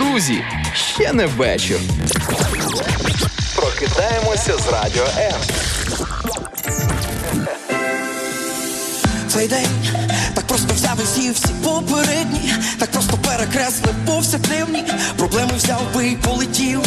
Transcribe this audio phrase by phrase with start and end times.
[0.00, 1.78] Друзі, ще не вечір.
[3.56, 5.40] Прокидаємося з радіо М.
[9.28, 9.66] Цей день
[10.34, 14.84] так просто взяв і з'їв всі попередні, так просто перекреслив повсякденні,
[15.16, 16.80] проблеми взяв би і полетів.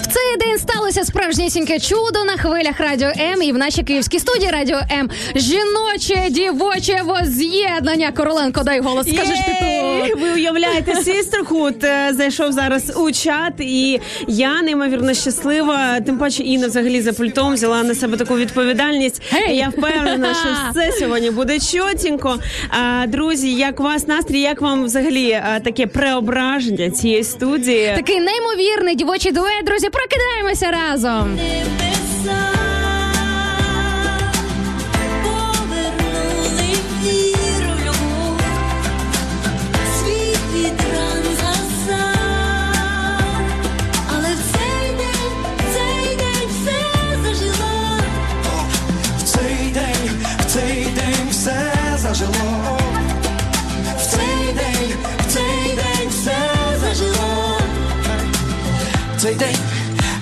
[0.00, 4.50] В цей день сталося справжнісіньке чудо на хвилях Радіо М і в нашій київській студії
[4.50, 5.10] Радіо М.
[5.34, 8.12] Жіноче, дівоче воз'єднання.
[8.12, 9.06] Короленко, дай голос.
[9.06, 9.69] Скажеш ти тут.
[10.16, 16.00] Ви уявляєте, Sisterhood е, зайшов зараз у чат, і я неймовірно щаслива.
[16.00, 19.22] Тим паче Інна взагалі за пультом взяла на себе таку відповідальність.
[19.50, 22.38] І Я впевнена, що все сьогодні буде чотінько.
[22.68, 24.40] А, друзі, як у вас настрій?
[24.40, 27.92] Як вам взагалі а, таке преображення цієї студії?
[27.96, 29.64] Такий неймовірний дівочий дует.
[29.64, 31.38] Друзі, прокидаємося разом.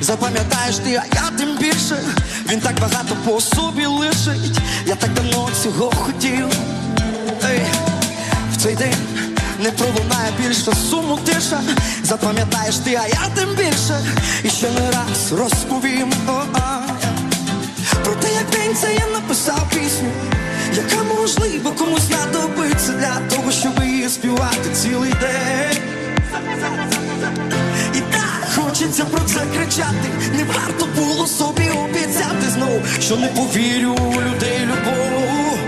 [0.09, 1.97] Запам'ятаєш ти, а я тим більше.
[2.49, 4.59] Він так багато по собі лишить.
[4.87, 6.47] Я так давно цього хотів.
[7.45, 7.61] Ей,
[8.53, 8.95] в цей день
[9.63, 11.61] не пролунає більше суму тиша.
[12.03, 14.01] Запам'ятаєш ти, а я тим більше.
[14.45, 16.13] І ще не раз розповім.
[16.29, 16.81] О-а.
[18.05, 20.11] Про те, як день це я написав пісню,
[20.77, 25.83] яка можливо комусь знадобиться для того, щоб її співати цілий день.
[28.79, 30.09] Хочеться про це кричати.
[30.37, 35.68] Не варто було собі обіцяти знов, що не повірю у людей любов.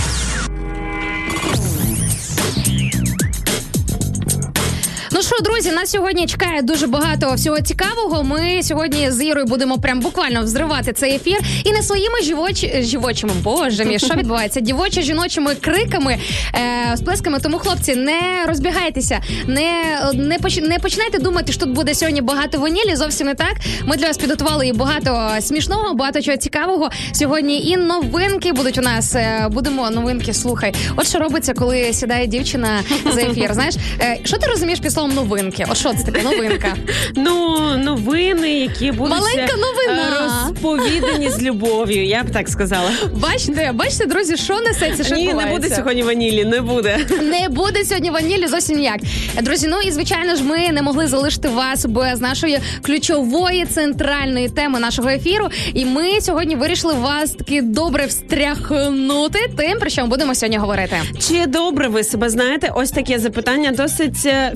[5.21, 8.23] Ну що, друзі, нас сьогодні чекає дуже багато всього цікавого.
[8.23, 12.65] Ми сьогодні з Ірою будемо прям буквально взривати цей ефір і не своїми живоч...
[12.79, 14.59] живочими, боже мій, що відбувається?
[14.59, 16.17] Дівочо жіночими криками,
[16.55, 16.97] е...
[16.97, 17.39] сплесками.
[17.39, 19.71] Тому, хлопці, не розбігайтеся, не,
[20.13, 20.57] не, поч...
[20.57, 22.95] не починайте думати, що тут буде сьогодні багато ванілі.
[22.95, 23.55] Зовсім не так.
[23.85, 26.89] Ми для вас підготували і багато смішного, багато чого цікавого.
[27.11, 29.15] Сьогодні і новинки будуть у нас.
[29.15, 30.33] Е, Будемо новинки.
[30.33, 32.79] Слухай, от що робиться, коли сідає дівчина
[33.13, 33.53] за ефір.
[33.53, 35.65] Знаєш, е, що ти розумієш під словом новинки?
[35.69, 36.75] От що це таке новинка?
[37.15, 40.29] Ну, новини, які будуть Маленька е, новина.
[40.45, 42.89] розповідані з любов'ю, я б так сказала.
[43.13, 45.59] Бачите, бачите, друзі, що несеться, що Ні, не відбувається?
[45.61, 46.97] буде сьогодні ванілі, не буде.
[47.21, 48.99] Не буде сьогодні ванілі зовсім ніяк.
[49.41, 54.79] Друзі, ну і звичайно ж, ми не могли залишити вас без нашої ключової центральної теми
[54.79, 55.47] нашого ефіру.
[55.73, 60.95] І ми сьогодні вирішили вас таки добре встряхнути тим, про що ми будемо сьогодні говорити.
[61.29, 62.71] Чи добре ви себе знаєте?
[62.75, 64.53] Ось таке запитання досить е,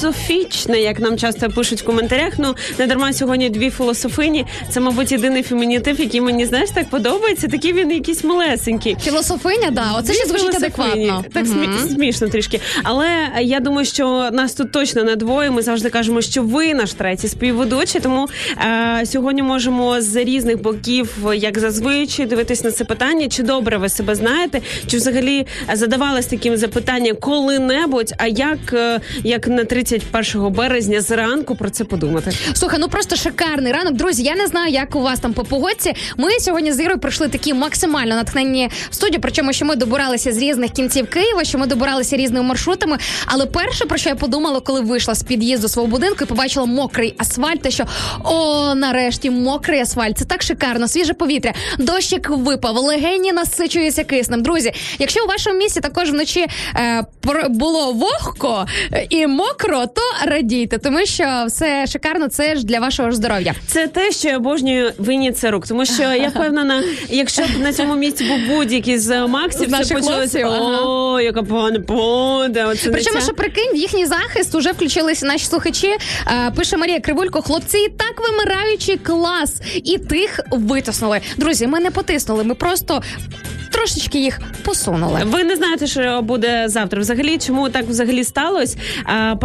[0.00, 2.32] філософічне, як нам часто пишуть в коментарях.
[2.38, 4.46] Ну не дарма сьогодні дві філософині.
[4.70, 7.48] Це, мабуть, єдиний фемінітив, який мені знаєш так подобається.
[7.48, 8.96] Такий він якийсь малесенький.
[9.02, 11.24] Філософиня, да, оце ще звучить адекватно.
[11.32, 12.60] Так смі- смішно трішки.
[12.82, 13.08] Але
[13.40, 15.50] я думаю, що нас тут точно не двоє.
[15.50, 18.00] Ми завжди кажемо, що ви наш третій співведучий.
[18.00, 18.28] Тому
[18.58, 23.28] е, сьогодні можемо з різних боків, як зазвичай, дивитись на це питання.
[23.28, 24.60] Чи добре ви себе знаєте?
[24.86, 28.12] Чи взагалі задавались таким запитанням коли-небудь?
[28.18, 32.32] А як, е, як на 31 березня зранку про це подумати.
[32.52, 33.94] Слухай, ну просто шикарний ранок.
[33.94, 35.94] Друзі, я не знаю, як у вас там по погодці.
[36.16, 39.20] Ми сьогодні з Ірою прийшли такі максимально натхненні в студію.
[39.20, 42.98] Причому, що ми добиралися з різних кінців Києва, що ми добиралися різними маршрутами.
[43.26, 47.14] Але перше, про що я подумала, коли вийшла з під'їзду свого будинку і побачила мокрий
[47.18, 47.84] асфальт, те, що
[48.24, 50.18] о, нарешті мокрий асфальт.
[50.18, 51.52] Це так шикарно, свіже повітря.
[51.78, 54.42] Дощик випав, легені насичуються киснем.
[54.42, 56.46] Друзі, якщо у вашому місті також вночі
[56.76, 57.04] е,
[57.48, 62.28] було вогко е, і мокро, то радійте, тому що все шикарно.
[62.28, 63.54] Це ж для вашого здоров'я.
[63.66, 67.72] Це те, що я обожнюю винні це рук, тому що я впевнена, якщо б на
[67.72, 70.48] цьому місці був будь-який з Максів, це почалося.
[70.48, 72.66] О, яка погана погода.
[72.66, 75.96] Оце Причому, що прикинь, в їхній захист уже включилися наші слухачі.
[76.26, 81.20] Е, пише Марія Кривулько, хлопці і так вимираючий клас, і тих витиснули.
[81.36, 83.02] Друзі, ми не потиснули, ми просто
[83.70, 85.20] трошечки їх посунули.
[85.24, 87.00] Ви не знаєте, що буде завтра.
[87.00, 88.78] Взагалі, чому так взагалі сталося?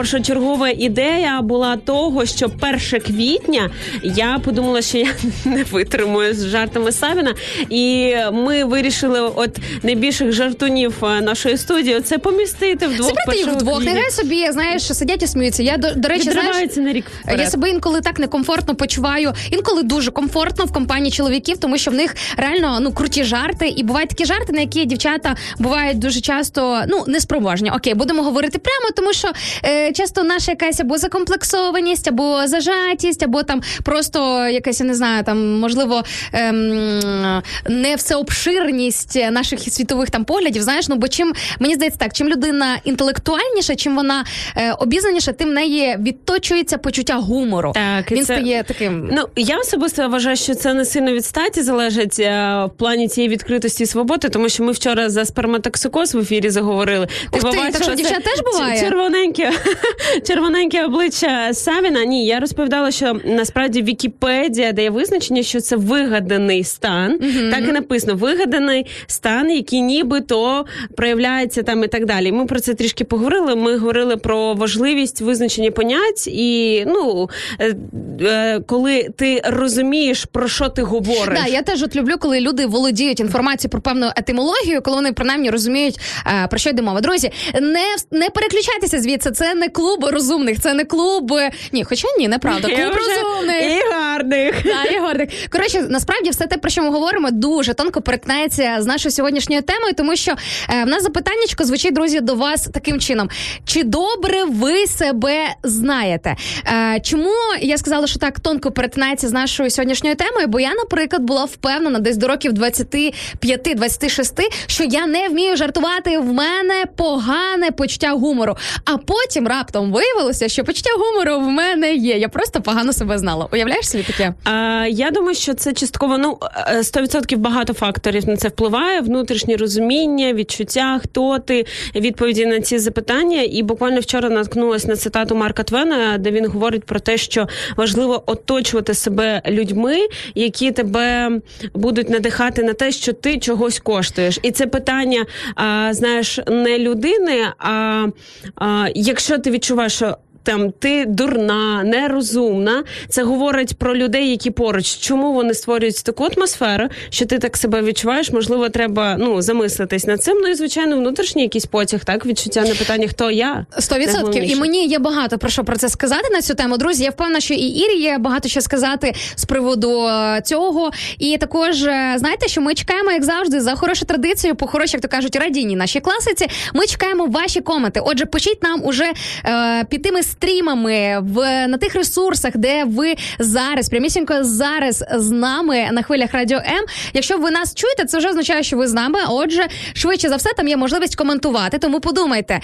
[0.05, 3.69] Першочергова ідея була того, що 1 квітня
[4.03, 5.07] я подумала, що я
[5.45, 7.35] не витримую з жартами Савіна,
[7.69, 13.11] і ми вирішили, от найбільших жартунів е, нашої студії, це помістити вдвох.
[13.35, 13.83] Їх вдвох.
[13.83, 15.63] Нехай собі знаєш, сидять і сміються.
[15.63, 17.39] Я до, до речі, знаєш, на рік вперед.
[17.39, 19.33] Я себе інколи так некомфортно почуваю.
[19.51, 23.83] Інколи дуже комфортно в компанії чоловіків, тому що в них реально ну круті жарти, і
[23.83, 27.71] бувають такі жарти, на які дівчата бувають дуже часто ну неспроможні.
[27.71, 29.31] Окей, будемо говорити прямо, тому що
[29.63, 35.23] е, часто наша якась або закомплексованість, або зажатість, або там просто якась я не знаю,
[35.23, 36.03] там можливо
[36.33, 40.61] ем, не всеобширність наших світових там поглядів.
[40.63, 44.25] Знаєш, ну бо чим мені здається так, чим людина інтелектуальніша, чим вона
[44.57, 47.71] е, обізнаніша, тим в неї відточується почуття гумору.
[47.75, 49.09] Так, і він це- стає таким.
[49.11, 53.29] Ну я особисто вважаю, що це не сильно від статі залежить е, в плані цієї
[53.29, 57.05] відкритості і свободи, тому що ми вчора за сперматоксикоз в ефірі заговорили.
[57.05, 58.79] Ух ти, побачила так що це дівчат теж буває?
[58.81, 59.51] Червоненьке,
[60.27, 62.05] червоненьке обличчя Савіна.
[62.05, 67.19] Ні, я розповідала, що насправді Вікіпедія дає визначення, що це вигаданий стан.
[67.51, 70.65] Так і написано: вигаданий стан, який нібито
[70.97, 72.31] проявляється там і так далі.
[72.31, 73.55] Ми про це трішки поговорили.
[73.55, 77.29] Ми говорили про важливість визначення понять, і ну
[77.59, 77.75] е,
[78.21, 81.39] е, коли ти розумієш про що ти говориш.
[81.43, 85.49] Да, я теж от люблю, коли люди володіють інформацією про певну етимологію, коли вони принаймні
[85.49, 87.01] розуміють е, про що йде мова.
[87.01, 89.31] Друзі, не не переключайтеся звідси.
[89.31, 91.33] Це не клуб розумних, це не клуб.
[91.33, 92.67] е, Ні, хоча ні, неправда.
[92.75, 93.63] Клуб розумних.
[93.63, 94.55] і гарних.
[94.65, 95.29] Да, Ігорник.
[95.51, 99.93] Коротше, насправді все те, про що ми говоримо, дуже тонко перетинається з нашою сьогоднішньою темою,
[99.93, 100.31] тому що
[100.69, 103.29] е, в нас запитаннячко звучить, друзі, до вас таким чином:
[103.65, 106.35] чи добре ви себе знаєте?
[106.67, 107.31] Е, чому
[107.61, 110.47] я сказала, що так тонко перетинається з нашою сьогоднішньою темою?
[110.47, 116.17] Бо я, наприклад, була впевнена десь до років 25-26, що я не вмію жартувати.
[116.19, 118.57] В мене погане почуття гумору.
[118.85, 122.17] А потім раптом виявилося, що почуття гумору в мене є.
[122.17, 123.47] Я просто погано себе знала.
[123.53, 124.33] Уявляєш собі таке?
[124.43, 129.01] А, я думаю, що це частково ну е, 100% багато факторів на це впливає.
[129.01, 131.65] Внутрішнє розуміння, відчуття, хто ти,
[131.95, 133.41] відповіді на ці запитання.
[133.41, 137.47] І буквально вчора наткнулася на цитату Марка Твена, де він говорить про те, що
[137.77, 139.97] важливо оточувати себе людьми,
[140.35, 141.31] які тебе
[141.73, 144.39] будуть надихати на те, що ти чогось коштуєш.
[144.41, 145.25] І це питання,
[145.55, 148.07] а, знаєш, не людини, а,
[148.55, 152.83] а якщо ти відчуваєш, що там ти дурна, нерозумна.
[153.09, 154.97] Це говорить про людей, які поруч.
[154.97, 158.31] Чому вони створюють таку атмосферу, що ти так себе відчуваєш?
[158.31, 160.37] Можливо, треба ну замислитись над цим.
[160.41, 164.51] Ну і звичайно, внутрішній якийсь потяг, так відчуття на питання, хто я Сто відсотків.
[164.51, 166.77] І мені є багато про що про це сказати на цю тему.
[166.77, 170.91] Друзі, я впевнена, що і Ірі є багато що сказати з приводу е, цього.
[171.19, 175.01] І також е, знаєте, що ми чекаємо, як завжди, за хорошу традицію, по хорошій, як
[175.01, 176.47] то кажуть, радійній нашій класиці.
[176.73, 177.99] Ми чекаємо ваші коменти.
[178.03, 179.11] Отже, пишіть нам уже
[179.45, 185.89] е, під тими стрімами в на тих ресурсах, де ви зараз, прямісінько зараз з нами
[185.91, 186.85] на хвилях Радіо М.
[187.13, 189.19] Якщо ви нас чуєте, це вже означає, що ви з нами.
[189.29, 191.77] Отже, швидше за все, там є можливість коментувати.
[191.77, 192.59] Тому подумайте,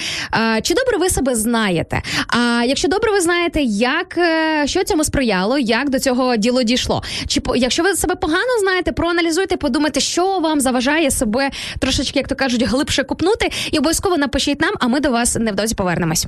[0.61, 2.01] чи добре ви себе знаєте?
[2.27, 7.03] А якщо добре ви знаєте, як е, що цьому сприяло, як до цього діло дійшло?
[7.27, 11.49] Чи якщо ви себе погано знаєте, проаналізуйте, подумайте, що вам заважає себе
[11.79, 15.75] трошечки, як то кажуть, глибше купнути, і обов'язково напишіть нам, а ми до вас невдовзі
[15.75, 16.27] повернемось.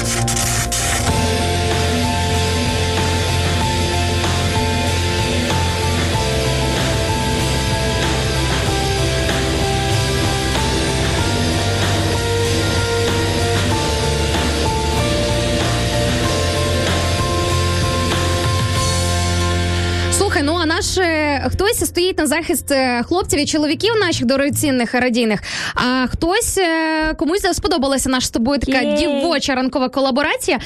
[20.81, 25.39] Наш е, хтось стоїть на захист е, хлопців і чоловіків наших дорогоцінних і радійних.
[25.75, 28.97] А хтось е, комусь сподобалася наша з тобою така Єй.
[28.97, 30.59] дівоча ранкова колаборація.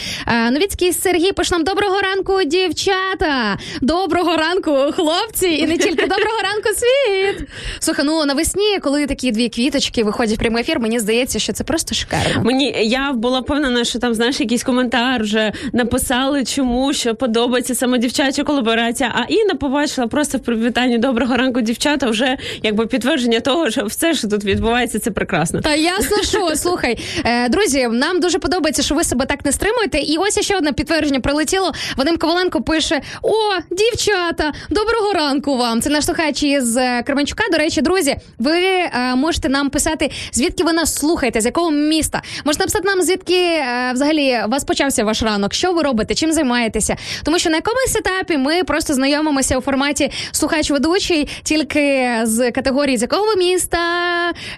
[0.52, 3.58] Новіцький Сергій пише нам доброго ранку, дівчата.
[3.82, 7.48] Доброго ранку, хлопці, і не тільки доброго ранку, світ.
[7.80, 11.64] Слухай, ну навесні, коли такі дві квіточки виходять в прямий ефір, мені здається, що це
[11.64, 12.44] просто шикарно.
[12.44, 17.98] Мені я була впевнена, що там знаєш якийсь коментар вже написали, чому що подобається саме
[17.98, 19.12] дівчача колаборація.
[19.16, 22.10] А Інна побачила просто в привітанні доброго ранку, дівчата.
[22.10, 25.62] Вже якби підтвердження того, що все, що тут відбувається, це прекрасно.
[25.62, 29.98] Та ясно, що слухай, е, друзі, нам дуже подобається, що ви себе так не стримуєте.
[29.98, 31.72] І ось ще одне підтвердження прилетіло.
[31.98, 33.32] Вадим Коваленко пише: О,
[33.72, 35.82] дівчата, доброго ранку вам.
[35.82, 37.44] Це наш слухач із е, Кременчука.
[37.52, 42.22] До речі, друзі, ви е, можете нам писати, звідки ви нас слухаєте, з якого міста.
[42.46, 46.96] Можете написати нам, звідки взагалі вас почався ваш ранок, що ви робите, чим займаєтеся.
[47.24, 49.95] Тому що на якомусь етапі ми просто знайомимося у форматі
[50.32, 53.78] слухач-ведучий тільки з категорії з якого ви міста,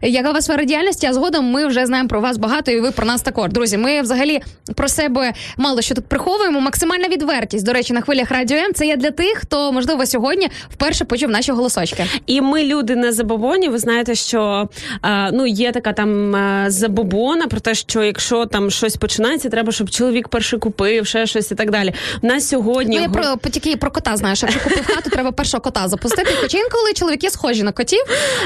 [0.01, 2.91] яка у вас сфера діяльності, а згодом ми вже знаємо про вас багато, і ви
[2.91, 3.51] про нас також.
[3.51, 4.41] Друзі, ми взагалі
[4.75, 6.61] про себе мало що тут приховуємо.
[6.61, 7.65] Максимальна відвертість.
[7.65, 11.29] До речі, на хвилях радіо М це є для тих, хто можливо сьогодні вперше почув
[11.29, 12.05] наші голосочки.
[12.25, 13.69] І ми люди не забобоні.
[13.69, 14.69] Ви знаєте, що
[15.05, 19.71] е, ну є така там е, забобона про те, що якщо там щось починається, треба,
[19.71, 21.93] щоб чоловік перший купив, ще щось і так далі.
[22.21, 24.43] У нас сьогодні Ну я про тільки про кота знаєш.
[24.43, 26.29] Якщо купив хату, треба першого кота запустити.
[26.41, 28.03] Хоча інколи чоловіки схожі на котів,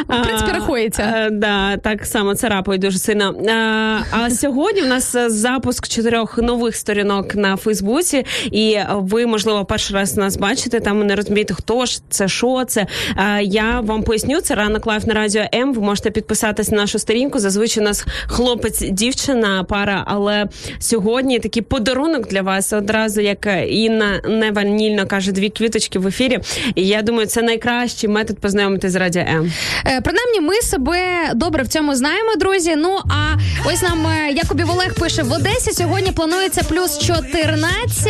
[0.07, 1.03] в принципі, рахується.
[1.15, 3.35] е, Да, так само царапають дуже сильно.
[3.50, 9.25] А, а сьогодні в нас е, запуск чотирьох нових сторінок на Фейсбуці, і е, ви,
[9.25, 10.79] можливо, перший раз нас бачите.
[10.79, 12.88] Там не розумієте, хто ж це, що це.
[13.17, 15.73] Е, Я вам поясню, це ранок Live на радіо М.
[15.73, 17.39] Ви можете підписатись на нашу сторінку.
[17.39, 20.03] Зазвичай у нас хлопець, дівчина, пара.
[20.07, 20.45] Але
[20.79, 22.73] сьогодні такий подарунок для вас.
[22.73, 26.39] Одразу як е, Інна неванільно каже, дві квіточки в ефірі.
[26.75, 29.51] І я думаю, це найкращий метод познайомитись з радіо М.
[29.86, 30.98] Е, Принаймні, ми себе
[31.36, 32.75] добре в цьому знаємо, друзі.
[32.78, 33.36] Ну а
[33.66, 38.08] ось нам е, Якубів Олег пише: в Одесі сьогодні планується плюс 14,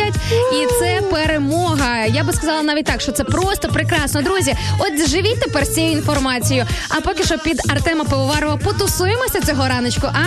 [0.52, 2.04] і це перемога.
[2.04, 4.22] Я би сказала навіть так, що це просто прекрасно.
[4.22, 6.66] Друзі, от живіть тепер з цією інформацією.
[6.88, 10.06] А поки що під Артема Пивоварова потусуємося цього раночку.
[10.06, 10.24] А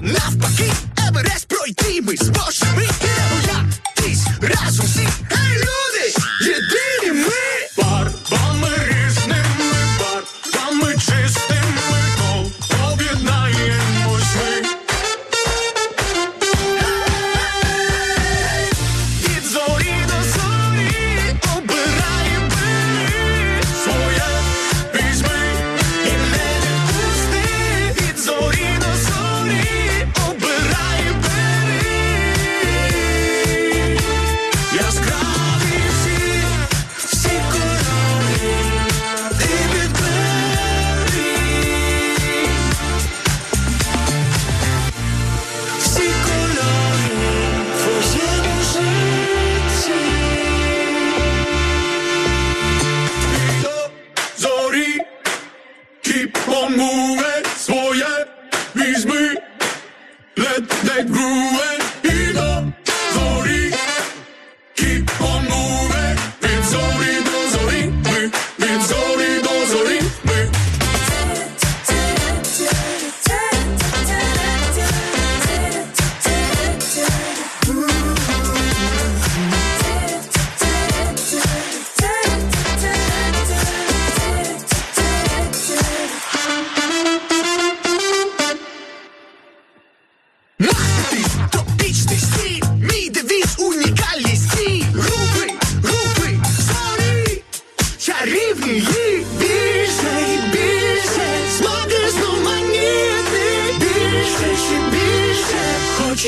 [0.00, 0.72] навпаки,
[1.08, 3.80] Еверест пройти ми зможемо, і не боятись,
[4.40, 5.58] разом всі, хай
[60.58, 61.85] it, they grew it.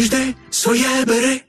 [0.02, 1.47] してそやぶれ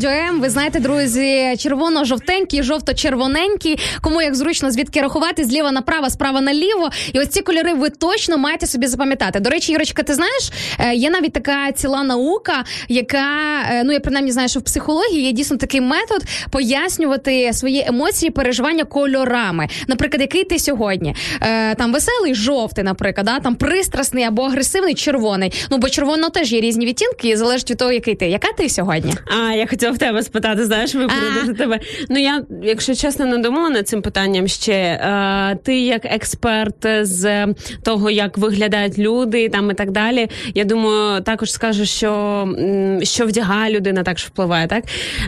[0.00, 0.40] Радіо М.
[0.40, 3.78] Ви знаєте, друзі, червоно-жовтенький, жовто-червоненький.
[4.00, 6.90] Кому як зручно звідки рахувати зліва направо, справа наліво.
[7.12, 9.40] І ось ці кольори ви точно маєте собі запам'ятати.
[9.40, 13.26] До речі, Юрочка, ти знаєш, е, є навіть така ціла наука, яка
[13.70, 18.30] е, ну я принаймні знаю, що в психології є дійсно такий метод пояснювати свої емоції,
[18.30, 19.68] переживання кольорами.
[19.88, 21.14] Наприклад, який ти сьогодні?
[21.42, 23.40] Е, Там веселий жовтий, наприклад, да?
[23.40, 25.52] там пристрасний або агресивний червоний.
[25.70, 28.26] Ну бо червоно теж є різні відтінки, і залежить від того, який ти.
[28.28, 29.14] Яка ти сьогодні?
[29.26, 31.78] А, я хотіла в тебе спитати, знаєш, випередити тебе.
[32.08, 35.00] Ну я, якщо чесно, не думала над цим питанням ще.
[35.62, 37.46] Ти як експерт з
[37.82, 40.28] того, як виглядають люди там і так далі.
[40.54, 42.48] Я думаю, також скажеш, що,
[43.02, 44.84] що вдягає людина, також впливає, так?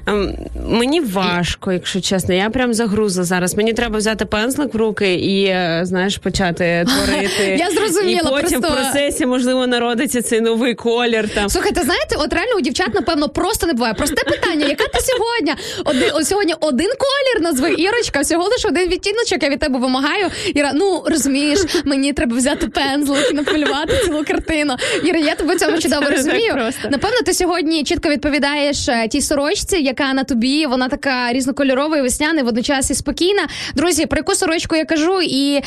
[0.06, 0.34] Ем,
[0.68, 2.34] мені важко, якщо чесно.
[2.34, 3.56] Я прям загрузла зараз.
[3.56, 7.56] Мені треба взяти пензлик в руки і, е, знаєш, почати творити.
[7.58, 11.28] Я зрозуміла, І потім просто- в процесі, можливо, народиться цей новий колір.
[11.34, 11.48] Там.
[11.48, 13.94] Слухайте, знаєте, от реально у дівчат, напевно, просто не буває.
[13.94, 15.54] Просте питання, яка ти сьогодні?
[15.84, 20.30] Один, сьогодні один колір назви Ірочка, всього лише один відтіночок, я від тебе вимагаю.
[20.54, 24.76] Іра, ну розумієш, мені треба взяти пензлик і намалювати цілу картину.
[25.04, 26.70] Іра, я тебе в цьому чудово розумію.
[26.90, 32.02] Напевно, ти сьогодні чітко відповідаєш е, тій сорочці, яка на тобі, вона така різнокольорова і
[32.02, 33.48] весняна, і водночас і спокійна.
[33.74, 35.62] Друзі, про яку сорочку я кажу, і е,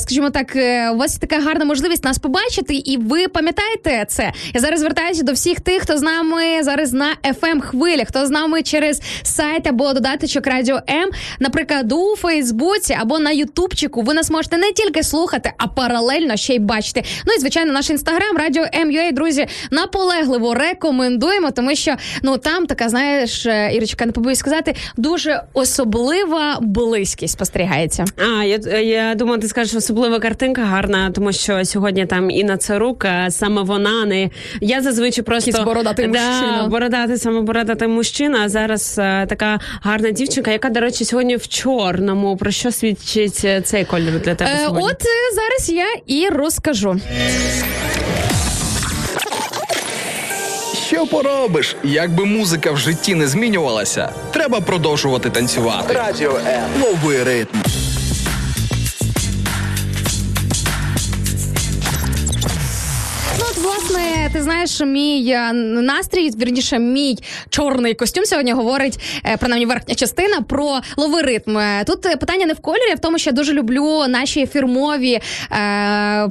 [0.00, 4.32] скажімо так, е, у вас є така гарна можливість нас побачити, і ви пам'ятаєте це.
[4.54, 8.30] Я зараз звертаюся до всіх тих, хто з нами зараз на fm хвилі, хто з
[8.30, 11.10] нами через сайт або додаточок Радіо М,
[11.40, 14.02] наприклад, у Фейсбуці або на Ютубчику.
[14.02, 17.02] Ви нас можете не тільки слухати, а паралельно ще й бачити.
[17.26, 22.88] Ну і звичайно, наш інстаграм Радіо М.Ua, друзі, наполегливо рекомендуємо, тому що ну там така,
[22.88, 28.04] знаєш, е, Ірочка, не побоюсь сказати, дуже особлива близькість спостерігається.
[28.38, 33.06] А, я, я думала, ти скажеш, особлива картинка гарна, тому що сьогодні там Інна Царук,
[33.28, 34.30] саме вона не.
[34.60, 36.66] Я зазвичай просто Якийсь бородатий да, мужчина.
[36.70, 38.42] бородатий, саме бородатий мужчина.
[38.44, 42.36] А зараз е, така гарна дівчинка, яка, до речі, сьогодні в чорному.
[42.36, 44.50] Про що свідчить е, цей колір для тебе?
[44.54, 44.84] Е, сьогодні?
[44.90, 45.02] от
[45.34, 47.00] зараз я і розкажу.
[50.86, 51.76] Що поробиш?
[51.84, 55.94] Якби музика в житті не змінювалася, треба продовжувати танцювати.
[55.94, 56.82] Радіо М.
[56.82, 57.58] Лови ритм.
[63.38, 67.18] Ну, от, власне, ти знаєш, мій е, настрій, вірніше, мій
[67.50, 71.58] чорний костюм сьогодні говорить, е, принаймні верхня частина, про лови ритм.
[71.58, 75.18] Е, Тут питання не в кольорі, а в тому, що я дуже люблю наші фірмові,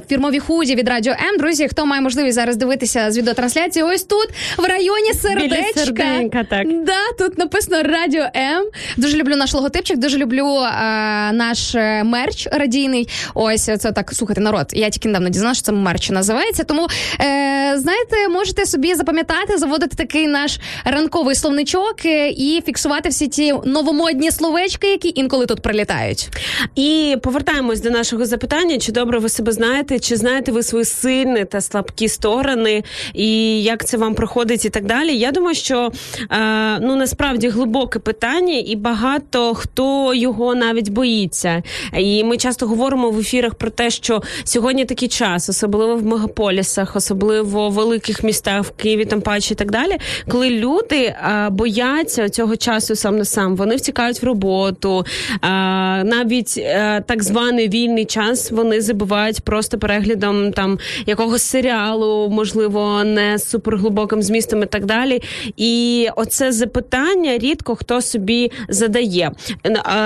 [0.08, 1.38] фірмові худі від Радіо М.
[1.38, 5.80] Друзі, хто має можливість зараз дивитися з відеотрансляції, ось тут, в районі сердечка.
[5.80, 6.66] серденька, так.
[6.84, 8.64] Да, тут написано Радіо М.
[8.96, 10.60] Дуже люблю наш логотипчик, дуже люблю
[11.32, 13.08] наш мерч радійний.
[13.34, 14.66] Ось це так, слухайте, народ.
[14.72, 16.64] Я тільки недавно дізналася, що це мерч називається.
[16.64, 16.88] Тому
[17.20, 23.54] е, знаєте, можете собі запам'ятати, заводити такий наш ранковий словничок е, і фіксувати всі ті
[23.64, 26.28] новомодні словечки, які інколи тут прилітають.
[26.74, 31.44] І повертаємось до нашого запитання: чи добре ви себе знаєте, чи знаєте ви свої сильні
[31.44, 35.16] та слабкі сторони, і як це вам проходить, і так далі.
[35.16, 35.92] Я думаю, що
[36.30, 41.62] е, ну насправді глибоке питання, і багато хто його навіть боїться.
[41.98, 46.96] І ми часто говоримо в ефірах про те, що сьогодні такий час, особливо в мегаполісах,
[46.96, 49.96] особливо в великих містах, в Києві, там паче і так далі,
[50.28, 55.38] коли люди е, бояться цього часу сам на сам, вони втікають в роботу, е,
[56.04, 63.38] навіть е, так званий вільний час вони забувають просто переглядом там якогось серіалу, можливо, не
[63.38, 65.22] з суперглибоким змістом і так далі.
[65.56, 69.30] І оце запитання рідко хто собі задає.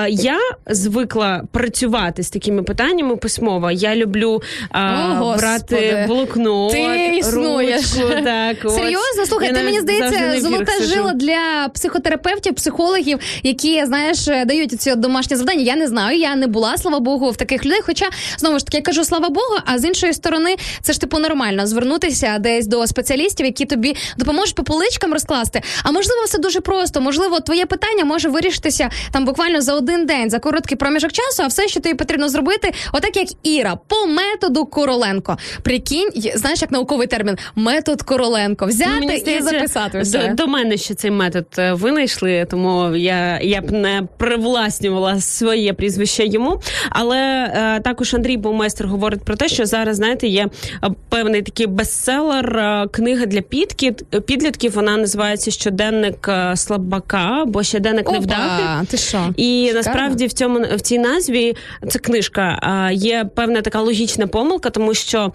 [0.09, 3.71] Я звикла працювати з такими питаннями письмово.
[3.71, 4.43] Я люблю
[4.75, 4.79] е,
[5.21, 7.62] О, брати блокнот, Ти існуєш.
[7.66, 8.75] Ручку, так, от.
[8.75, 14.81] Серйозно, слухай, Я ти мені здається, золота жила для психотерапевтів, психологів, які знаєш, е, дають
[14.81, 15.62] ці домашні завдання.
[15.62, 17.81] Я не знаю, я не була, слава Богу, в таких людей.
[17.83, 21.18] Хоча знову ж таки я кажу слава Богу, а з іншої сторони, це ж типу
[21.18, 25.62] нормально звернутися десь до спеціалістів, які тобі допоможуть по поличкам розкласти.
[25.83, 27.01] А можливо, все дуже просто.
[27.01, 31.42] Можливо, твоє питання може вирішитися там буквально за один день, за короткий проміжок часу.
[31.42, 35.38] А все, що тобі потрібно зробити, отак як Іра, по методу Короленко.
[35.62, 38.67] Прикинь, знаєш, як науковий термін метод Короленко.
[38.67, 40.29] Взяти Мені і записати все.
[40.29, 45.73] До, до мене ще цей метод е, винайшли, тому я, я б не привласнювала своє
[45.73, 46.61] прізвище йому.
[46.91, 47.19] Але
[47.55, 50.49] е, також Андрій Баумайстер говорить про те, що зараз, знаєте, є
[50.85, 53.95] е, певний такий бестселер, е, книга для підків,
[54.27, 54.73] підлітків.
[54.73, 58.87] Вона називається Щоденник е, слабака або щоденник невдахи.
[58.91, 59.19] Ти що?
[59.37, 59.79] І Шикарно.
[59.79, 61.57] насправді в цьому в цій назві
[61.88, 62.59] це книжка.
[62.62, 65.33] а, Є певна така логічна помилка, тому що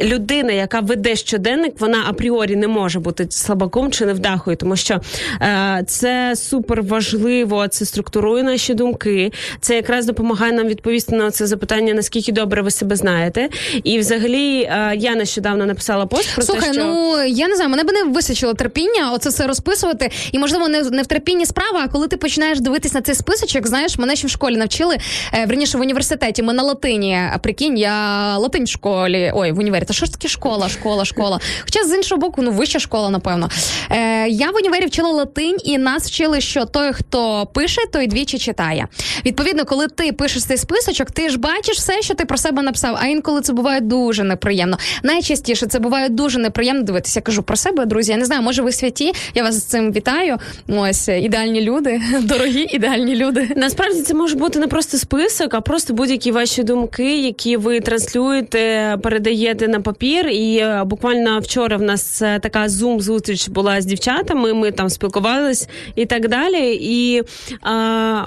[0.00, 1.45] людина, яка веде щоденник,
[1.78, 5.00] вона апріорі не може бути слабаком чи невдахою, тому що
[5.42, 9.32] е, це супер важливо, це структурує наші думки.
[9.60, 13.48] Це якраз допомагає нам відповісти на це запитання, наскільки добре ви себе знаєте.
[13.84, 17.70] І взагалі е, я нещодавно написала пост про Слухай, те, що ну я не знаю,
[17.70, 20.10] мене б не вистачило терпіння, оце все розписувати.
[20.32, 23.66] І можливо, не, не в терпінні справа, а коли ти починаєш дивитись на цей списочок,
[23.66, 24.98] знаєш, мене ще в школі навчили,
[25.32, 26.42] е, верніше в університеті.
[26.42, 27.18] Ми на латині.
[27.34, 29.32] А прикинь, я латинь в школі.
[29.34, 29.84] Ой, в універі.
[29.84, 31.35] Та що ж таке школа, школа, школа.
[31.64, 33.48] Хоча з іншого боку, ну вища школа, напевно.
[33.90, 38.38] Е, я в універі вчила латинь, і нас вчили, що той, хто пише, той двічі
[38.38, 38.86] читає.
[39.26, 42.96] Відповідно, коли ти пишеш цей списочок, ти ж бачиш все, що ти про себе написав.
[43.00, 44.78] А інколи це буває дуже неприємно.
[45.02, 47.18] Найчастіше це буває дуже неприємно дивитися.
[47.18, 48.12] Я кажу про себе, друзі.
[48.12, 49.12] Я не знаю, може ви святі.
[49.34, 50.36] Я вас з цим вітаю.
[50.68, 53.48] Ось ідеальні люди, дорогі ідеальні люди.
[53.56, 58.96] Насправді це може бути не просто список, а просто будь-які ваші думки, які ви транслюєте,
[59.02, 60.28] передаєте на папір.
[60.28, 60.84] І е,
[61.16, 64.54] буквально вчора в нас е, така зум зустріч була з дівчатами.
[64.54, 66.78] Ми там спілкувались і так далі.
[66.80, 67.22] І
[67.62, 68.24] а,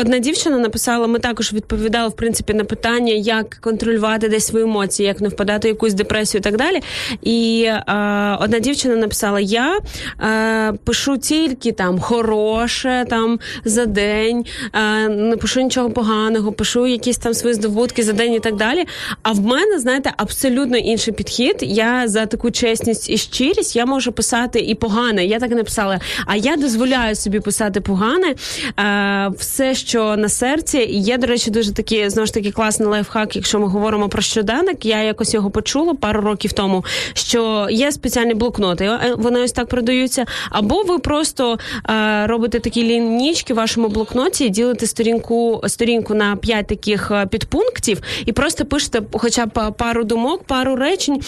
[0.00, 5.06] одна дівчина написала: ми також відповідали в принципі на питання, як контролювати десь свої емоції,
[5.06, 6.80] як не впадати в якусь депресію і так далі.
[7.22, 9.78] І а, одна дівчина написала: Я
[10.22, 17.18] е, пишу тільки там хороше там за день, е, не пишу нічого поганого, пишу якісь
[17.18, 18.84] там свої здобутки за день і так далі.
[19.22, 21.49] А в мене, знаєте, абсолютно інший підхід.
[21.60, 25.26] Я за таку чесність і щирість я можу писати і погане.
[25.26, 26.00] Я так не писала.
[26.26, 28.34] А я дозволяю собі писати погане
[28.80, 30.78] е, все, що на серці.
[30.78, 34.22] І є, до речі, дуже такий знову ж таки класний лайфхак, якщо ми говоримо про
[34.22, 34.84] щоденник.
[34.86, 36.84] Я якось його почула пару років тому.
[37.12, 40.24] Що є спеціальні блокноти, е, вони ось так продаються.
[40.50, 41.58] Або ви просто
[41.90, 48.02] е, робите такі лінічки в вашому блокноті, ділите сторінку сторінку на п'ять таких е, підпунктів,
[48.26, 51.20] і просто пишете хоча б пару думок, пару речень,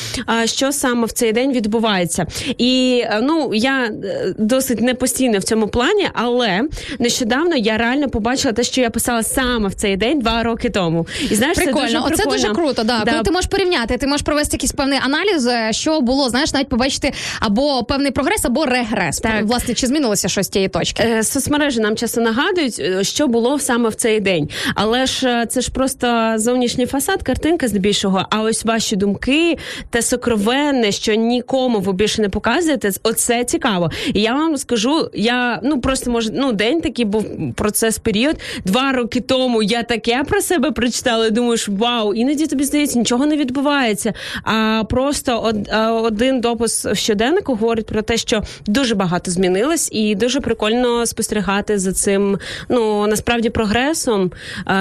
[0.45, 2.27] що саме в цей день відбувається.
[2.59, 6.63] І е, ну я е, досить не постійно в цьому плані, але
[6.99, 11.07] нещодавно я реально побачила те, що я писала саме в цей день два роки тому.
[11.31, 12.85] І знаєш, це Прикольно, дуже оце дуже круто.
[12.85, 13.05] Да.
[13.11, 16.69] Коли ти можеш порівняти, ти можеш провести якийсь певний аналіз, е, що було, знаєш, навіть
[16.69, 19.21] побачити або певний прогрес, або регрес.
[19.21, 19.45] Так.
[19.45, 21.23] Власне, чи змінилося щось з тієї точки?
[21.23, 24.49] Соцмережі нам часто нагадують, що було саме в цей день.
[24.75, 28.27] Але ж це ж просто зовнішній фасад, картинка здебільшого.
[28.31, 29.59] А ось ваші думки,
[29.91, 33.91] те сокровенне, що нікому ви більше не показуєте, оце цікаво.
[34.15, 38.37] І я вам скажу, я ну просто може ну день такий був процес період.
[38.65, 41.27] Два роки тому я таке про себе прочитала.
[41.27, 44.13] і Думаєш, вау, іноді тобі здається, нічого не відбувається.
[44.45, 45.69] А просто од,
[46.05, 51.79] один допис в щоденнику говорить про те, що дуже багато змінилось, і дуже прикольно спостерігати
[51.79, 52.39] за цим.
[52.69, 54.33] Ну насправді прогресом,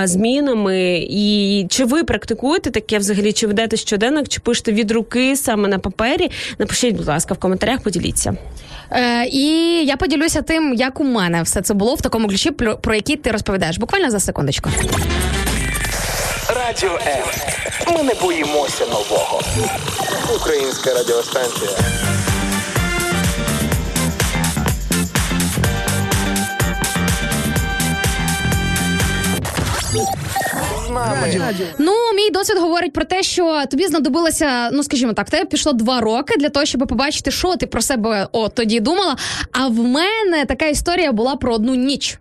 [0.03, 1.07] змінами.
[1.09, 3.33] І чи ви практикуєте таке взагалі?
[3.33, 6.31] Чи ведете щоденник, чи пишете від руки саме на папері?
[6.59, 8.33] Напишіть, будь ласка, в коментарях, поділіться.
[8.91, 9.45] Е, і
[9.85, 13.15] я поділюся тим, як у мене все це було в такому ключі, про, про який
[13.15, 13.77] ти розповідаєш.
[13.77, 14.69] Буквально за секундочку.
[16.55, 17.23] Радіо М.
[17.97, 19.41] Ми не боїмося нового.
[20.35, 21.71] Українська радіостанція.
[30.93, 31.55] Нами.
[31.77, 36.01] Ну, мій досвід говорить про те, що тобі знадобилося, ну скажімо так, тебе пішло два
[36.01, 39.15] роки для того, щоб побачити, що ти про себе от тоді думала.
[39.51, 42.19] А в мене така історія була про одну ніч.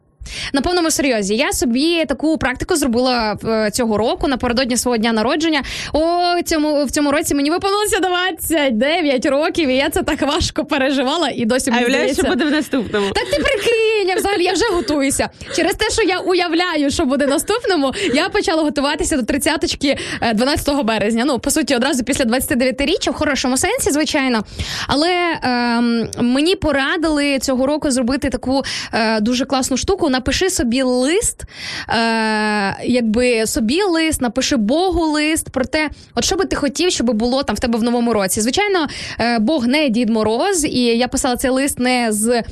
[0.52, 5.62] На повному серйозі, я собі таку практику зробила е, цього року напередодні свого дня народження.
[5.92, 11.30] О, цьому в цьому році мені виповнилося 29 років, і я це так важко переживала
[11.34, 12.22] і досі мені здається...
[12.46, 13.06] в наступному.
[13.14, 15.28] Так ти прикинь, я взагалі я вже готуюся.
[15.56, 20.84] Через те, що я уявляю, що буде наступному, я почала готуватися до 30-ки е, 12
[20.84, 21.24] березня.
[21.26, 24.44] Ну, по суті, одразу після 29-річчя, в хорошому сенсі, звичайно.
[24.86, 28.62] Але ем, мені порадили цього року зробити таку
[28.92, 30.08] е, дуже класну штуку.
[30.20, 31.42] Напиши собі лист,
[31.88, 37.12] е, якби собі лист, напиши Богу лист про те, от що би ти хотів, щоб
[37.12, 38.40] було там в тебе в новому році.
[38.40, 38.86] Звичайно,
[39.20, 42.42] е, Бог не Дід Мороз, і я писала цей лист не з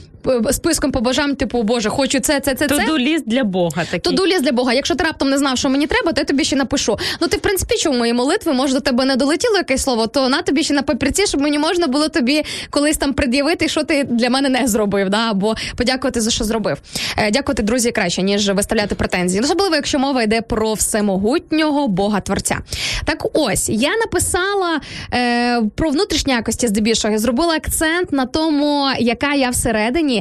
[0.52, 2.78] списком побажань, типу, Боже, хочу це, це, це, це.
[2.78, 4.00] Туду ліст для Бога такий.
[4.00, 4.72] Туду ліс для Бога.
[4.72, 6.98] Якщо ти раптом не знав, що мені треба, то я тобі ще напишу.
[7.20, 10.28] Ну ти в принципі чув мої молитви, може до тебе не долетіло якесь слово, то
[10.28, 14.04] на тобі ще на папірці, щоб мені можна було тобі колись там пред'явити, що ти
[14.04, 16.78] для мене не зробив, да або подякувати за що зробив.
[17.16, 19.42] Е, дякувати, друзі, краще ніж виставляти претензії.
[19.42, 22.58] Особливо, якщо мова йде про всемогутнього Бога Творця.
[23.04, 24.80] Так ось я написала
[25.14, 27.12] е, про внутрішні якості здебільшого.
[27.12, 30.17] Я зробила акцент на тому, яка я всередині,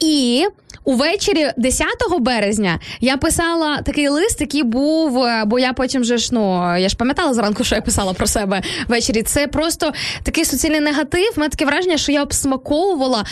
[0.00, 0.46] і
[0.86, 1.86] Увечері 10
[2.20, 6.88] березня я писала такий лист, який був, е, бо я потім вже ж ну я
[6.88, 9.22] ж пам'ятала зранку, що я писала про себе ввечері.
[9.22, 11.32] Це просто такий суцільний негатив.
[11.36, 13.24] У таке враження, що я обсмаковувала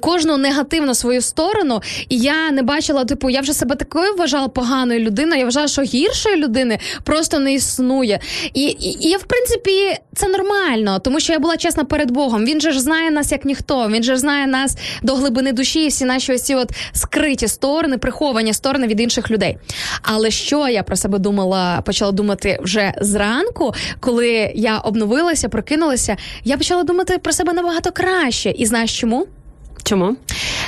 [0.00, 5.00] кожну негативну свою сторону, і я не бачила, типу, я вже себе такою вважала поганою
[5.00, 5.38] людиною.
[5.38, 8.20] Я вважала, що гіршої людини просто не існує.
[8.54, 12.44] І, і, і я, в принципі, це нормально, тому що я була чесна перед Богом.
[12.44, 13.88] Він же ж знає нас як ніхто.
[13.88, 17.98] Він же ж знає нас до глибини душі, і всі наші ось от скриті сторони,
[17.98, 19.58] приховані сторони від інших людей.
[20.02, 26.56] Але що я про себе думала, почала думати вже зранку, коли я обновилася, прокинулася, я
[26.56, 28.50] почала думати про себе набагато краще.
[28.50, 29.26] І знаєш чому?
[29.84, 30.16] Чому?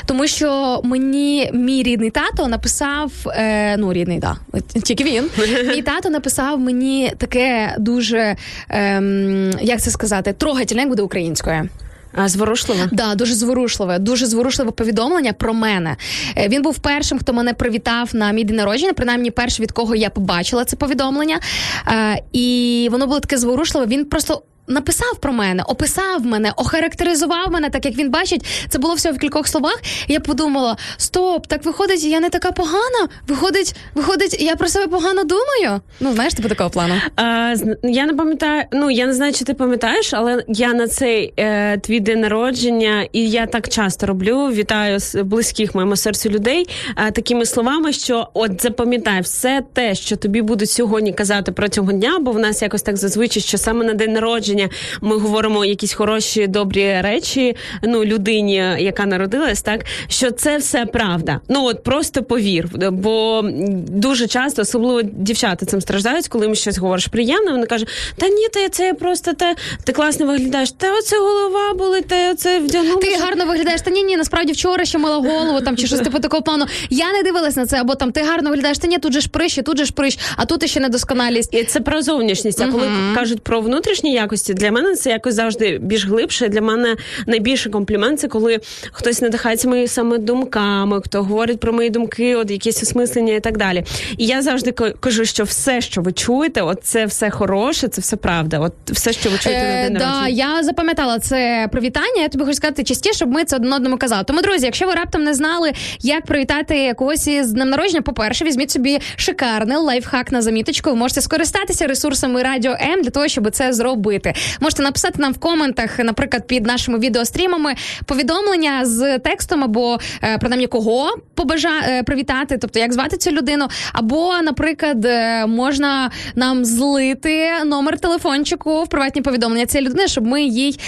[0.07, 4.37] Тому що мені мій рідний тато написав, е, ну рідний, да,
[4.83, 5.31] тільки він.
[5.69, 8.37] Мій тато написав мені таке дуже,
[8.69, 11.69] ем, як це сказати, трогательне, як буде українською.
[12.17, 12.81] А, зворушливо?
[12.93, 15.97] Да, дуже зворушливе, дуже зворушливе повідомлення про мене.
[16.37, 19.95] Е, Він був першим, хто мене привітав на мій день народження, принаймні перший, від кого
[19.95, 21.41] я побачила це повідомлення.
[21.89, 23.87] Е, І воно було таке зворушливе.
[23.87, 24.43] Він просто.
[24.69, 29.19] Написав про мене, описав мене, охарактеризував мене, так як він бачить, це було все в
[29.19, 29.81] кількох словах.
[30.09, 33.09] Я подумала: стоп, так виходить, я не така погана.
[33.29, 35.81] Виходить, виходить, я про себе погано думаю.
[36.01, 36.95] Ну знаєш, типу такого плану.
[37.17, 41.35] А, я не пам'ятаю, ну я не знаю, чи ти пам'ятаєш, але я на цей
[41.37, 44.47] е, твій день народження, і я так часто роблю.
[44.47, 50.17] Вітаю з близьких моєму серцю людей е, такими словами, що от запам'ятай все те, що
[50.17, 53.93] тобі будуть сьогодні казати протягом дня, бо в нас якось так зазвичай, що саме на
[53.93, 54.56] день народження
[55.01, 57.57] ми говоримо якісь хороші, добрі речі.
[57.83, 61.41] Ну, людині, яка народилась, так що це все правда.
[61.49, 63.45] Ну от просто повір, бо
[63.89, 67.53] дуже часто, особливо дівчата цим страждають, коли їм щось говориш приємне.
[67.53, 70.71] Вони кажуть, та ні, та це просто те, ти класно виглядаєш.
[70.71, 72.97] Та оце голова болить, та оце вдягнула.
[72.97, 73.81] Ти гарно виглядаєш.
[73.81, 76.67] Та ні, ні, насправді вчора ще мила голову там чи щось типу такого плану.
[76.91, 78.79] Я не дивилась на це, або там ти гарно виглядаєш.
[78.79, 81.55] Та ні, тут же ж прищі, тут же ж прищ, а тут ще недосконалість.
[81.55, 82.61] І це про зовнішність.
[82.61, 86.49] А коли кажуть про внутрішні якості, для мене це якось завжди більш глибше.
[86.49, 88.61] Для мене найбільший комплімент це коли
[88.93, 93.57] хтось надихається моїми саме думками, хто говорить про мої думки, от якісь осмислення і так
[93.59, 93.85] далі.
[94.19, 98.01] І я завжди ка- кажу, що все, що ви чуєте, от це все хороше, це
[98.01, 98.59] все правда.
[98.59, 102.23] От все, що ви чуєте на Е, день да, я запам'ятала це привітання.
[102.23, 104.25] Я тобі хочу сказати частіше, щоб ми це один одному казали.
[104.27, 108.71] Тому, друзі, якщо ви раптом не знали, як привітати когось із днем народження, по-перше, візьміть
[108.71, 110.91] собі шикарний лайфхак на заміточку.
[110.91, 114.35] Ви можете скористатися ресурсами Радіо М для того, щоб це зробити.
[114.61, 117.75] Можете написати нам в коментах, наприклад, під нашими відеострімами
[118.07, 123.69] повідомлення з текстом або е, принаймні кого побажа е, привітати, тобто як звати цю людину,
[123.93, 130.43] або, наприклад, е, можна нам злити номер телефончику в приватні повідомлення цієї людини, щоб ми
[130.43, 130.81] їй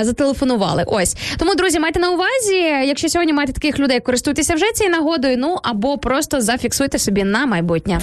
[0.00, 0.84] зателефонували.
[0.86, 5.36] Ось тому, друзі, майте на увазі, якщо сьогодні маєте таких людей, користуйтеся вже цією нагодою.
[5.38, 8.00] Ну або просто зафіксуйте собі на майбутнє.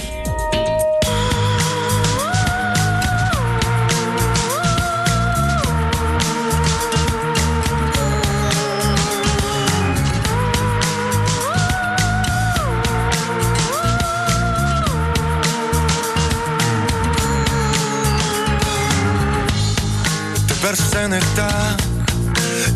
[21.18, 21.80] Не так,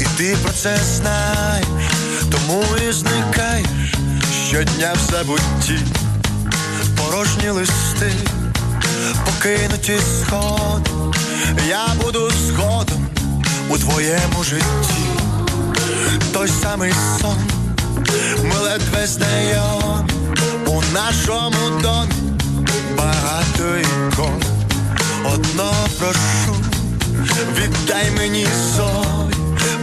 [0.00, 1.66] і ти про це знаєш,
[2.31, 3.94] тому і зникаєш.
[4.48, 5.78] Щодня в забутті,
[6.96, 8.12] порожні листи,
[9.26, 10.90] покинуті сходи,
[11.68, 13.07] я буду згодом
[13.68, 15.05] у твоєму житті,
[16.33, 17.38] той самий сон,
[18.44, 20.12] ми ледве знайомі
[20.66, 22.12] у нашому домі.
[22.96, 24.42] Багато ікон,
[25.24, 26.71] одно прошу.
[27.50, 29.37] Віддай мені зорі,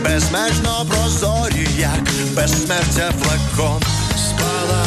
[0.04, 2.04] безмежно прозорі, як
[2.36, 3.82] безсмертя флакон.
[4.17, 4.86] Спала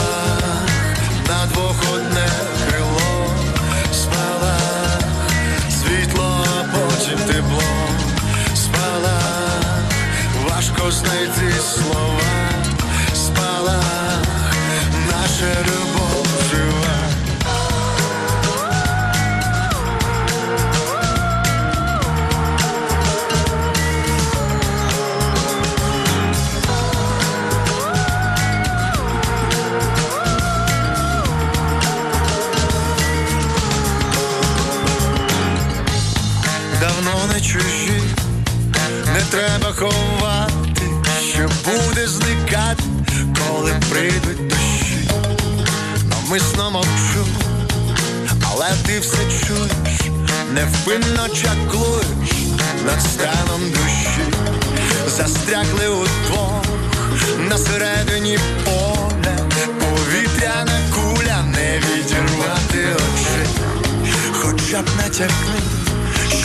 [1.29, 2.29] на двох одне
[2.69, 3.27] крило,
[3.93, 4.57] спала
[5.71, 7.63] світло, а потім тепло,
[8.55, 9.21] спала,
[10.49, 12.21] важко знайти слова,
[13.15, 13.83] спала,
[15.11, 16.12] наша любов
[37.43, 38.03] чужі,
[39.15, 40.83] не треба ховати,
[41.33, 42.83] що буде зникати,
[43.39, 45.11] коли прийдуть дощі.
[46.11, 47.27] Намисно мовчу,
[48.51, 50.01] але ти все чуєш,
[50.55, 52.33] невпинно чаклуєш
[52.87, 54.37] над станом душі,
[55.17, 56.65] застрягли удвох
[57.39, 59.37] на середині поля,
[59.81, 63.49] повітряна куля не відірвати очі,
[64.33, 65.72] хоча б натякни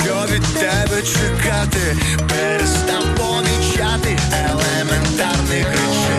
[0.08, 1.98] що від тебе чекати,
[2.30, 6.18] перестав помічати елементарних речей.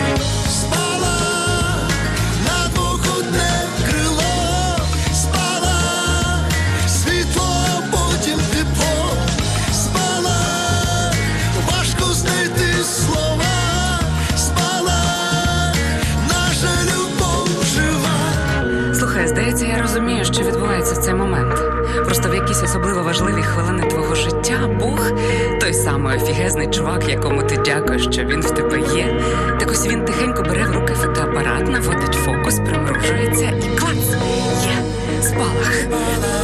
[19.25, 21.68] Здається, я розумію, що відбувається в цей момент.
[22.09, 25.11] Просто в якісь особливо важливі хвилини твого життя Бог,
[25.59, 29.21] той самий офігезний чувак, якому ти дякуєш, що він в тебе є.
[29.59, 34.15] Так ось він тихенько бере в руки фотоапарат, наводить фокус, примружується і клац!
[34.63, 34.83] Є
[35.21, 35.83] спалах.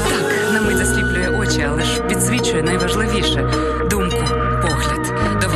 [0.10, 3.52] Так, на мить засліплює очі, але ж підсвічує найважливіше
[3.92, 4.05] погляд.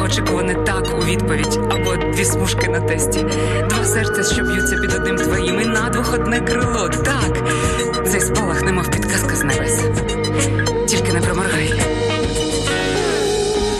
[0.10, 3.26] Довгоочікуване так у відповідь або дві смужки на тесті.
[3.70, 6.90] Два серця, що б'ються під одним твоїм, і надвох одне крило.
[6.90, 7.38] Так,
[8.08, 9.84] цей спалах, немов підказка з небес.
[10.88, 11.74] Тільки не проморгай.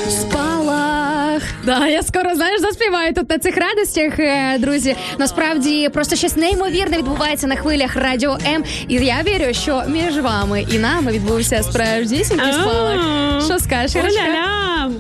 [0.10, 1.42] Спалах.
[1.64, 4.96] Да, я скоро знаєш заспіваю тут на цих радостях, е, друзі.
[5.18, 8.64] Насправді просто щось неймовірне відбувається на хвилях радіо М.
[8.88, 13.00] І я вірю, що між вами і нами відбувся справжнісінький спалах.
[13.46, 14.22] Що скажеш, Ірочка?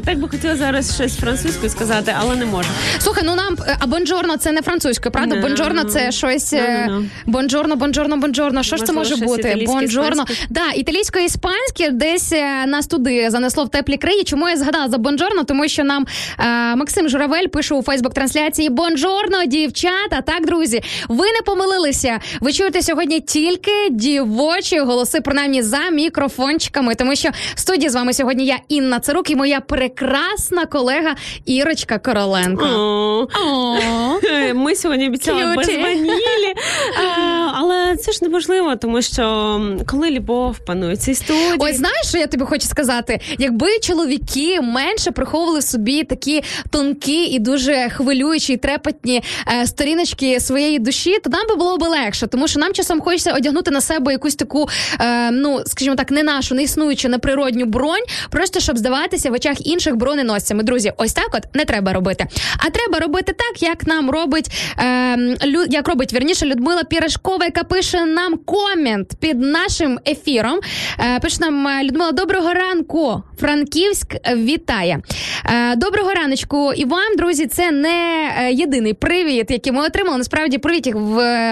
[0.05, 2.69] Так би хотіла зараз щось французькою сказати, але не можу.
[2.99, 5.35] Слухай, ну нам е, а buongiorno це не французькою, правда?
[5.35, 5.41] Не.
[5.41, 7.07] Buongiorno це щось е, Ну-ну-ну.
[7.25, 8.63] buongiorno, buongiorno, buongiorno.
[8.63, 9.63] Що ж це може бути?
[9.67, 10.25] Buongiorno.
[10.49, 14.23] Да, італійсько-іспанське десь е, нас туди занесло в теплі краї.
[14.23, 15.43] Чому я згадала за buongiorno?
[15.43, 16.05] Тому що нам
[16.39, 20.21] е, Максим Журавель пише у Фейсбук-трансляції Buongiorno, дівчата.
[20.25, 22.19] Так, друзі, ви не помилилися.
[22.41, 28.13] Ви чуєте сьогодні тільки дівочі голоси, принаймні за мікрофончиками, тому що в студії з вами
[28.13, 29.59] сьогодні я Інна Царук і моя
[29.89, 32.65] прекрасна колега Ірочка Короленко.
[32.65, 33.27] О.
[33.45, 33.77] О.
[34.53, 36.53] Ми сьогодні обіцяли без ванілі.
[37.61, 41.55] Але це ж неможливо, тому що коли любов панує цій студії.
[41.59, 43.19] Ось знаєш, що я тобі хочу сказати?
[43.37, 49.23] Якби чоловіки менше приховували собі такі тонкі і дуже хвилюючі, і трепетні
[49.61, 53.33] е, сторіночки своєї душі, то нам би було б легше, тому що нам часом хочеться
[53.33, 54.69] одягнути на себе якусь таку,
[55.01, 59.67] е, ну скажімо так, не нашу, не існуючу, неприродню бронь, просто щоб здаватися в очах
[59.67, 60.63] інших броненосцями.
[60.63, 62.27] Друзі, ось так от не треба робити.
[62.57, 65.17] А треба робити так, як нам робить е,
[65.69, 70.59] як робить вірніше Людмила Пірашкова, яка пише нам комент під нашим ефіром.
[70.99, 73.23] Е, пише нам е, Людмила, доброго ранку.
[73.39, 74.99] Франківськ вітає.
[75.45, 77.47] Е, доброго раночку і вам, друзі.
[77.47, 80.17] Це не єдиний привіт, який ми отримали.
[80.17, 80.95] Насправді привітів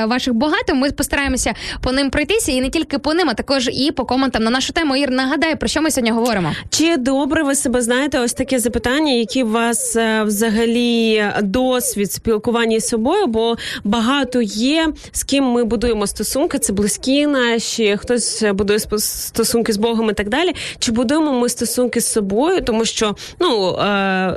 [0.07, 0.75] ваших багато.
[0.75, 4.43] Ми постараємося по ним пройтися, і не тільки по ним, а також і по коментам
[4.43, 4.95] на нашу тему.
[4.95, 6.51] Ір, нагадай, про що ми сьогодні говоримо.
[6.69, 8.19] Чи добре ви себе знаєте?
[8.19, 13.27] Ось таке запитання, які у вас взагалі досвід спілкування з собою?
[13.27, 16.59] Бо багато є з ким ми будуємо стосунки.
[16.59, 20.55] Це близькі наші, хтось будує спо- стосунки з Богом і так далі.
[20.79, 22.61] Чи будуємо ми стосунки з собою?
[22.61, 23.83] Тому що ну е,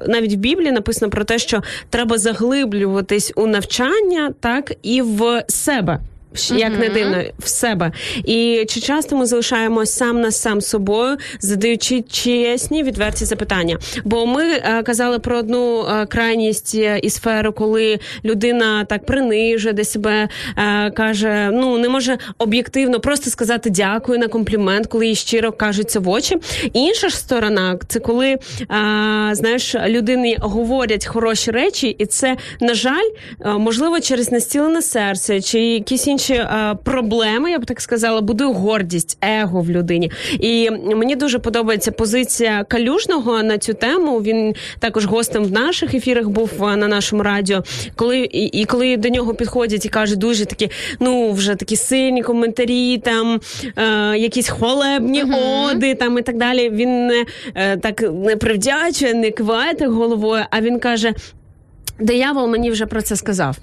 [0.06, 6.00] навіть в Біблії написано про те, що треба заглиблюватись у навчання, так і в себе.
[6.50, 7.92] Як не дивно, в себе.
[8.24, 13.78] І чи часто ми залишаємось сам на сам собою, задаючи чесні, відверті запитання?
[14.04, 19.74] Бо ми е, казали про одну е, крайність е, і сферу, коли людина так принижує
[19.74, 25.14] де себе, е, каже, ну не може об'єктивно просто сказати дякую на комплімент, коли їй
[25.14, 26.36] щиро кажуть це в очі.
[26.72, 28.38] Інша ж сторона це коли е,
[29.32, 35.60] знаєш, людині говорять хороші речі, і це, на жаль, е, можливо, через настілене серце чи
[35.60, 40.10] якісь інші е, проблеми, я б так сказала, будує гордість, его в людині.
[40.40, 44.20] І мені дуже подобається позиція калюжного на цю тему.
[44.20, 47.62] Він також гостем в наших ефірах був е, на нашому радіо.
[47.96, 52.22] Коли і, і коли до нього підходять і кажуть дуже такі, ну вже такі сильні
[52.22, 53.40] коментарі, там
[53.76, 56.70] е, якісь хвалебні оди, там і так далі.
[56.70, 61.12] Він не е, так не привдячує, не киває так головою, а він каже.
[62.00, 63.56] Диявол мені вже про це сказав.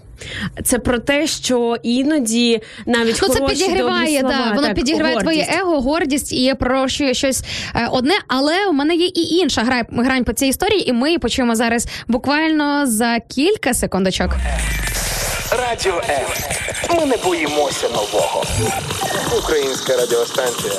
[0.63, 5.15] Це про те, що іноді навіть Ну, це хороші, підігріває, добрі да, воно так, підігріває
[5.15, 5.47] гордість.
[5.47, 7.43] твоє его, гордість і прощує щось
[7.75, 8.13] е, одне.
[8.27, 11.55] Але у мене є і інша гра, грань по цій історії, і ми її почуємо
[11.55, 14.29] зараз буквально за кілька секундочок.
[15.51, 16.97] Радіо М.
[16.99, 18.43] Ми не боїмося нового.
[19.43, 20.73] Українська радіостанція.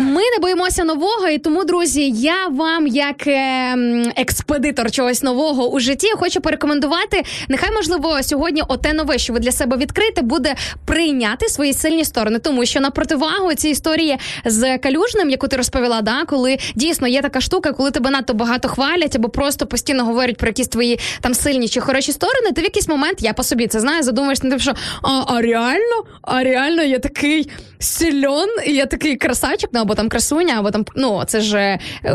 [0.00, 3.76] Ми не боїмося нового, і тому, друзі, я вам, як е,
[4.16, 7.22] експедитор чогось нового у житті, хочу порекомендувати.
[7.48, 10.54] Нехай можливо сьогодні оте нове, що ви для себе відкрите, буде
[10.84, 16.02] прийняти свої сильні сторони, тому що на противагу цій історії з калюжним, яку ти розповіла,
[16.02, 20.36] да, коли дійсно є така штука, коли тебе надто багато хвалять або просто постійно говорять
[20.36, 23.66] про якісь твої там сильні чи хороші сторони, ти в якийсь момент я по собі
[23.66, 28.72] це знаю, задумаєш над тим, що а, а реально, а реально я такий сильон, і
[28.72, 32.12] я такий красавчик, ну або там красуня, або там ну це ж е,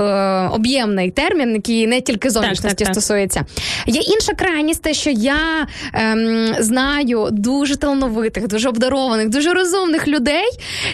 [0.51, 2.95] об'ємний термін, який не тільки зовнішності так, так.
[2.95, 3.45] стосується.
[3.87, 10.45] Є інша крайність, те, що я ем, знаю дуже талановитих, дуже обдарованих, дуже розумних людей,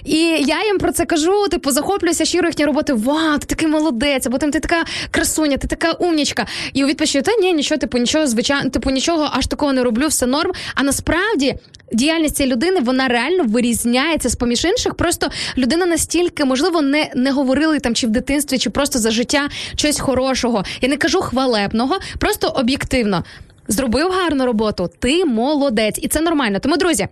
[0.06, 0.18] і
[0.48, 1.48] я їм про це кажу.
[1.52, 2.94] Типу, захоплююся щиро їхньої роботи.
[2.94, 6.46] Вау, ти такий молодець, або там ти така красуня, ти така умнічка.
[6.74, 10.08] І у відповідь, та ні, нічого, типу, нічого, звичайно, типу, нічого аж такого не роблю,
[10.08, 10.52] все норм.
[10.76, 11.56] А насправді
[11.94, 14.94] діяльність цієї людини вона реально вирізняється з поміж інших.
[14.94, 19.50] Просто людина настільки, можливо, не, не говорили там чи в дитинстві, чи просто за життя
[19.76, 20.64] щось хорошого.
[20.82, 23.24] Я не кажу хвалебного, просто об'єктивно.
[23.68, 26.60] Зробив гарну роботу, ти молодець, і це нормально.
[26.60, 27.08] Тому, друзі.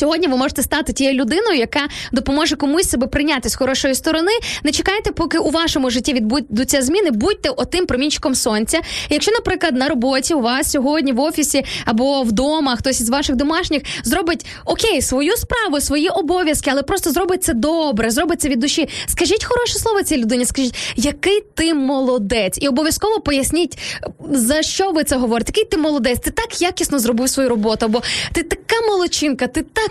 [0.00, 1.80] Сьогодні ви можете стати тією людиною, яка
[2.12, 4.32] допоможе комусь себе прийняти з хорошої сторони.
[4.64, 7.10] Не чекайте, поки у вашому житті відбудуться зміни.
[7.10, 8.80] Будьте отим промінчиком сонця.
[9.10, 13.82] Якщо, наприклад, на роботі у вас сьогодні в офісі або вдома хтось із ваших домашніх
[14.04, 18.88] зробить окей свою справу, свої обов'язки, але просто зробить це добре, зробить це від душі.
[19.06, 20.44] Скажіть хороше слово цій людині.
[20.44, 23.78] Скажіть, який ти молодець, і обов'язково поясніть
[24.30, 25.52] за що ви це говорите.
[25.56, 26.18] Який ти молодець?
[26.20, 29.89] Ти так якісно зробив свою роботу, або ти така молодчинка, ти так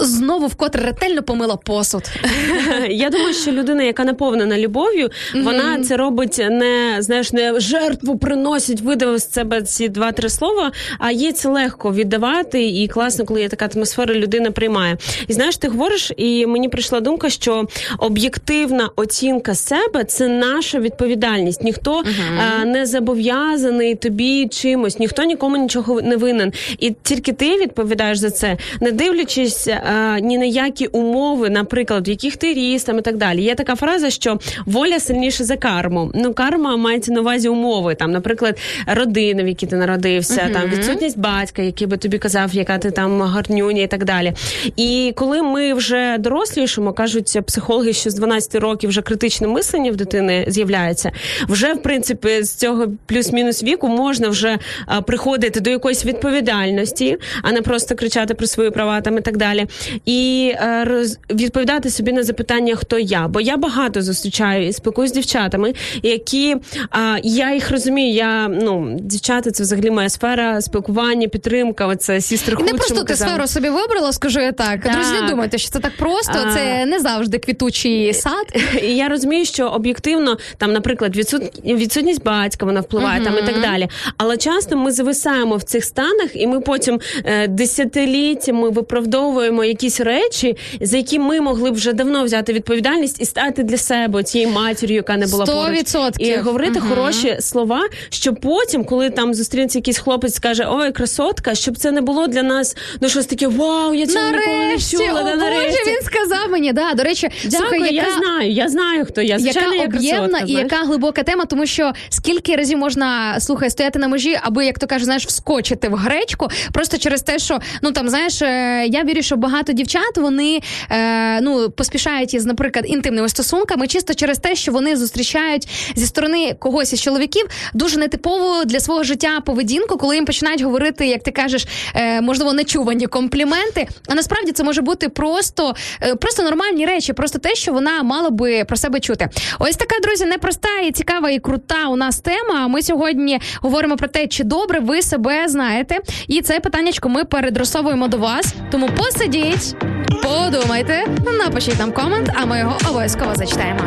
[0.00, 2.02] знову вкотре ретельно помила посуд.
[2.90, 8.80] Я думаю, що людина, яка наповнена любов'ю, вона це робить не знаєш, не жертву приносить,
[8.80, 13.48] видав з себе ці два-три слова, а їй це легко віддавати, і класно, коли є
[13.48, 14.96] така атмосфера, людина приймає.
[15.28, 17.66] І знаєш, ти говориш, і мені прийшла думка, що
[17.98, 21.62] об'єктивна оцінка себе це наша відповідальність.
[21.62, 26.52] Ніхто е, не зобов'язаний тобі чимось, ніхто нікому нічого не винен.
[26.78, 32.10] І тільки ти відповідаєш за це, не дивлячись е, ні на які умови, наприклад, в
[32.10, 33.42] яких ти ріс там і так далі.
[33.42, 36.10] Є така фраза, що воля сильніша за карму.
[36.14, 37.94] Ну, карма мається на увазі умови.
[37.94, 42.78] Там, наприклад, родина, в якій ти народився, там відсутність батька, який би тобі казав, яка
[42.78, 44.32] ти там гарнюня і так далі.
[44.76, 49.96] І коли ми вже дорослішимо, кажуть психологи, що з 12 років вже критичне мислення в
[49.96, 51.12] дитини з'являється.
[51.48, 57.52] Вже в принципі з цього плюс-мінус віку можна вже а, приходити до якоїсь відповідальності, а
[57.52, 59.66] не просто кричати про свої права там і так далі.
[60.04, 63.28] І е, роз, відповідати собі на запитання, хто я.
[63.28, 66.56] Бо я багато зустрічаю і спілкуюсь з дівчатами, які
[66.90, 68.14] а, я їх розумію.
[68.14, 71.86] Я ну дівчата, це взагалі моя сфера спілкування, підтримка.
[71.86, 72.20] Оце
[72.68, 73.30] І не просто ти казали.
[73.30, 74.82] сферу собі вибрала, скажу я так.
[74.82, 74.92] Так.
[74.92, 76.32] Друзі, не думайте, що це так просто.
[76.46, 76.54] А.
[76.54, 78.46] Це не завжди квітучий сад.
[78.82, 81.42] І я розумію, що об'єктивно там, наприклад, відсут...
[81.64, 83.88] відсутність батька вона впливає там і так далі.
[84.16, 88.70] Але часто ми зависаємо в цих станах, і ми потім е, десятиліттями
[89.08, 93.76] виправдовуємо якісь речі, за які ми могли б вже давно взяти відповідальність і стати для
[93.76, 96.14] себе цією матір'ю, яка не була Сто поруч.
[96.18, 96.88] і говорити Мгм.
[96.88, 97.80] хороші слова,
[98.10, 102.42] щоб потім, коли там зустрінеться якийсь хлопець, скаже ой, красотка, щоб це не було для
[102.42, 105.20] нас ну щось таке, вау, я цього ніколи не Нарешті, чула.
[105.20, 106.72] о да, Боже, він сказав мені.
[106.72, 109.38] Да, до речі, Дякую, слухай, я знаю, я знаю, хто я.
[109.38, 110.70] Звичайно, яка я об'ємна красотка, і знаєш.
[110.72, 114.86] яка глибока тема, тому що скільки разів можна слухай, стояти на межі, аби як то
[114.86, 119.22] кажуть, знаєш, вскочити в гречку, просто через те, що ну там знаєш, е, я вірю,
[119.22, 124.72] що багато дівчат вони е, ну поспішають із, наприклад, інтимними стосунками, чисто через те, що
[124.72, 130.24] вони зустрічають зі сторони когось із чоловіків дуже нетипову для свого життя поведінку, коли їм
[130.24, 133.88] починають говорити, як ти кажеш, е, можливо, нечувані компліменти.
[134.08, 138.30] А насправді це може бути просто, е, просто нормальні речі, просто те, що вона мала
[138.30, 139.28] би про себе чути.
[139.58, 142.68] Ось така, друзі, непроста і цікава і крута у нас тема.
[142.68, 145.98] Ми сьогодні говоримо про те, чи добре ви себе знаєте.
[146.28, 148.54] І це питаннячко ми передросовуємо до вас.
[148.70, 149.76] Тому посидіть,
[150.22, 151.06] подумайте,
[151.38, 153.80] напишіть нам комент, а ми його обов'язково зачитаємо.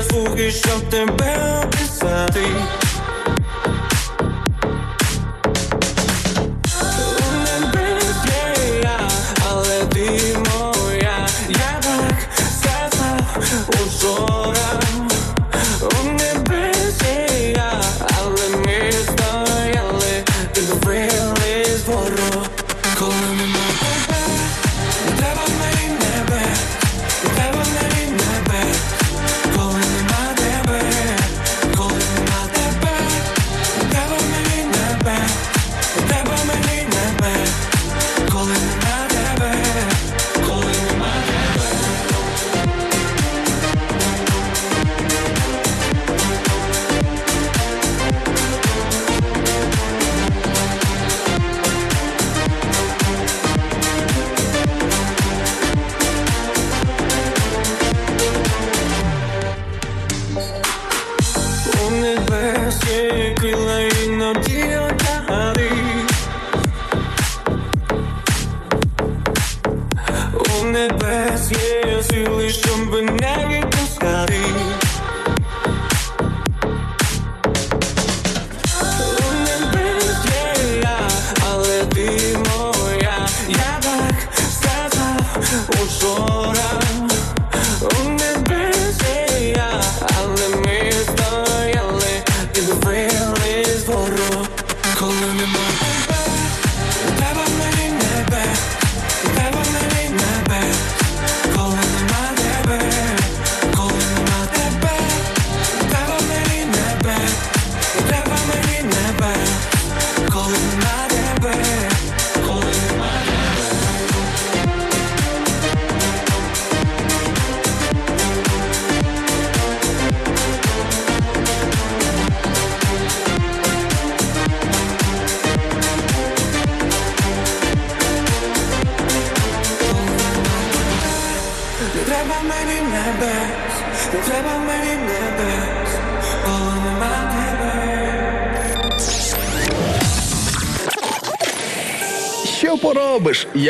[0.00, 2.40] Є слуги, щоб тебе описати.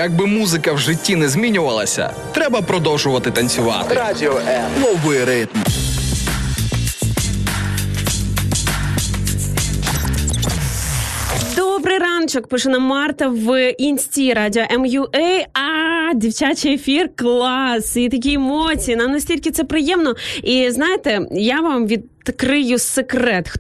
[0.03, 3.95] Якби музика в житті не змінювалася, треба продовжувати танцювати.
[3.95, 4.71] Радіо М.
[4.83, 5.59] Лови ритм.
[11.57, 15.45] Добрий раночок, пише нам Марта в інсті радіо МЮА.
[15.55, 17.97] А дівчачий ефір клас!
[17.97, 18.97] І такі емоції.
[18.97, 20.15] Нам настільки це приємно.
[20.43, 23.53] І знаєте, я вам відкрию секрет.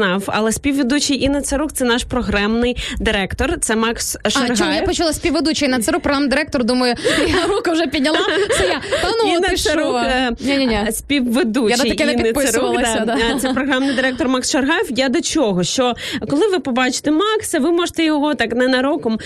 [0.00, 3.60] Знав, але співведучий Інна Царук це наш програмний директор.
[3.60, 6.64] Це Макс А чому я почула співведучий на цару програм директор?
[6.64, 6.94] Думаю,
[7.28, 8.18] я руку вже підняла.
[8.58, 8.80] Це я.
[9.02, 9.96] Та ну Інна ти Царук, що?
[9.96, 10.78] е, Ні-ні-ні.
[10.88, 11.70] е, співведучий.
[11.70, 13.16] Я на таке не підписувалася, Царук, да.
[13.16, 14.86] Е, Це програмний директор Макс Шаргаєв.
[14.90, 15.64] Я до чого?
[15.64, 15.94] Що
[16.30, 19.18] коли ви побачите Макса, ви можете його так ненароком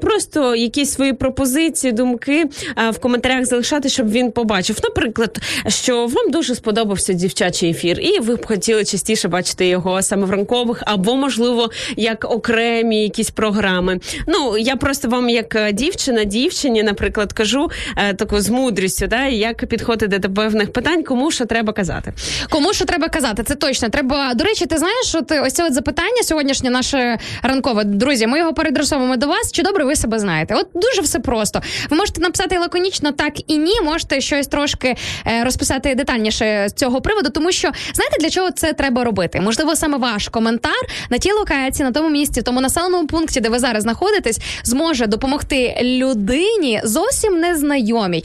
[0.00, 2.44] просто якісь свої пропозиції, думки
[2.92, 4.78] в коментарях залишати, щоб він побачив.
[4.82, 10.17] Наприклад, що вам дуже сподобався дівчачий ефір, і ви б хотіли частіше бачити його саме
[10.26, 14.00] в ранкових, або можливо як окремі якісь програми.
[14.26, 19.24] Ну я просто вам, як е, дівчина, дівчині, наприклад, кажу е, таку з мудрістю, да,
[19.24, 22.12] як підходити до певних питань, кому що треба казати.
[22.50, 23.42] Кому що треба казати?
[23.42, 23.88] Це точно.
[23.88, 24.34] Треба.
[24.34, 27.84] До речі, ти знаєш, що ось це от запитання сьогоднішнє наше ранкове.
[27.84, 29.52] Друзі, ми його передрасовуємо до вас.
[29.52, 30.54] Чи добре ви себе знаєте?
[30.54, 31.62] От дуже все просто.
[31.90, 33.80] Ви можете написати лаконічно так і ні.
[33.84, 34.96] Можете щось трошки
[35.26, 39.40] е, розписати детальніше з цього приводу, тому що знаєте для чого це треба робити?
[39.40, 43.48] Можливо, саме ваш коментар на тій локації, на тому місці, в тому населеному пункті, де
[43.48, 48.24] ви зараз знаходитесь, зможе допомогти людині зовсім незнайомій.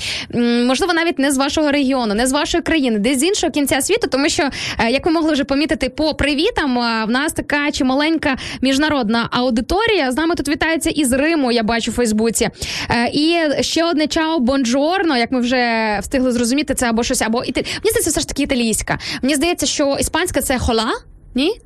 [0.67, 4.07] Можливо, навіть не з вашого регіону, не з вашої країни, десь з іншого кінця світу,
[4.11, 4.49] тому що,
[4.79, 10.11] е, як ви могли вже помітити по привітам, е, в нас така чималенька міжнародна аудиторія.
[10.11, 12.49] З нами тут вітається із Риму, я бачу в Фейсбуці.
[12.89, 17.43] Е, І ще одне чао бонджорно, як ми вже встигли зрозуміти, це або щось, або
[17.43, 17.61] іти...
[17.61, 18.99] Мені здається, все ж таки італійська.
[19.21, 20.93] Мені здається, що іспанська це хола.
[21.35, 21.59] Ні?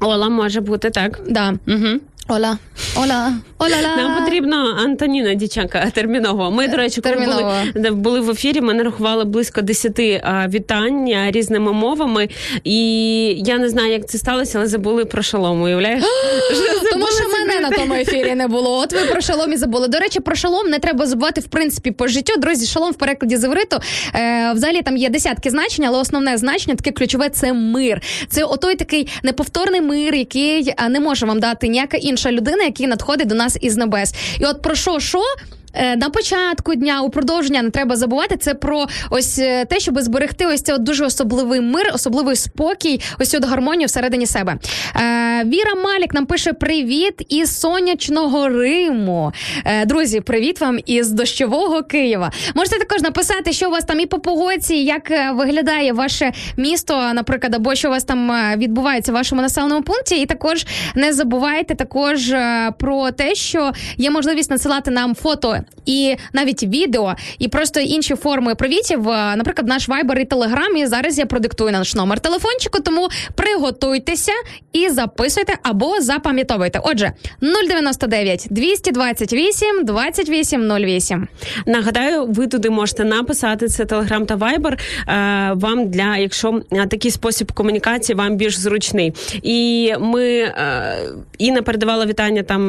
[0.00, 1.20] Ола може бути так.
[1.28, 1.54] Да.
[1.68, 2.00] Угу.
[2.28, 2.58] Ола.
[2.96, 3.32] Ола.
[3.58, 3.96] Ола-ла.
[3.96, 6.50] Нам потрібно Антоніна Діченка терміново.
[6.50, 7.52] Ми, до речі, коли Терміново.
[7.74, 12.28] були, були в ефірі, ми нарахували близько 10 а, вітань різними мовами.
[12.64, 12.78] І
[13.46, 15.62] я не знаю, як це сталося, але забули про шалом.
[15.62, 16.04] Уявляєш?
[16.92, 18.78] Тому що мене на тому ефірі не було.
[18.78, 19.88] От ви про шалом і забули.
[19.88, 22.40] До речі, про шалом не треба забувати в принципі по життю.
[22.40, 23.76] Друзі, шалом в перекладі з івриту.
[24.14, 28.02] Е, взагалі там є десятки значень, але основне значення таке ключове це мир.
[28.28, 33.28] Це отой такий неповторний мир, який не може вам дати ніяка інша людина, який надходить
[33.28, 34.14] до нас із небес.
[34.40, 35.22] І от про що що.
[35.74, 38.36] Е, На початку дня, у продовження не треба забувати.
[38.36, 43.30] Це про ось е, те, щоб зберегти ось цей дуже особливий мир, особливий спокій, ось
[43.30, 44.56] цю гармонію всередині себе.
[44.96, 49.32] Е, Віра Малік нам пише привіт із сонячного Риму.
[49.86, 52.32] Друзі, привіт вам із дощового Києва.
[52.54, 57.54] Можете також написати, що у вас там і по погодці, як виглядає ваше місто, наприклад,
[57.54, 60.20] або що у вас там відбувається в вашому населеному пункті.
[60.20, 62.34] І також не забувайте також
[62.78, 68.54] про те, що є можливість надсилати нам фото і навіть відео, і просто інші форми
[68.54, 69.08] привітів.
[69.08, 70.76] Е, Наприклад, наш вайбер і телеграм.
[70.76, 72.80] І зараз я продиктую наш номер телефончику.
[72.80, 74.32] Тому приготуйтеся
[74.72, 76.80] і записуйте або запам'ятовуйте.
[76.84, 81.28] Отже, 099 228 2808.
[81.66, 84.78] Нагадаю, ви туди можете написати це Телеграм та Вайбер.
[85.54, 89.12] Вам для якщо е, такий спосіб комунікації вам більш зручний.
[89.42, 90.98] І ми е,
[91.38, 92.68] Інна передавала вітання там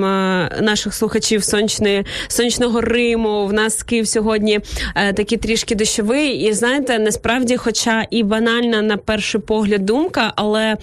[0.61, 3.45] наших слухачів сонячної сонячного Риму.
[3.45, 4.59] В нас Київ сьогодні
[4.95, 6.29] е, такий трішки дощовий.
[6.29, 10.77] І знаєте, насправді, хоча і банальна на перший погляд думка, але е,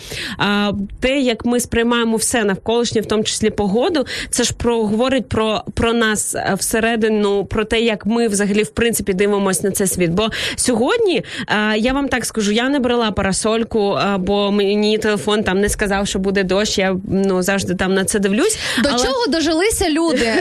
[1.01, 5.63] те, як ми сприймаємо все навколишнє, в тому числі погоду, це ж про говорить про,
[5.75, 10.11] про нас е, всередину, про те, як ми взагалі в принципі дивимося на цей світ.
[10.11, 15.45] Бо сьогодні е, я вам так скажу, я не брала парасольку, е, бо мені телефон
[15.45, 16.79] там не сказав, що буде дощ.
[16.79, 18.59] Я ну завжди там на це дивлюсь.
[18.83, 20.33] До Але- чого дожилися люди?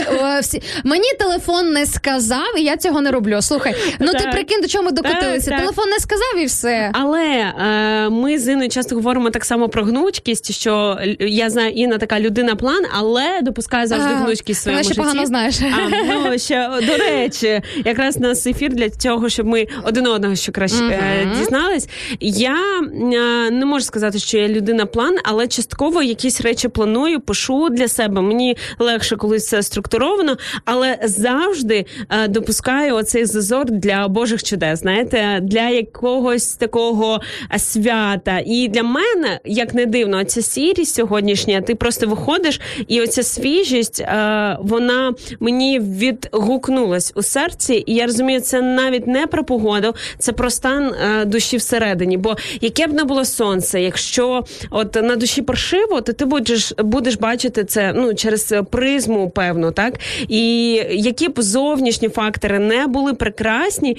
[0.83, 3.41] Мені телефон не сказав, і я цього не роблю.
[3.41, 5.57] Слухай, ну ти прикинь, до чого ми докотилися.
[5.57, 6.91] Телефон не сказав і все.
[6.93, 11.97] Але е, ми з Інною часто говоримо так само про гнучкість, що я знаю, Інна
[11.97, 15.01] така людина план, але допускає завжди Ага, гнучкість в своєму ще житті.
[15.01, 15.55] погано знаєш.
[15.61, 15.89] А,
[16.29, 20.51] ну, ще, до речі, якраз у нас ефір для цього, щоб ми один одного ще
[20.51, 21.89] краще е, дізнались.
[22.19, 27.69] Я е, не можу сказати, що я людина план, але частково якісь речі планую, пишу
[27.69, 28.21] для себе.
[28.21, 30.99] Мені легше, коли це структуровано, але
[31.31, 37.21] завжди е, допускаю оцей зазор для Божих чудес, знаєте, для якогось такого
[37.53, 38.41] е, свята.
[38.45, 43.99] І для мене, як не дивно, ця сірість сьогоднішня, ти просто виходиш, і оця свіжість,
[43.99, 47.83] е, вона мені відгукнулась у серці.
[47.87, 50.91] І я розумію, це навіть не про погоду, це про стан
[51.25, 52.17] душі всередині.
[52.17, 57.15] Бо яке б не було сонце, якщо от на душі паршиво, то ти будеш будеш
[57.15, 63.97] бачити це ну через призму, певно, так і які б зовнішні фактори не були прекрасні,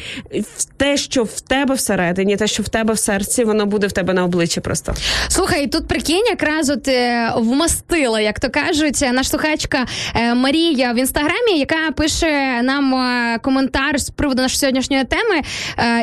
[0.77, 4.15] те, що в тебе всередині, те, що в тебе в серці, воно буде в тебе
[4.15, 4.95] на обличчі просто.
[5.29, 10.97] Слухай, тут прикинь, якраз от е, вмастила, як то кажуть, наша слухачка е, Марія в
[10.99, 15.43] інстаграмі, яка пише нам е, коментар з приводу нашої сьогоднішньої теми.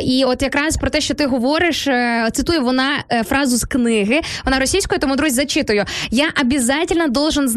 [0.02, 1.88] І от якраз про те, що ти говориш,
[2.32, 2.90] цитує вона
[3.26, 4.22] фразу з книги.
[4.46, 5.86] Вона російською, тому друзі, зачитую.
[6.12, 7.50] Я обязательно должен.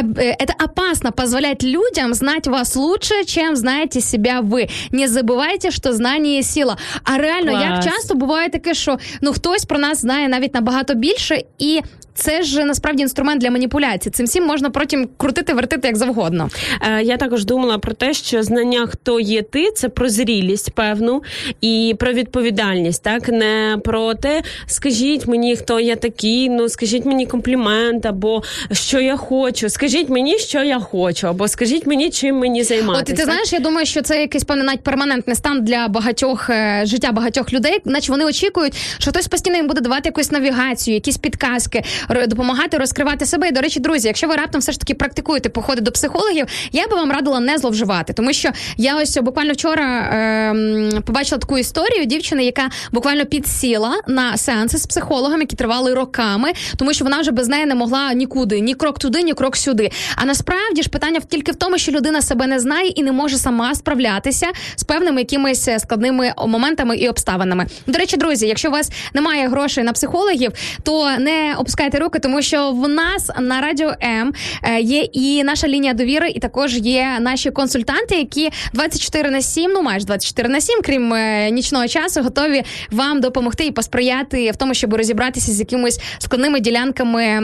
[0.00, 4.68] Об- э, Это опасно позволять людям знать вас лучше, чем знаете себя ви.
[4.92, 6.76] Не забувайте, що знання сила.
[7.04, 11.42] А реально, як часто буває таке, що ну хтось про нас знає навіть набагато більше,
[11.58, 11.80] і
[12.18, 14.12] це ж насправді інструмент для маніпуляції.
[14.12, 16.50] Цим всім можна потім крутити, вертити як завгодно.
[16.80, 21.22] Е, Я також думала про те, що знання, хто є ти, це про зрілість певну
[21.60, 27.26] і про відповідальність, так не про те, скажіть мені, хто я такий, ну скажіть мені
[27.26, 28.42] комплімент, або
[28.72, 29.68] що я хочу.
[29.68, 33.02] Скажіть мені, що я хочу, або скажіть мені, чим мені займатися.
[33.02, 36.50] От і ти знаєш, я думаю, що це якийсь певний навіть перманентний стан для багатьох
[36.50, 40.94] е, життя багатьох людей, наче вони очікують, що хтось постійно їм буде давати якусь навігацію,
[40.94, 41.82] якісь підказки,
[42.26, 43.48] допомагати розкривати себе.
[43.48, 46.86] І до речі, друзі, якщо ви раптом все ж таки практикуєте походи до психологів, я
[46.86, 52.04] би вам радила не зловживати, тому що я ось буквально вчора ем, побачила таку історію
[52.04, 57.30] дівчини, яка буквально підсіла на сеанси з психологом, які тривали роками, тому що вона вже
[57.30, 59.90] без неї не могла нікуди, ні крок туди, ні крок сюди.
[60.16, 63.36] А насправді ж питання тільки в тому, що людина себе не знає і не може
[63.36, 64.46] сама справлятися
[64.76, 67.66] з певними якимись е, складними моментами і обставинами.
[67.86, 70.52] До речі, друзі, якщо у вас немає грошей на психологів,
[70.82, 74.32] то не опускайте руки, тому що в нас на радіо М
[74.62, 79.72] е, є і наша лінія довіри, і також є наші консультанти, які 24 на 7,
[79.72, 84.56] ну майже 24 на 7, крім е, нічного часу, готові вам допомогти і посприяти в
[84.56, 87.40] тому, щоб розібратися з якимись складними ділянками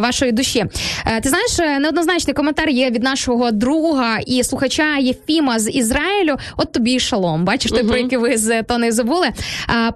[0.00, 0.64] вашої душі.
[1.06, 6.36] Е, Ти знаєш, неоднозначний коментар є від нашого друга і слухача Єфіма з Ізраїлю.
[6.56, 7.44] От тобі і шалом.
[7.44, 9.28] Бачиш, ти про який ви з Тонею забули.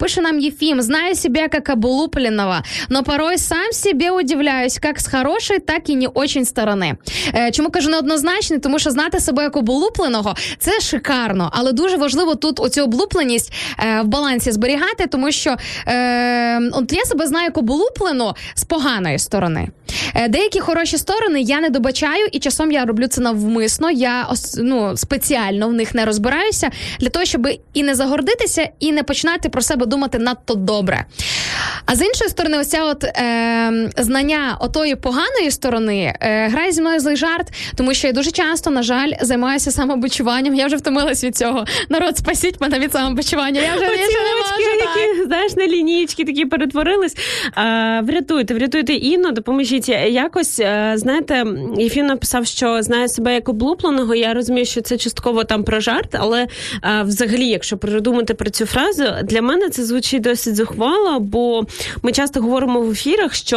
[0.01, 2.57] Пише нам Єфім: знаю себе як облупленного,
[2.89, 6.97] но порой сам себе удивляюсь, як з хорошої, так і не очень сторони.
[7.35, 8.59] Е, Чому кажу неоднозначний?
[8.59, 14.01] Тому що знати себе як облупленого це шикарно, але дуже важливо тут оцю облупленість е,
[14.01, 15.57] в балансі зберігати, тому що
[15.89, 19.69] е, от я себе знаю як облуплену з поганої сторони.
[20.15, 23.91] Е, Деякі хороші сторони я не добачаю, і часом я роблю це навмисно.
[23.91, 26.71] Я ну, спеціально в них не розбираюся
[27.01, 31.05] для того, щоб і не загордитися, і не починати про себе думати надто добре.
[31.87, 33.66] А з іншої сторони, ось ця от е,
[33.97, 37.47] знання отої поганої сторони е, грає зі мною злий жарт,
[37.77, 40.55] тому що я дуже часто, на жаль, займаюся самобочуванням.
[40.55, 41.65] Я вже втомилась від цього.
[41.89, 43.61] Народ, спасіть мене від самобочування.
[43.61, 44.79] Я вже, я вже не можу.
[44.81, 44.97] так.
[44.97, 47.17] які знаєш на лінійки такі перетворились.
[47.55, 50.61] А, врятуйте, врятуйте Інну, допоможіть якось.
[50.61, 51.45] е, Знаєте,
[51.79, 54.15] Єфім написав, що знає себе як облупленого.
[54.15, 56.47] Я розумію, що це частково там про жарт, але
[56.81, 61.63] а, взагалі, якщо придумати про цю фразу, для мене це звучить досить зухвало, бо
[62.03, 63.56] ми часто говоримо в ефірах, що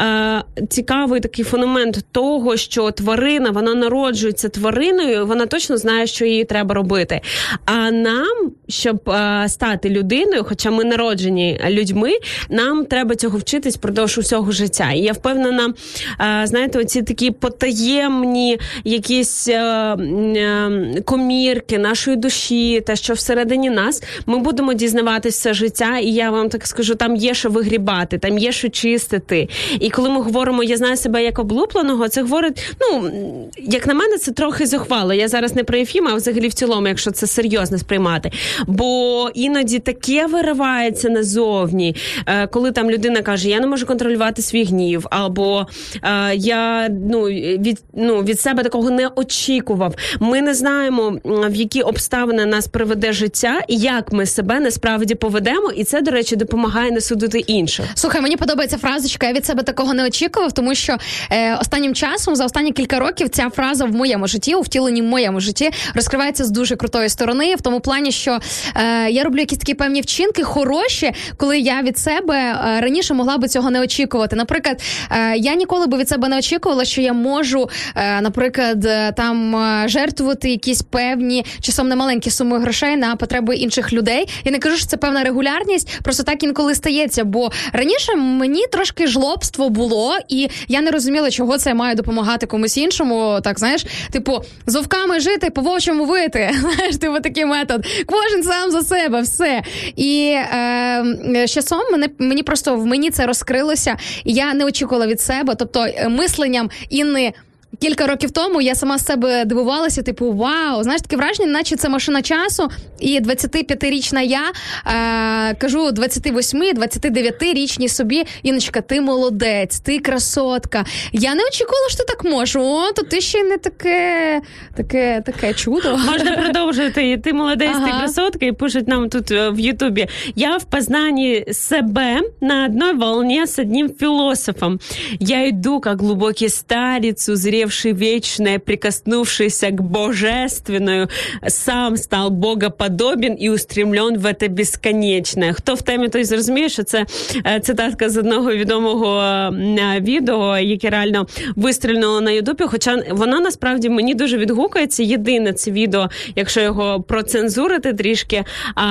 [0.00, 6.44] е, цікавий такий феномен того, що тварина вона народжується твариною, вона точно знає, що їй
[6.44, 7.20] треба робити.
[7.64, 12.10] А нам, щоб е, стати людиною, хоча ми народжені людьми,
[12.50, 14.92] нам треба цього вчитись впродовж усього життя.
[14.92, 15.74] І я впевнена,
[16.20, 24.02] е, знаєте, оці такі потаємні якісь е, е, комірки нашої душі, те, що всередині нас,
[24.26, 28.52] ми будемо дізнаватися життя, і я вам так скажу, там є що вигрібати, там є
[28.52, 29.37] що чистити.
[29.80, 33.10] І коли ми говоримо, я знаю себе як облупленого, це говорить, ну
[33.58, 35.14] як на мене, це трохи зухвало.
[35.14, 38.30] Я зараз не про Єфіма, а взагалі в цілому, якщо це серйозно сприймати.
[38.66, 44.64] Бо іноді таке виривається назовні, е, коли там людина каже, я не можу контролювати свій
[44.64, 45.66] гнів, або
[46.02, 47.22] е, я ну
[47.58, 49.94] від, ну, від себе такого не очікував.
[50.20, 55.70] Ми не знаємо, в які обставини нас приведе життя, і як ми себе насправді поведемо.
[55.76, 57.86] І це, до речі, допомагає не судити інших.
[57.94, 59.27] Слухай, мені подобається фразочка.
[59.28, 60.96] Я від себе такого не очікував, тому що
[61.30, 65.04] е, останнім часом, за останні кілька років, ця фраза в моєму житті, у втіленні в
[65.04, 68.38] моєму житті, розкривається з дуже крутої сторони, в тому плані, що
[68.74, 73.38] е, я роблю якісь такі певні вчинки, хороші, коли я від себе е, раніше могла
[73.38, 74.36] би цього не очікувати.
[74.36, 79.12] Наприклад, е, я ніколи би від себе не очікувала, що я можу, е, наприклад, е,
[79.12, 79.56] там
[79.88, 84.28] жертвувати якісь певні часом немаленькі суми грошей на потреби інших людей.
[84.44, 87.24] Я не кажу, що це певна регулярність, просто так інколи стається.
[87.24, 92.76] Бо раніше мені трошки жлобство було, і я не розуміла, чого це має допомагати комусь
[92.76, 93.38] іншому.
[93.44, 96.50] Так знаєш, типу, з вовками жити, по вовчому вити.
[96.60, 97.86] Знаєш, типу такий метод.
[98.06, 99.62] Кожен сам за себе, все.
[99.96, 105.06] І е, з часом мене мені просто в мені це розкрилося, і я не очікувала
[105.06, 105.54] від себе.
[105.54, 107.32] Тобто, мисленням і Інни.
[107.80, 111.88] Кілька років тому я сама з себе дивувалася, типу, вау, знаєш, таке враження, наче це
[111.88, 112.68] машина часу.
[113.00, 114.52] І 25-річна я
[114.86, 120.84] е, кажу 28-29-річній собі, Іночка, ти молодець, ти красотка.
[121.12, 122.56] Я не очікувала, що ти так можеш.
[122.56, 124.40] О, то ти ще не таке,
[124.76, 125.98] таке, таке чудо.
[126.12, 127.20] Можна продовжити.
[127.24, 130.08] Ти молодець, ти красотка, і пишуть нам тут е, в Ютубі.
[130.34, 134.80] Я в познании себе на одной волне с одним философом.
[135.20, 137.28] Я йду, иду, как глубокий старец,
[137.58, 141.08] узревший вечное, прикоснувшийся к божественную,
[141.48, 145.52] сам стал богоподобен і устремлен в это бесконечне.
[145.52, 147.06] Хто в темі, той зрозуміє, що це
[147.46, 152.64] е, цитатка з одного відомого е, відео, яке реально вистрільнуло на Ютубі.
[152.64, 155.02] Хоча воно насправді мені дуже відгукується.
[155.02, 158.44] Єдине це відео, якщо його процензурити трішки,
[158.74, 158.84] а,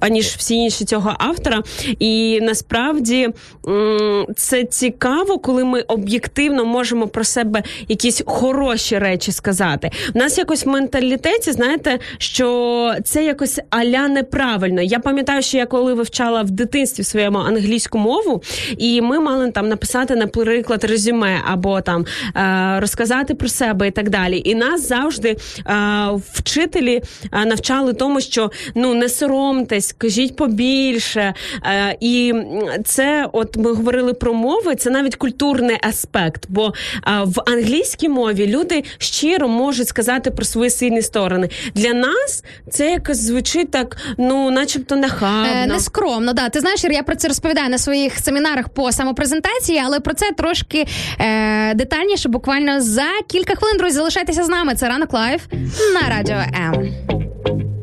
[0.00, 1.62] аніж всі інші цього автора.
[1.98, 3.28] І насправді
[4.36, 9.90] це цікаво, коли ми об'єктивно можемо про себе якісь хороші речі сказати.
[10.14, 14.82] У нас якось в менталітеті, знаєте, що це якось аля неправильно.
[14.82, 18.42] Я пам'ятаю, що я коли вивчала в дитинстві своєму англійську мову,
[18.78, 22.04] і ми мали там написати, наприклад, резюме або там
[22.36, 24.42] е, розказати про себе і так далі.
[24.44, 25.36] І нас завжди
[25.66, 25.76] е,
[26.32, 27.02] вчителі
[27.32, 31.34] е, навчали тому, що ну не соромтесь, кажіть побільше.
[32.00, 32.34] І
[32.84, 36.46] це, от ми говорили про мови, це навіть культурний аспект.
[36.48, 36.74] Бо
[37.06, 41.48] в англійській мові люди щиро можуть сказати про свої сильні сторони.
[41.74, 45.52] Для нас це якось звучить так, ну, начебто нахабно.
[45.62, 46.48] Е, нескромно, да.
[46.48, 50.86] Ти знаєш, я про це розповідаю на своїх семінарах по самопрезентації, але про це трошки
[51.20, 53.76] е, детальніше, буквально за кілька хвилин.
[53.78, 54.74] Друзі, залишайтеся з нами.
[54.74, 55.40] Це ранок Live
[55.94, 57.75] на радіо М.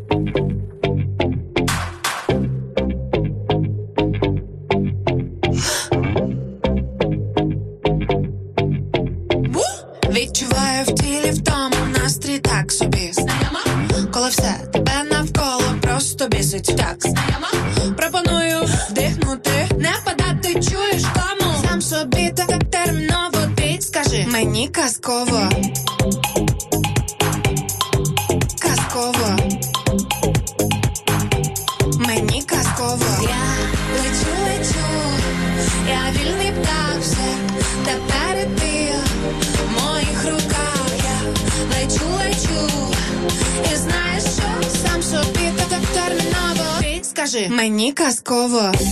[48.29, 48.82] мені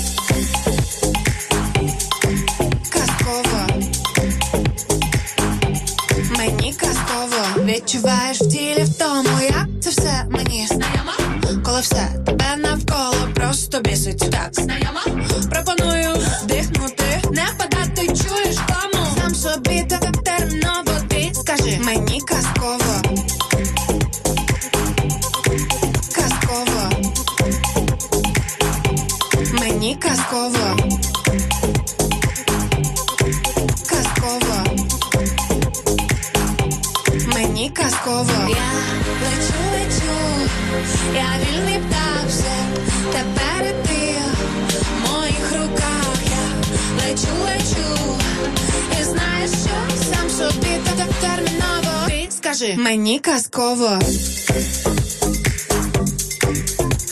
[53.31, 53.99] мені казково.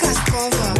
[0.01, 0.75] Казково.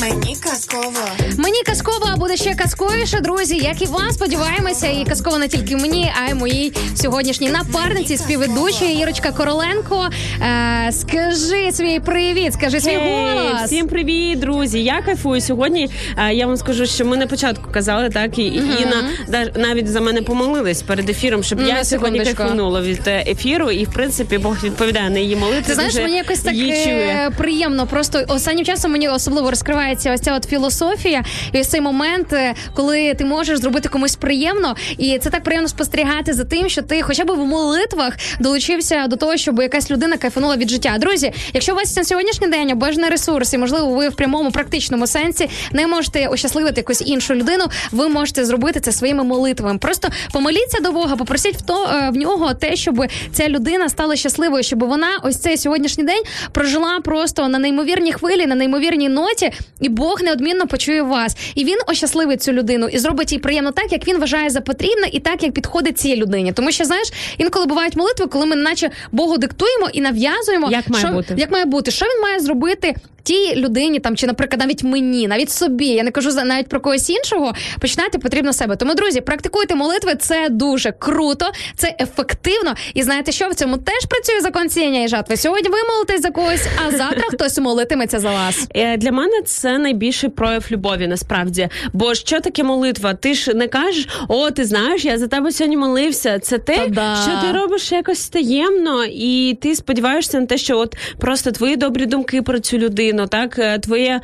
[0.00, 0.92] Мені казково.
[1.36, 3.33] Мені казково, а буде ще казковіше, друзі.
[3.53, 8.93] Як і вам сподіваємося, і казково не тільки мені, а й моїй сьогоднішній напарниці, співведучій
[8.93, 10.09] Ірочка Короленко.
[10.41, 13.61] Е, скажи свій привіт, скажи свій Гей, голос.
[13.65, 14.83] Всім привіт, друзі!
[14.83, 15.89] Я кайфую сьогодні.
[16.17, 19.87] е, Я вам скажу, що ми на початку казали, так і і Інна да- навіть
[19.87, 22.37] за мене помолились перед ефіром, щоб Ну, я сьогодні секундочку.
[22.37, 23.71] кайфанула від е, ефіру.
[23.71, 25.63] І в принципі Бог відповідає на її молитви.
[25.67, 26.95] Ти знаєш, дуже мені якось так її чує.
[26.95, 27.87] е, приємно.
[27.87, 31.23] Просто останнім часом мені особливо розкривається ось ця от філософія,
[31.53, 35.67] і ось цей момент, е, коли ти можеш зробити комусь приємно, і це так приємно
[35.67, 40.17] спостерігати за тим, що ти хоча б в молитвах долучився до того, щоб якась людина
[40.17, 40.97] кайфанула від життя.
[40.99, 45.07] Друзі, якщо у вас на сьогоднішній день обмежений ресурс, і можливо, ви в прямому практичному
[45.07, 49.79] сенсі не можете ощасливити якусь іншу людину, ви можете зробити це своїми молитвами.
[49.79, 54.15] Просто помоліться до Бога, попросіть в то е, в нього те, щоб ця людина стала
[54.15, 59.51] щасливою, щоб вона ось цей сьогоднішній день прожила просто на неймовірній хвилі, на неймовірній ноті,
[59.81, 61.37] і Бог неодмінно почує вас.
[61.55, 65.07] І він ощасливить цю людину і зробить їй приємно так, як він вважає за потрібне,
[65.11, 66.53] і так як підходить цій людині.
[66.53, 71.05] Тому що знаєш, інколи бувають молитви, коли ми наче Богу диктуємо і нав'язуємо, Як має
[71.05, 71.33] що, бути.
[71.37, 72.95] як має бути, що він має зробити.
[73.23, 76.79] Тій людині там чи, наприклад, навіть мені, навіть собі, я не кажу за- навіть про
[76.79, 77.53] когось іншого.
[77.79, 78.75] Починати потрібно себе.
[78.75, 80.15] Тому, друзі, практикуйте молитви.
[80.15, 81.45] Це дуже круто,
[81.77, 82.73] це ефективно.
[82.93, 85.37] І знаєте, що в цьому теж працює закон сіяння і жатви.
[85.37, 88.67] Сьогодні ви молитесь за когось, а завтра хтось молитиметься за вас.
[88.75, 91.69] Е, Для мене це найбільший прояв любові, насправді.
[91.93, 93.04] Бо що таке молитва?
[93.13, 96.39] Ти ж не кажеш, о, ти знаєш, я за тебе сьогодні молився.
[96.39, 97.15] Це те, Та-да.
[97.15, 102.05] що ти робиш якось таємно, і ти сподіваєшся на те, що от просто твої добрі
[102.05, 104.21] думки про цю людину, так е, твоя,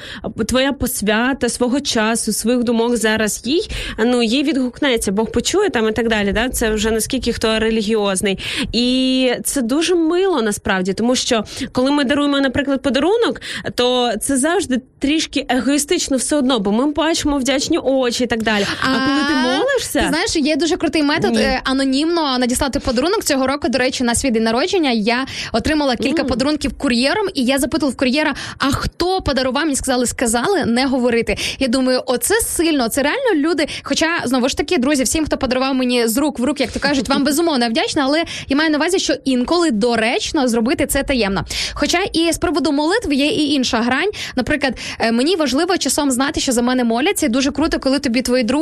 [0.47, 3.69] твоя посвята свого часу, своїх думок зараз їй
[4.05, 6.31] ну їй відгукнеться, Бог почує там і так далі.
[6.31, 6.49] Да?
[6.49, 8.39] Це вже наскільки хто релігіозний,
[8.73, 13.41] і це дуже мило насправді, тому що коли ми даруємо, наприклад, подарунок,
[13.75, 18.65] то це завжди трішки егоїстично все одно, бо ми бачимо вдячні очі і так далі.
[18.81, 21.41] А, коли ти молишся, Ти знаєш, є дуже крутий метод Ні.
[21.41, 23.69] е, анонімно надіслати подарунок цього року.
[23.69, 27.97] До речі, на свій день народження я отримала кілька подарунків кур'єром, і я запитала в
[27.97, 29.63] кур'єра, а хто подарував?
[29.63, 31.37] Мені сказали, сказали не говорити.
[31.59, 33.67] Я думаю, оце сильно, це реально люди.
[33.83, 36.79] Хоча знову ж таки, друзі, всім, хто подарував мені з рук в рук, як то
[36.79, 41.45] кажуть, вам безумовно вдячна, але я маю на увазі, що інколи доречно зробити це таємно.
[41.73, 44.09] Хоча і з приводу молитви є і інша грань.
[44.35, 47.25] Наприклад, е, мені важливо часом знати, що за мене моляться.
[47.25, 48.60] І дуже круто, коли тобі твої друзі,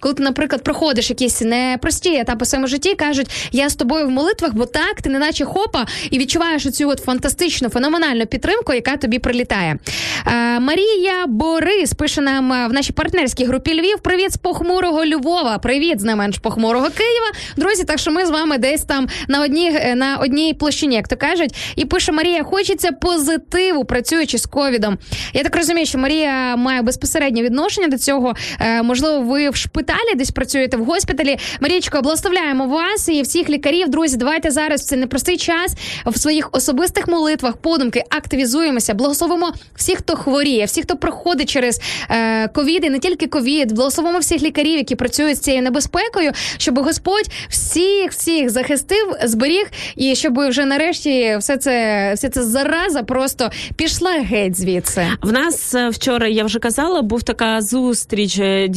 [0.00, 4.10] коли ти, наприклад, проходиш якісь непрості етапи в своєму житті, кажуть, я з тобою в
[4.10, 8.96] молитвах, бо так, ти не наче хопа, і відчуваєш цю от фантастичну, феноменальну підтримку, яка
[8.96, 9.78] тобі прилітає.
[10.26, 13.98] Е, Марія Борис пише нам в нашій партнерській групі Львів.
[13.98, 15.58] Привіт з похмурого Львова.
[15.58, 17.26] Привіт з не менш похмурого Києва.
[17.56, 21.08] Друзі, так що ми з вами десь там на одній е, на одній площині, як
[21.08, 21.54] то кажуть.
[21.76, 24.98] І пише Марія: хочеться позитиву, працюючи з ковідом.
[25.32, 28.34] Я так розумію, що Марія має безпосереднє відношення до цього.
[28.60, 31.38] Е, можливо, ви в шпиталі десь працюєте в госпіталі.
[31.60, 33.88] Марічко, благословляємо вас і всіх лікарів.
[33.88, 35.74] Друзі, давайте зараз в цей непростий час
[36.06, 41.80] в своїх особистих молитвах, подумки активізуємося, благословимо всіх, хто хворіє, всіх, хто проходить через
[42.10, 46.78] е, ковід, і не тільки ковід, благословимо всіх лікарів, які працюють з цією небезпекою, щоб
[46.78, 53.50] Господь всіх всіх захистив, зберіг, і щоб вже нарешті все це, все це зараза просто
[53.76, 55.06] пішла геть звідси.
[55.22, 58.68] В нас е, вчора я вже казала, був така зустріч е,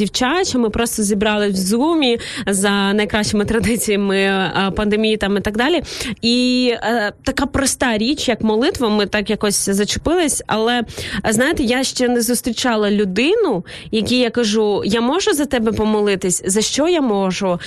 [0.54, 0.58] дівчача.
[0.58, 5.82] Ми просто зібрали в зумі за найкращими традиціями е, пандемії там і так далі.
[6.22, 10.44] І е, така проста річ, як молитва, ми так якось зачепились.
[10.48, 10.84] Але
[11.30, 16.62] знаєте, я ще не зустрічала людину, якій я кажу: я можу за тебе помолитись, за
[16.62, 17.60] що я можу,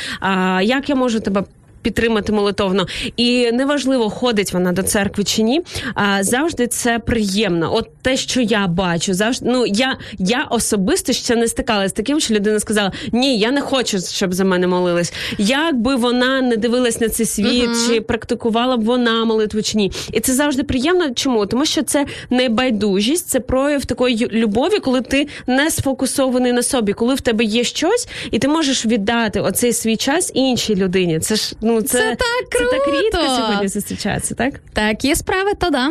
[0.63, 1.45] як я можу тебе.
[1.87, 5.63] Підтримати молитовно, і неважливо, ходить вона до церкви чи ні.
[5.95, 7.75] А завжди це приємно.
[7.75, 12.21] От те, що я бачу, завжди ну я, я особисто ще не стикалася з таким,
[12.21, 15.13] що людина сказала: Ні, я не хочу, щоб за мене молились.
[15.39, 19.93] Як би вона не дивилась на цей світ, чи практикувала б вона молитву чи ні.
[20.13, 21.11] І це завжди приємно.
[21.15, 21.47] Чому?
[21.47, 26.93] Тому що це не байдужість, це прояв такої любові, коли ти не сфокусований на собі,
[26.93, 31.21] коли в тебе є щось, і ти можеш віддати оцей свій час іншій людині.
[31.21, 34.55] Це ж ну це, Це так це так рідко сьогодні зустрічається, так?
[34.73, 35.91] Так, є справи, то да.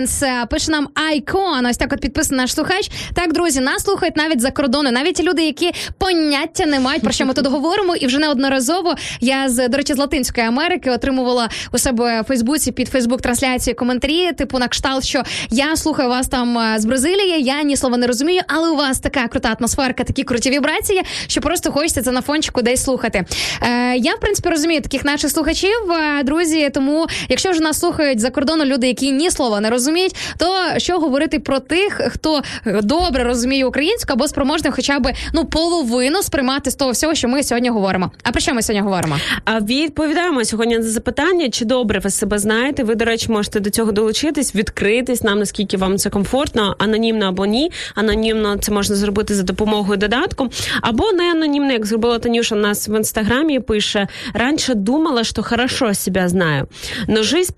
[0.00, 0.42] Philippines.
[0.42, 1.66] Е, Пише нам Айкон.
[1.66, 2.90] Ось так от підписаний наш слухач.
[3.14, 7.26] Так, друзі, нас слухають навіть за кордону, навіть люди, які поняття не мають про що
[7.26, 7.96] ми тут говоримо.
[7.96, 12.72] І вже неодноразово я з до речі з Латинської Америки отримувала у себе в Фейсбуці
[12.72, 17.42] під Фейсбук трансляції коментарі, типу на кшталт, що я слухаю вас там е, з Бразилії.
[17.42, 21.40] Я ні слова не розумію, але у вас така крута атмосферка, такі круті вібрації, що
[21.40, 23.24] просто хочеться це на фончику десь слухати.
[23.62, 26.70] Е, я в принципі розумію таких наших слухачів, е, друзі.
[26.74, 29.89] Тому, якщо вже нас слухають за кордону люди, які ні слова не розуміють,
[30.36, 32.42] то що говорити про тих, хто
[32.82, 37.42] добре розуміє українську або спроможний, хоча б ну половину сприймати з того всього, що ми
[37.42, 38.10] сьогодні говоримо.
[38.22, 39.16] А про що ми сьогодні говоримо?
[39.44, 42.84] А відповідаємо сьогодні на запитання, чи добре ви себе знаєте.
[42.84, 47.46] Ви, до речі, можете до цього долучитись, відкритись нам, наскільки вам це комфортно, анонімно або
[47.46, 47.70] ні.
[47.94, 50.48] Анонімно це можна зробити за допомогою додатку,
[50.82, 53.60] або не анонімно, як зробила Танюша у нас в інстаграмі.
[53.60, 56.68] Пише раніше думала, що хорошо себя знаю,
[57.08, 57.52] но жизнь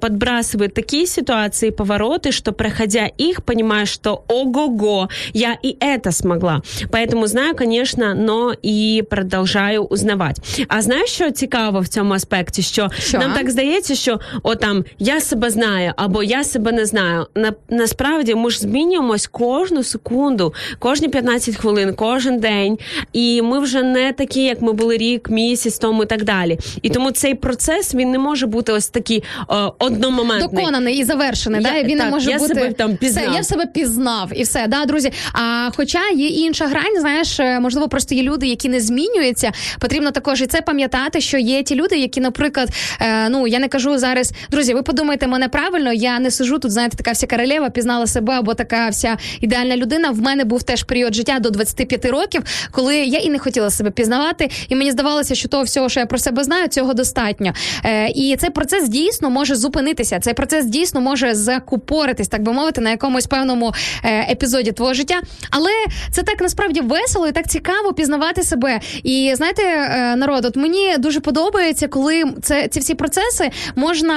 [0.00, 6.61] подбрасывает такие ситуации и повороты, что проходя их, понимаешь, что ого-го, я и это смогла.
[6.91, 10.41] Поэтому знаю, конечно, но і продовжаю узнавати.
[10.67, 12.61] А знаєш, що цікаво в цьому аспекті?
[12.61, 13.17] Що, Що?
[13.17, 17.27] нам так здається, що о там я себе знаю або я себе не знаю.
[17.35, 22.77] На насправді ми ж змінюємось кожну секунду, кожні 15 хвилин, кожен день.
[23.13, 26.59] І ми вже не такі, як ми були рік, місяць тому і так далі.
[26.81, 30.63] І тому цей процес він не може бути ось такий о, одномоментний.
[30.63, 31.52] Доконаний і завершений.
[31.56, 31.82] Я- да?
[31.82, 33.24] Він так, не може я бути себе там пізнав.
[33.24, 34.66] Все, я себе пізнав і все.
[34.66, 35.12] Да, друзі.
[35.32, 39.52] А хоча є інша грань, знаєш, е, можливо, просто є люди, які не змінюються.
[39.78, 42.68] Потрібно також і це пам'ятати, що є ті люди, які, наприклад,
[43.00, 45.92] е, ну я не кажу зараз, друзі, ви подумайте мене правильно.
[45.92, 50.10] Я не сижу тут, знаєте, така вся королева, пізнала себе або така вся ідеальна людина.
[50.10, 53.90] В мене був теж період життя до 25 років, коли я і не хотіла себе
[53.90, 57.52] пізнавати, і мені здавалося, що того всього, що я про себе знаю, цього достатньо.
[57.84, 60.20] Е, і цей процес дійсно може зупинитися.
[60.20, 63.74] Цей процес дійсно може закупоритись, так би мовити, на якомусь певному
[64.04, 65.20] е, епізоді твого життя.
[65.50, 65.70] Але
[66.10, 68.80] це так насправді весело і так цікаво пізнавати себе.
[69.02, 74.14] І знаєте, е, народ, от мені дуже подобається, коли це ці всі процеси можна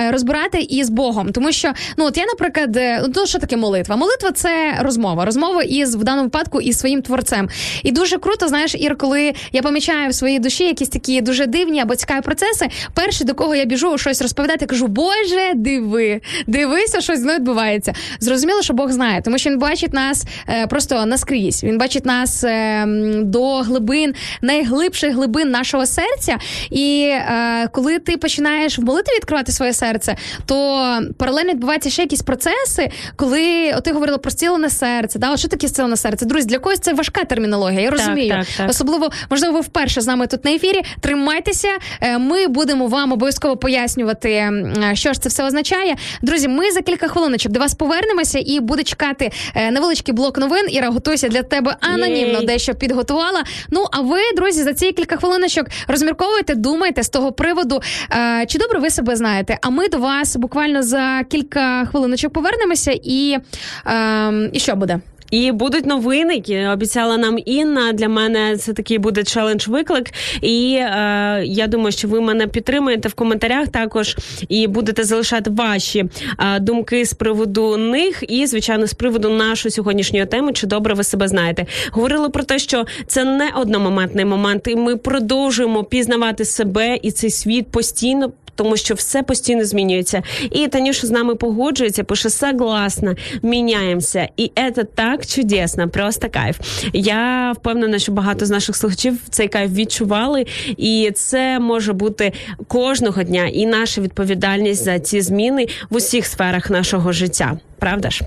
[0.00, 3.56] е, розбирати і з Богом, тому що ну от я, наприклад, ну то що таке
[3.56, 3.96] молитва?
[3.96, 7.48] Молитва це розмова, розмова із в даному випадку із своїм творцем.
[7.82, 11.80] І дуже круто, знаєш, Ір, коли я помічаю в своїй душі якісь такі дуже дивні
[11.80, 12.68] або цікаві процеси.
[12.94, 17.92] Перший, до кого я біжу щось розповідати, кажу: Боже, диви, диви, дивися, щось мною відбувається.
[18.20, 21.64] Зрозуміло, що Бог знає, тому що він бачить нас е, просто наскрізь.
[21.64, 22.84] Він бачить нас е,
[23.22, 26.36] до глибин, найглибших глибин нашого серця.
[26.70, 30.16] І е, коли ти починаєш в молитві відкривати своє серце,
[30.46, 30.56] то
[31.18, 35.18] паралельно відбуваються ще якісь процеси, коли от ти говорила про зцілене серце.
[35.18, 35.32] Да?
[35.32, 36.26] От що таке зцілене серце?
[36.26, 37.80] Друзі, для когось це важка термінологія.
[37.80, 38.28] Я розумію.
[38.30, 38.70] так, так.
[38.70, 40.82] Особливо, можливо, ви вперше з нами тут на ефірі.
[41.00, 41.68] Тримайтеся.
[42.00, 45.96] Е, Ми будемо вам обов'язково пояснювати, е, що ж це все означає.
[46.22, 50.66] Друзі, ми за кілька хвилиночок до вас повернемося і буде чекати е, невеличкий блок новин.
[50.70, 52.46] Іра, готуйся для тебе анонімно Єй.
[52.46, 53.44] дещо підготувала.
[53.70, 57.80] Ну а ви, друзі, за ці кілька хвилиночок розмірковуйте, думайте з того приводу,
[58.12, 59.58] е, чи добре ви себе знаєте.
[59.62, 63.38] А ми до вас буквально за кілька хвилиночок повернемося, і,
[63.86, 65.00] е, і що буде?
[65.30, 67.92] І будуть новини, які обіцяла нам Інна.
[67.92, 70.14] Для мене це такий буде челендж-виклик.
[70.42, 74.16] І е, я думаю, що ви мене підтримуєте в коментарях також
[74.48, 76.04] і будете залишати ваші
[76.38, 81.04] е, думки з приводу них, і звичайно, з приводу нашої сьогоднішньої теми, чи добре ви
[81.04, 81.66] себе знаєте.
[81.92, 87.30] Говорили про те, що це не одномоментний момент, і ми продовжуємо пізнавати себе і цей
[87.30, 88.32] світ постійно.
[88.58, 90.22] Тому що все постійно змінюється.
[90.50, 94.28] І Танюша з нами погоджується, пише согласна, міняємося.
[94.36, 96.56] І це так чудесно, просто кайф.
[96.92, 100.46] Я впевнена, що багато з наших слухачів цей кайф відчували,
[100.76, 102.32] і це може бути
[102.68, 107.58] кожного дня і наша відповідальність за ці зміни в усіх сферах нашого життя.
[107.78, 108.20] Правда ж?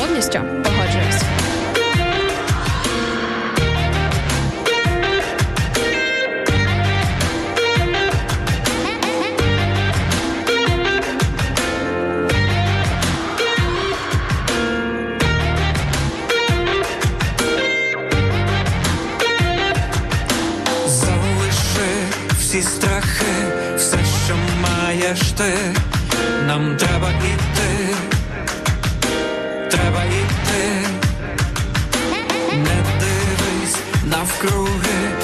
[0.00, 0.40] Повністю
[25.38, 25.80] маєш ти,
[26.46, 27.94] нам треба іти,
[29.70, 30.88] треба іти,
[32.52, 35.15] не дивись навкруги,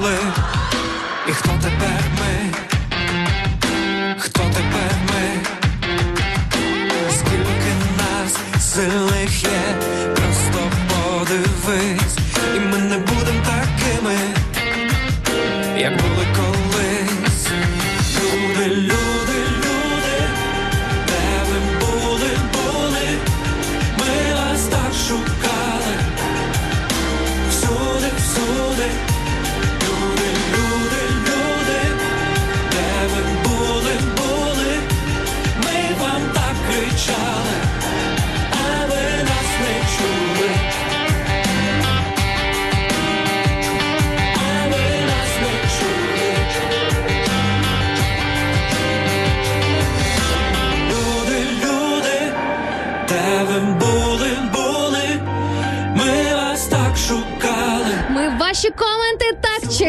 [0.00, 0.29] ніж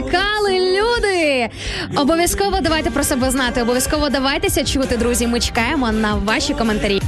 [0.03, 1.49] чекали, люди.
[1.95, 3.61] Обов'язково давайте про себе знати.
[3.61, 5.27] Обов'язково давайтеся чути, друзі.
[5.27, 7.00] Ми чекаємо на ваші коментарі.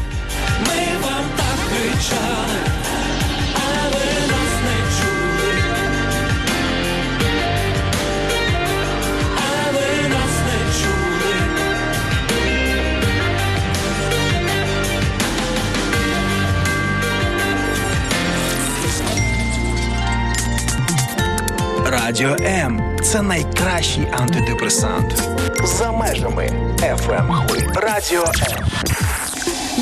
[23.04, 25.14] Це найкращий антидепресант.
[25.64, 26.49] За межами
[26.82, 27.45] FM.
[27.76, 28.66] Радіо М.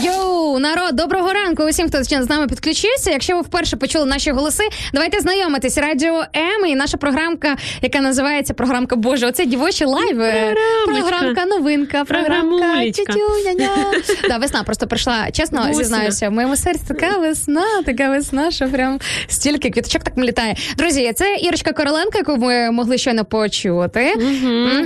[0.04, 3.12] Йоу, народ, доброго ранку усім, хто з нами підключився.
[3.12, 4.64] Якщо ви вперше почули наші голоси,
[4.94, 5.78] давайте знайомитись.
[5.78, 9.28] Радіо М і наша програмка, яка називається програмка Боже.
[9.28, 10.34] Оце дівочі лайви.
[10.86, 13.70] Програмка, новинка, програмка тютюня.
[14.30, 15.32] Да, весна просто прийшла.
[15.32, 20.56] Чесно зізнаюся, в моєму серці така весна, така весна, що прям стільки квіточок так літає.
[20.78, 24.14] Друзі, це Ірочка Короленко, яку ми могли щойно почути.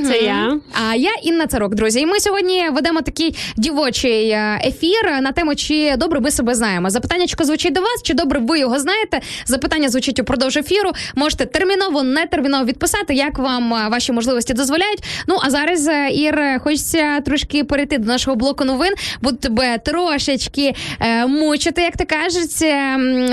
[0.08, 0.60] Це я.
[0.90, 2.00] А я Інна Царук, друзі.
[2.00, 4.30] І ми сьогодні ведемо такий дівочий
[4.66, 6.90] ефір на тему, чи добре ми себе знаємо.
[6.90, 9.22] Запитаннячко звучить до вас, чи добре ви його знаєте.
[9.46, 10.92] Запитання звучить упродовж ефіру.
[11.16, 15.04] Можете терміново, не терміново відписати, як вам е, ваші можливості дозволяють.
[15.28, 18.94] Ну а зараз, е, Ір, е, хочеться трошки перейти до нашого блоку новин.
[19.22, 22.60] Буду тебе трошечки е, мучити, як то кажуть,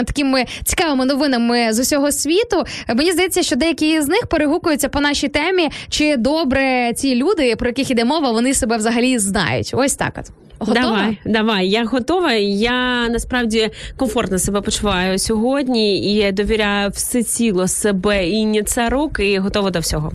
[0.06, 2.64] такими цікавими новинами з усього світу.
[2.94, 7.68] Мені здається, що деякі з них перегукуються по нашій темі, чи добре ці люди, про
[7.68, 9.70] яких іде мова, вони себе взагалі знають.
[9.74, 10.41] Ось так от.
[10.66, 10.80] Готова?
[10.82, 12.32] Давай, давай, я готова.
[12.32, 19.78] Я насправді комфортно себе почуваю сьогодні і довіряю всеціло себе і Царук, і готова до
[19.78, 20.12] всього.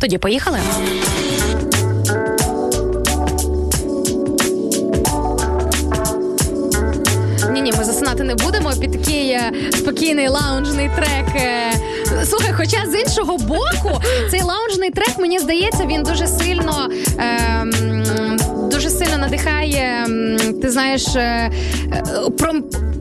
[0.00, 0.58] Тоді поїхали.
[7.52, 11.26] Ні, ні, ми засинати не будемо під такий е, спокійний лаунжний трек.
[11.36, 11.72] е.
[12.24, 14.00] Слухай, хоча з іншого боку,
[14.30, 16.88] цей лаунжний трек, мені здається, він дуже сильно.
[17.18, 17.70] ем,
[19.04, 20.06] сильно надихає,
[20.62, 21.50] ти знаєш, е, е,
[22.38, 22.52] про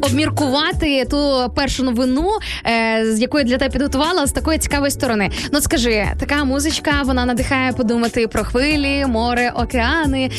[0.02, 2.30] обміркувати ту першу новину,
[2.66, 5.30] е, з якої для тебе підготувала з такої цікавої сторони.
[5.52, 10.32] Ну скажи, така музичка вона надихає подумати про хвилі, море, океани.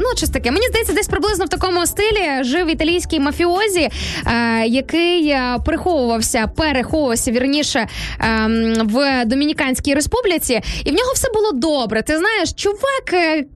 [0.00, 0.50] Ну, щось таке.
[0.50, 3.88] Мені здається, десь приблизно в такому стилі жив італійський мафіозі,
[4.66, 5.36] який
[5.66, 7.86] приховувався, переховувався вірніше
[8.20, 12.02] ем, в Домініканській республіці, і в нього все було добре.
[12.02, 13.04] Ти знаєш, чувак,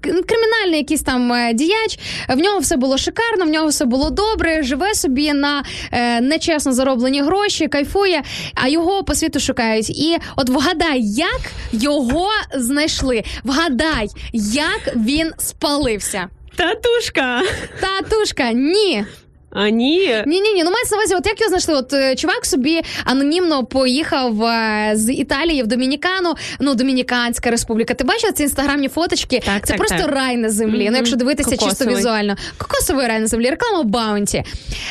[0.00, 4.62] кримінальний якийсь там е, діяч, в нього все було шикарно, в нього все було добре,
[4.62, 8.22] живе собі на е, нечесно зароблені гроші, кайфує,
[8.54, 9.90] а його по світу шукають.
[9.90, 11.40] І от вгадай, як
[11.72, 13.22] його знайшли.
[13.44, 16.28] Вгадай, як він спалився.
[16.56, 17.42] Татушка!
[17.80, 19.04] Татушка, ні.
[19.50, 19.98] А ні.
[20.26, 20.64] Ні, ні, ні.
[20.64, 21.74] Ну мається на увазі, от як його знайшли?
[21.74, 26.34] От е, чувак собі анонімно поїхав е, з Італії в Домінікану.
[26.60, 27.94] Ну, Домініканська республіка.
[27.94, 29.42] Ти бачила ці інстаграмні фоточки?
[29.46, 30.14] Так, Це так, просто так.
[30.14, 30.82] рай на землі.
[30.82, 30.92] Мгм.
[30.92, 32.36] Ну, якщо дивитися чисто візуально.
[32.58, 34.44] Кокосовий рай на землі, реклама Баунті.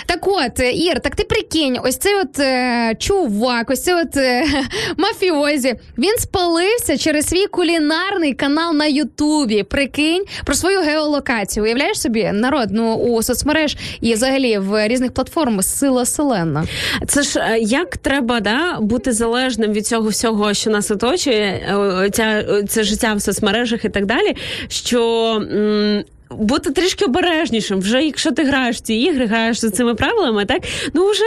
[0.05, 4.17] Так от, е, Ір, так ти прикинь, ось цей от е, чувак, ось цей от
[4.17, 4.45] е,
[4.97, 5.75] мафіозі.
[5.97, 9.63] Він спалився через свій кулінарний канал на Ютубі.
[9.63, 11.63] Прикинь про свою геолокацію.
[11.63, 16.65] Уявляєш собі, народ, ну у соцмереж і взагалі в різних платформах сила селена.
[17.07, 22.09] Це ж е, як треба да, бути залежним від цього всього, що нас оточує, е,
[22.09, 24.35] ця, це життя в соцмережах і так далі.
[24.67, 27.79] Що м, бути трішки обережнішим.
[27.79, 30.61] Вже якщо ти граєш в ці ігри, граєш за цими правилами, так
[30.93, 31.23] ну вже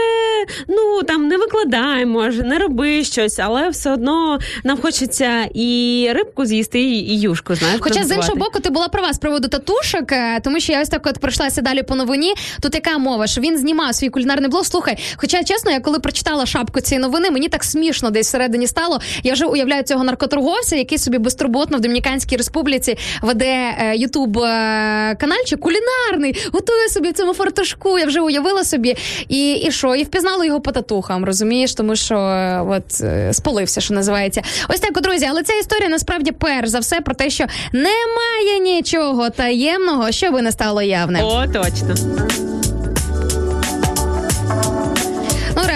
[0.68, 6.46] ну там не викладай, може, не роби щось, але все одно нам хочеться і рибку
[6.46, 7.54] з'їсти, і, юшку.
[7.54, 10.82] Знаєш, Хоча з іншого боку, ти була права з приводу татушок, е, тому що я
[10.82, 12.34] ось так от пройшлася далі по новині.
[12.62, 14.64] Тут яка мова, що він знімав свій кулінарний блог.
[14.64, 19.00] Слухай, хоча чесно, я коли прочитала шапку цієї новини, мені так смішно десь всередині стало.
[19.22, 24.89] Я вже уявляю цього наркоторговця, який собі безтурботно в Домініканській республіці веде е, ютуб е,
[25.18, 27.98] канальчик кулінарний, готує собі в цьому фартушку.
[27.98, 28.96] Я вже уявила собі.
[29.28, 29.94] І, і що?
[29.94, 34.42] І впізнала його по татухам, розумієш, тому що е, от е, спалився, що називається.
[34.68, 39.30] Ось так, друзі, але ця історія насправді перш за все про те, що немає нічого
[39.30, 41.24] таємного, що би не стало явним.
[41.24, 41.94] О, точно.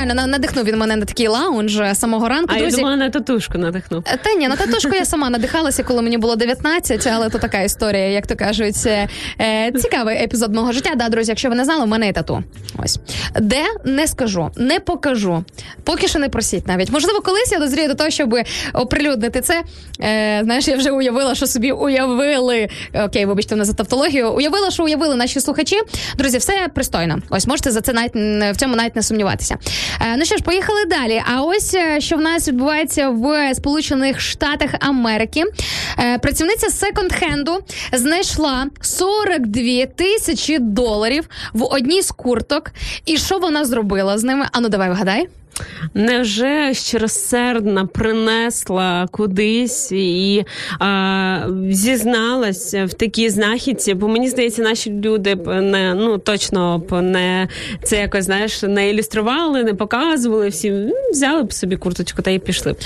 [0.04, 2.50] Реально на- надихнув він мене на такий лаунж е, самого ранку.
[2.54, 2.76] А я друзі.
[2.76, 4.04] думала, на татушку надихнув.
[4.06, 7.60] Е, Та ні, на татушку я сама надихалася, коли мені було 19, але то така
[7.60, 8.86] історія, як то кажуть.
[8.86, 10.90] Е, цікавий епізод мого життя.
[10.96, 12.42] Да, друзі, якщо ви не знали, у мене є тату.
[12.84, 12.98] Ось
[13.40, 15.44] де не скажу, не покажу.
[15.84, 16.90] Поки що не просіть навіть.
[16.90, 18.36] Можливо, колись я дозрію до того, щоб
[18.72, 19.62] оприлюднити це.
[20.00, 22.68] Е, знаєш, я вже уявила, що собі уявили.
[23.04, 24.32] Окей, вибачте мене за тавтологію.
[24.32, 25.76] Уявила, що уявили наші слухачі.
[26.16, 27.18] Друзі, все пристойно.
[27.30, 28.14] Ось можете за це навіть
[28.54, 29.56] в цьому навіть не сумніватися.
[30.00, 31.22] Е, ну що ж, поїхали далі.
[31.34, 35.42] А ось е, що в нас відбувається в Сполучених Штатах Америки.
[35.98, 37.58] Е, працівниця секонд-хенду
[37.92, 42.70] знайшла 42 тисячі доларів в одній з курток.
[43.06, 44.46] І що вона зробила з ними?
[44.52, 45.28] Ану, давай вгадай.
[45.94, 50.44] Невже щиросердна принесла кудись і
[50.78, 51.40] а,
[51.70, 53.94] зізналась в такій знахідці?
[53.94, 57.48] Бо мені здається, наші люди б не ну точно б не
[57.82, 60.92] це якось знаєш не ілюстрували, не показували всім.
[61.10, 62.76] Взяли б собі курточку та й пішли.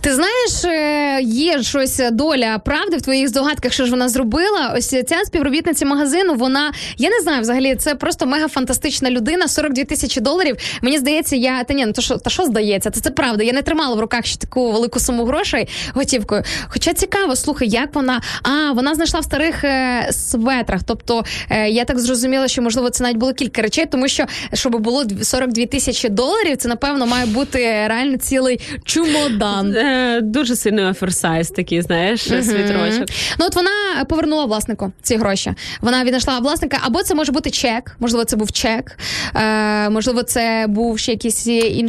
[0.00, 4.74] Ти знаєш, е, є щось доля правди в твоїх здогадках, що ж вона зробила.
[4.76, 6.34] Ось ця співробітниця магазину.
[6.34, 9.48] Вона я не знаю, взагалі це просто мега фантастична людина.
[9.48, 10.56] 42 тисячі доларів.
[10.82, 12.90] Мені здається, я та ні, ну то що та що здається?
[12.90, 13.44] Це це правда.
[13.44, 16.42] Я не тримала в руках ще таку велику суму грошей готівкою.
[16.68, 20.80] Хоча цікаво, слухай, як вона а вона знайшла в старих е, светрах.
[20.86, 24.76] Тобто е, я так зрозуміла, що можливо це навіть було кілька речей, тому що щоб
[24.76, 27.58] було 42 тисячі доларів, це напевно має бути
[27.88, 29.76] реально цілий чумодан.
[29.76, 33.08] Е, дуже сильний оферсайз такий, знаєш, світрочок.
[33.38, 35.54] Ну от вона повернула власнику ці гроші.
[35.80, 38.98] Вона віднайшла власника, або це може бути чек, можливо, це був чек,
[39.34, 41.85] е, можливо, це був ще якийсь інший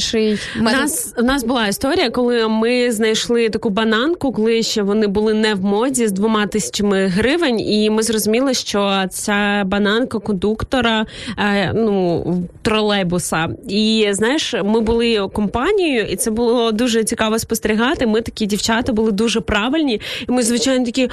[0.60, 0.82] У метод.
[0.82, 5.54] нас, у нас була історія, коли ми знайшли таку бананку, коли ще вони були не
[5.54, 11.06] в моді з двома тисячами гривень, і ми зрозуміли, що ця бананка кондуктора
[11.38, 12.24] е, ну,
[12.62, 13.50] тролейбуса.
[13.70, 18.08] І знаєш, ми були компанією, і це було дуже цікаво спостерігати.
[18.08, 21.10] Ми такі дівчата були дуже правильні, і ми, звичайно, такі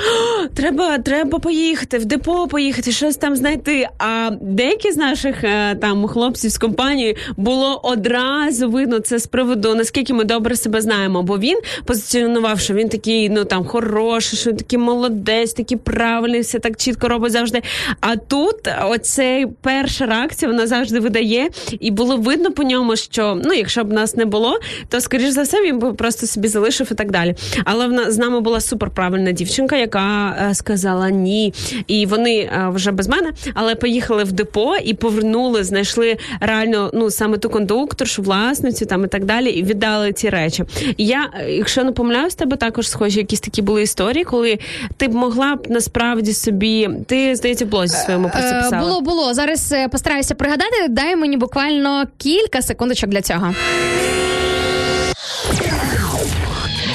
[0.54, 3.88] треба, треба поїхати в депо, поїхати, щось там знайти.
[3.98, 9.74] А деякі з наших е, там хлопців з компанії було одразу видно це з приводу
[9.74, 11.22] наскільки ми добре себе знаємо.
[11.22, 16.40] Бо він позиціонував, що він такий, ну там хороший, що він такий молодець, такий правильний,
[16.40, 17.62] все так чітко робить завжди.
[18.00, 21.48] А тут оцей перша реакція вона завжди видає,
[21.80, 25.42] і було видно по ньому, що ну, якщо б нас не було, то скоріш за
[25.42, 27.34] все він би просто собі залишив і так далі.
[27.64, 31.54] Але в з нами була суперправильна дівчинка, яка е, сказала ні.
[31.86, 37.10] І вони е, вже без мене, але поїхали в депо і повернули, знайшли реально ну
[37.10, 38.22] саме ту кондукторшу,
[38.64, 40.64] власницю там і так далі, і віддали ці речі.
[40.96, 44.58] І я, якщо не помиляюсь, тебе також схожі якісь такі були історії, коли
[44.96, 48.82] ти б могла б насправді собі, ти здається, в блозі своєму про це Е, писала.
[48.88, 49.34] було, було.
[49.34, 50.88] Зараз е, постараюся пригадати.
[50.88, 53.54] Дай мені буквально кілька секундочок для цього.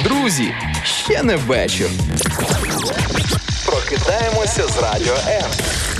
[0.04, 1.88] Друзі, ще не вечір.
[3.66, 5.44] Прокидаємося з радіо М.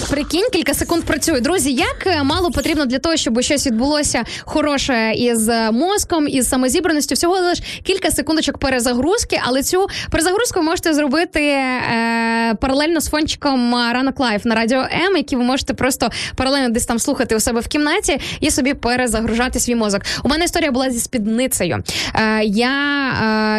[0.10, 1.40] Прикинь, кілька секунд працює.
[1.40, 6.50] Друзі, як е, мало потрібно для того, щоб щось відбулося хороше із е, мозком, із
[6.50, 13.10] самозібраністю, всього лише кілька секундочок перезагрузки, але цю перезагрузку ви можете зробити е, паралельно з
[13.10, 17.36] фончиком е, Ранок Live на радіо М, який ви можете просто паралельно десь там слухати
[17.36, 20.02] у себе в кімнаті і собі перезагружати свій мозок.
[20.24, 21.84] У мене історія була зі спідницею.
[22.16, 22.72] Е, я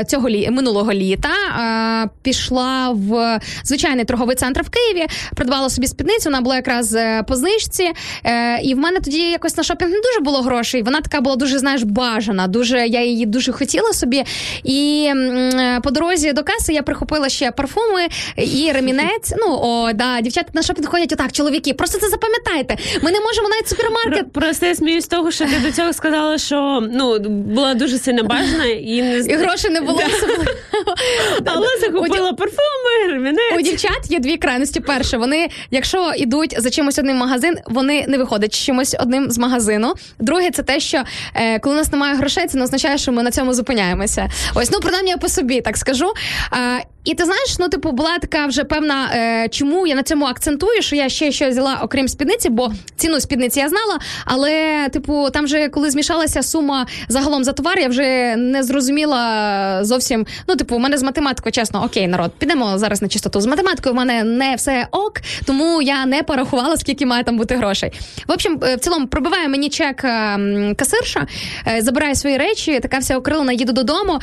[0.00, 0.50] е, цього лі...
[0.50, 6.30] минулого літа е, пішла в звичайний торговий центр в Києві, придбала собі спідницю.
[6.40, 7.90] Вона була якраз е, по знижці.
[8.24, 10.82] Е, і в мене тоді якось на шопінг не дуже було грошей.
[10.82, 12.46] Вона така була дуже, знаєш, бажана.
[12.46, 14.24] Дуже я її дуже хотіла собі.
[14.64, 19.34] І е, по дорозі до каси я прихопила ще парфуми і ремінець.
[19.38, 21.74] Ну о, да, дівчата на шопінг ходять отак, чоловіки.
[21.74, 22.76] Просто це запам'ятайте.
[23.02, 24.32] Ми не можемо навіть супермаркет.
[24.32, 28.22] Просто я сміюсь з того, що ти до цього сказала, що ну була дуже сильно
[28.24, 30.00] бажана і не І грошей не було.
[31.44, 33.58] Але захопила парфуми, ремінець.
[33.58, 34.80] У дівчат є дві крайності.
[34.80, 39.38] Перше, вони, якщо йдуть за чимось одним магазин, вони не виходять з чимось одним з
[39.38, 39.94] магазину.
[40.18, 41.02] Друге, це те, що
[41.34, 44.30] е, коли у нас немає грошей, це не означає, що ми на цьому зупиняємося.
[44.54, 46.12] Ось, ну принаймні я по собі так скажу.
[46.52, 50.26] Е, і ти знаєш, ну типу, була така вже певна, е, чому я на цьому
[50.26, 53.98] акцентую, що я ще щось взяла окрім спідниці, бо ціну спідниці я знала.
[54.24, 60.26] Але, типу, там вже коли змішалася сума загалом за товар, я вже не зрозуміла зовсім.
[60.48, 63.40] Ну, типу, у мене з математикою, чесно, окей, народ, підемо зараз на чистоту.
[63.40, 65.12] З математикою в мене не все ок,
[65.44, 67.92] тому я не порахувала, скільки має там бути грошей.
[68.28, 71.26] В общем, е, в цілому пробиває мені чек е, касирша,
[71.66, 74.20] е, забираю свої речі, така вся окрилена, їду додому.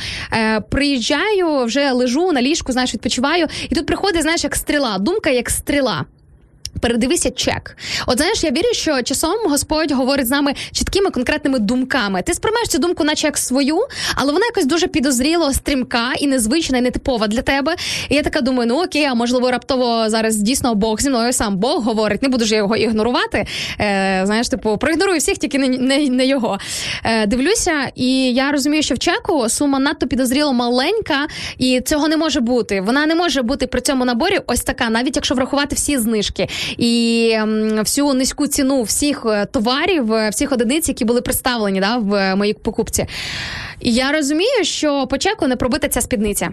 [0.70, 3.46] Приїжджаю, вже лежу на ліжку, знаєш, відпочиваю.
[3.70, 6.04] І тут приходить, знаєш, як стріла, думка як стріла.
[6.80, 7.76] Передивися чек.
[8.06, 12.22] От знаєш, я вірю, що часом Господь говорить з нами чіткими конкретними думками.
[12.22, 13.78] Ти сприймаєш цю думку, наче як свою,
[14.14, 17.76] але вона якось дуже підозріло стрімка і незвична, і нетипова для тебе.
[18.08, 21.56] І я така думаю, ну окей, а можливо, раптово зараз дійсно Бог зі мною сам
[21.56, 22.22] Бог говорить.
[22.22, 23.46] Не буду ж я його ігнорувати.
[23.80, 26.58] Е, знаєш, типу, проігнорую всіх, тільки не, не, не його.
[27.04, 31.26] Е, дивлюся, і я розумію, що в чеку сума надто підозріло маленька,
[31.58, 32.80] і цього не може бути.
[32.80, 37.38] Вона не може бути при цьому наборі ось така, навіть якщо врахувати всі знижки і
[37.78, 42.36] всю низьку ціну всіх е, товарів, е, всіх одиниць, які були представлені да, в е,
[42.36, 43.06] моїй покупці.
[43.80, 46.50] І я розумію, що по чеку не пробита ця спідниця.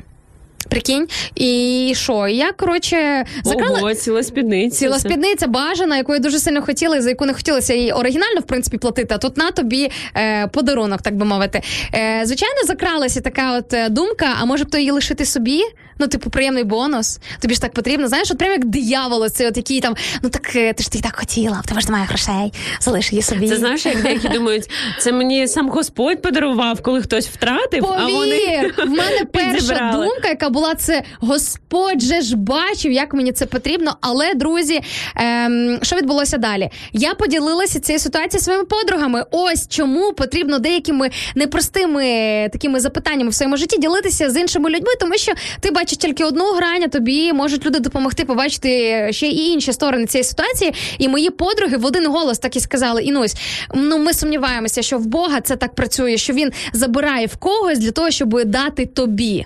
[0.70, 2.28] Прикинь, і що?
[2.28, 4.78] Я коротше закрала Ого, ціла спідниця.
[4.78, 8.40] ціла спідниця бажана, яку я дуже сильно хотіла, і за яку не хотілося її оригінально
[8.40, 9.16] в принципі платити.
[9.16, 11.62] А тут на тобі е, подарунок, так би мовити.
[11.94, 14.28] Е, звичайно, закралася така от е, думка.
[14.42, 15.62] А може б то її лишити собі?
[16.00, 17.20] Ну, типу, приємний бонус.
[17.40, 18.08] Тобі ж так потрібно.
[18.08, 21.00] Знаєш, от прямо як диявол, це от який там, ну так е, ти ж ти
[21.02, 23.50] так хотіла, в тебе ж немає грошей, залиш її собі.
[23.50, 24.70] Це знаєш, як деякі думають,
[25.00, 30.50] це мені сам Господь подарував, коли хтось втратив, а вони в мене перша думка, яка
[30.56, 33.98] була це Господь же ж бачив, як мені це потрібно.
[34.02, 34.82] Але друзі,
[35.16, 36.70] ем, що відбулося далі?
[36.94, 39.26] Я поділилася цією ситуацією своїми подругами.
[39.32, 42.04] Ось чому потрібно деякими непростими
[42.52, 46.54] такими запитаннями в своєму житті ділитися з іншими людьми, тому що ти бачиш тільки одну
[46.54, 48.70] грань, а тобі можуть люди допомогти побачити
[49.12, 50.74] ще і інші сторони цієї ситуації.
[50.98, 53.36] І мої подруги в один голос так і сказали: Інусь,
[53.74, 57.92] ну ми сумніваємося, що в Бога це так працює, що він забирає в когось для
[57.92, 59.46] того, щоб дати тобі.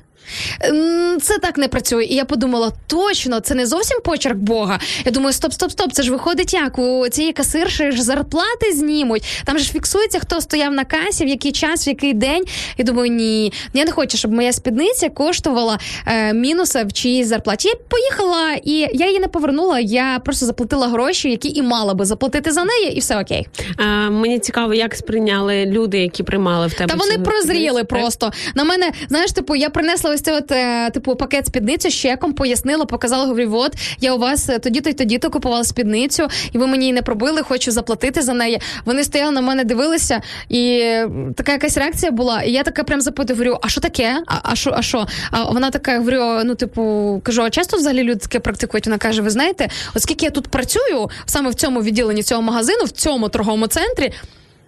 [1.22, 2.06] Це так не працює.
[2.06, 4.80] І я подумала, точно, це не зовсім почерк Бога.
[5.06, 5.93] Я думаю, стоп, стоп, стоп.
[5.93, 9.23] Це ж виходить як у цієї касирші ж зарплати знімуть.
[9.45, 12.43] Там же ж фіксується, хто стояв на касі, в який час, в який день.
[12.77, 17.68] І думаю, ні, я не хочу, щоб моя спідниця коштувала е, мінуса в чиїсь зарплаті.
[17.68, 19.80] Я поїхала і я її не повернула.
[19.80, 23.47] Я просто заплатила гроші, які і мала би заплатити за неї, і все окей.
[23.77, 26.93] А, мені цікаво, як сприйняли люди, які приймали в тебе.
[26.93, 28.31] Та вони прозріли просто.
[28.56, 32.34] На мене, знаєш, типу, я принесла ось цей от, е, типу, пакет спідниці з чеком,
[32.34, 36.68] пояснила, показала, говорю, от, я у вас е, тоді-то й тоді-то купувала спідницю, і ви
[36.68, 38.62] мені її не пробили, хочу заплатити за неї.
[38.86, 40.94] Вони стояли на мене, дивилися, і
[41.36, 42.41] така якась реакція була.
[42.41, 44.24] І я така прям запитую, говорю, а що таке?
[44.44, 45.08] А що, а що?
[45.32, 48.86] А вона така, говорю, ну, типу, кажу, а часто взагалі люди таке практикують?
[48.88, 52.91] Вона каже: ви знаєте, оскільки я тут працюю саме в цьому відділенні цього магазину, в
[52.91, 54.14] цьому торговому центрі.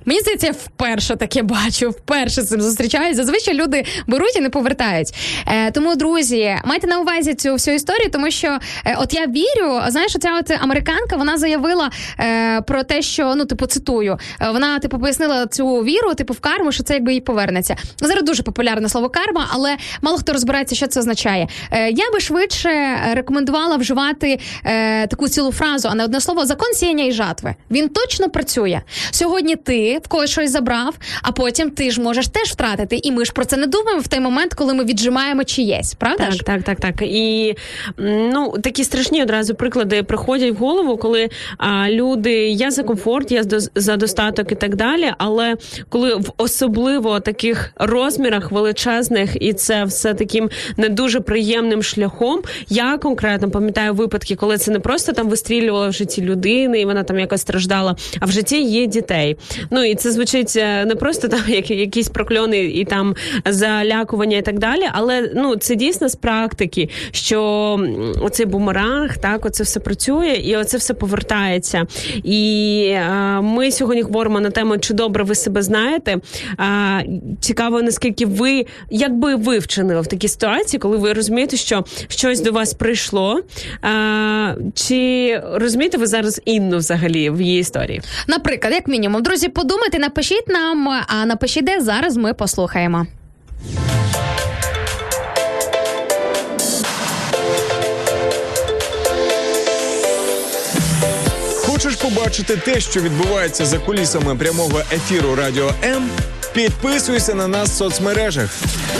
[0.06, 3.18] Мені здається, я вперше таке бачу, вперше з цим зустрічаюсь.
[3.18, 5.14] Зазвичай люди беруть і не повертають.
[5.48, 9.82] Е, тому, друзі, майте на увазі цю всю історію, тому що е, от я вірю,
[9.88, 14.80] знаєш, оця от американка вона заявила е, про те, що ну, типу, цитую, е, вона
[14.80, 17.76] типу пояснила цю віру, типу, в карму, що це якби їй повернеться.
[18.02, 21.48] Зараз дуже популярне слово карма, але мало хто розбирається, що це означає.
[21.72, 22.70] Е, я би швидше
[23.14, 27.56] рекомендувала вживати е, таку цілу фразу, а не одне слово закон сіяння і жатви.
[27.72, 28.82] Він точно працює.
[29.12, 33.00] Сьогодні ти в когось щось забрав, а потім ти ж можеш теж втратити.
[33.04, 36.24] І ми ж про це не думаємо в той момент, коли ми віджимаємо чиєсь, правда
[36.26, 36.40] Так, ж?
[36.46, 37.02] так, так, так.
[37.02, 37.56] І
[37.98, 43.44] ну такі страшні одразу приклади приходять в голову, коли а, люди я за комфорт, я
[43.76, 45.12] за- достаток і так далі.
[45.18, 45.56] Але
[45.90, 52.42] коли в особливо таких розмірах величезних, і це все таким не дуже приємним шляхом.
[52.70, 57.04] Я конкретно пам'ятаю випадки, коли це не просто там вистрілювало в житті людини, і вона
[57.04, 59.38] там якось страждала, а в житті є дітей.
[59.70, 64.42] Ну і це звучить е, не просто там як, якісь прокльони і там залякування і
[64.42, 67.42] так далі, але ну це дійсно з практики, що
[68.22, 71.88] оцей бумеранг, так, оце все працює, і оце все повертається.
[72.24, 76.18] І е, ми сьогодні говоримо на тему, чи добре ви себе знаєте.
[76.60, 77.06] Е,
[77.40, 82.42] цікаво, наскільки ви, як би ви вчинили в такій ситуації, коли ви розумієте, що щось
[82.42, 83.42] до вас прийшло.
[83.84, 88.02] Е, чи розумієте ви зараз Інну взагалі в її історії?
[88.28, 93.08] Наприклад, як мінімум, друзі, подумайте, думаєте, напишіть нам, а напишіть де зараз ми послухаємо.
[101.66, 106.10] Хочеш побачити те, що відбувається за кулісами прямого ефіру Радіо М?
[106.54, 108.50] Підписуйся на нас в соцмережах: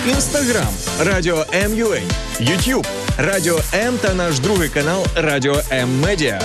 [0.08, 2.00] Інстаграм Радіо М.Ю.А.
[2.44, 2.88] Ютуб
[3.18, 6.42] Радіо М та наш другий канал Радіо М Медіа,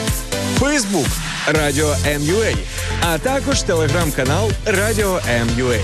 [0.60, 1.06] Фейсбук.
[1.46, 2.54] Радіо М.Ю.А.,
[3.00, 5.78] а також телеграм-канал Радіо М.Ю.А.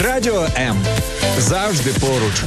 [0.00, 0.76] Радіо М
[1.38, 2.42] завжди поруч.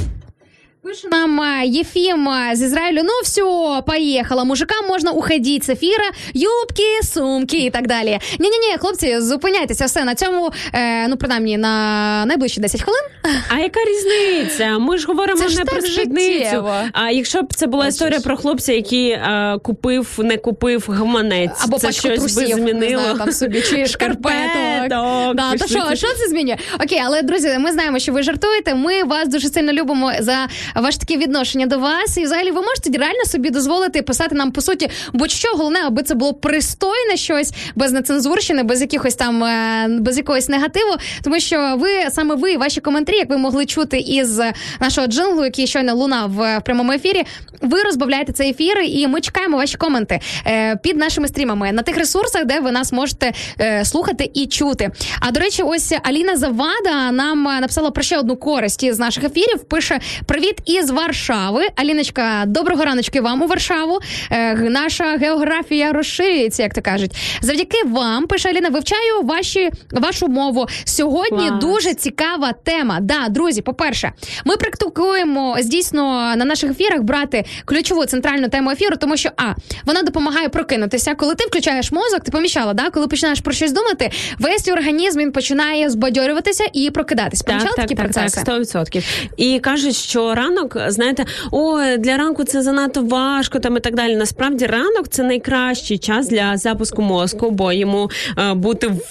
[0.84, 3.02] Пише нам а, Ефим а, з Ізраїлю.
[3.04, 4.44] Ну все, поїхала.
[4.44, 6.04] Мужикам можна уходити з ефіра,
[6.34, 8.20] юбки, сумки і так далі.
[8.40, 10.52] Ні, ні, ні, хлопці, зупиняйтеся все на цьому.
[10.74, 13.02] Е, ну принаймні на найближчі 10 хвилин.
[13.50, 14.78] А яка різниця?
[14.78, 16.76] Ми ж говоримо Це ж не про життєво.
[16.94, 21.78] А якщо б це була історія про хлопця, який е, купив, не купив гаманець, Або
[21.78, 23.86] це щось би трусів, не знаю, там собі, чи.
[23.92, 24.88] Шкарпеток,
[25.36, 26.58] Да, то що, що це змінює?
[26.84, 28.76] Окей, але друзі, ми знаємо, що ви жартуєте.
[28.76, 32.18] Ми вас дуже сильно любимо за ваше таке відношення до вас.
[32.18, 35.48] І взагалі ви можете реально собі дозволити писати нам по суті будь-що.
[35.54, 40.92] Головне, аби це було пристойне щось без нецензурщини, без якихось там е, без якогось негативу.
[41.24, 44.42] Тому що ви саме ви, ваші коментарі, як ви могли чути із
[44.80, 47.24] нашого джинглу, який щойно лунав в прямому ефірі.
[47.62, 51.98] Ви розбавляєте цей ефір, і ми чекаємо ваші коменти е, під нашими стрімами на тих
[51.98, 54.92] ресурсах, де ви нас можете е, слухати і чути.
[55.20, 59.64] А до речі, ось Аліна Завада нам написала про ще одну користь із наших ефірів.
[59.64, 61.68] Пише привіт із Варшави.
[61.76, 64.00] Аліночка, доброго раночки вам у Варшаву.
[64.32, 67.12] Е, наша географія розширюється, як то кажуть.
[67.42, 70.68] Завдяки вам, пише Аліна, вивчаю ваші вашу мову.
[70.84, 71.62] Сьогодні Клас.
[71.62, 73.00] дуже цікава тема.
[73.02, 74.12] Да, друзі, по-перше,
[74.46, 79.54] ми практикуємо дійсно на наших ефірах брати ключову центральну тему ефіру, тому що а
[79.86, 81.16] вона допомагає прокинутися.
[81.16, 82.90] Коли ти включаєш мозок, ти помічала, да?
[82.90, 87.42] коли починаєш про щось думати, весь організм він починає збадьорюватися і прокидатись.
[87.42, 88.42] Помічала такі процеси?
[88.46, 89.04] Так, 100%.
[89.38, 94.16] І кажуть, що ранок, знаєте, ой, для ранку це занадто важко там і так далі.
[94.16, 99.02] Насправді ранок це найкращий час для запуску мозку, бо йому е, бути в.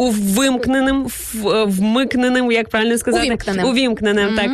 [0.00, 3.66] Увимкненим, е, вмикненим, як правильно сказати, Увімкненим.
[3.66, 4.50] увімкненим так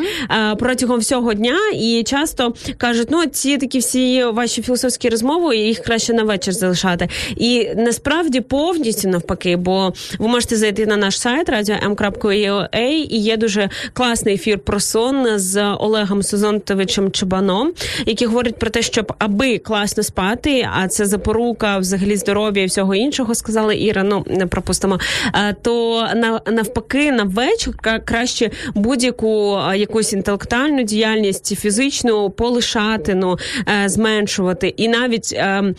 [0.53, 1.57] е, протягом всього дня.
[1.75, 7.09] І часто кажуть, ну ці такі всі ваші філософські розмови, їх краще на вечір залишати.
[7.37, 12.69] І насправді повністю навпаки, бо ви можете зайти на наш сайт radio.m.ua
[13.11, 17.73] і є дуже класний ефір про сон з Олегом Сезонтовичем Чебаном,
[18.07, 22.95] який говорить про те, щоб аби класно спати, а це запорука взагалі здоров'я і всього
[22.95, 24.03] іншого, сказала Іра.
[24.03, 24.99] Ну не пропустимо.
[25.37, 26.07] Е, То
[26.47, 33.37] навпаки, на вечір краще будь-яку е, якусь інтелектуальну діяльність, фізичну полишати, ну
[33.85, 34.69] е, зменшувати.
[34.69, 35.75] І навіть е,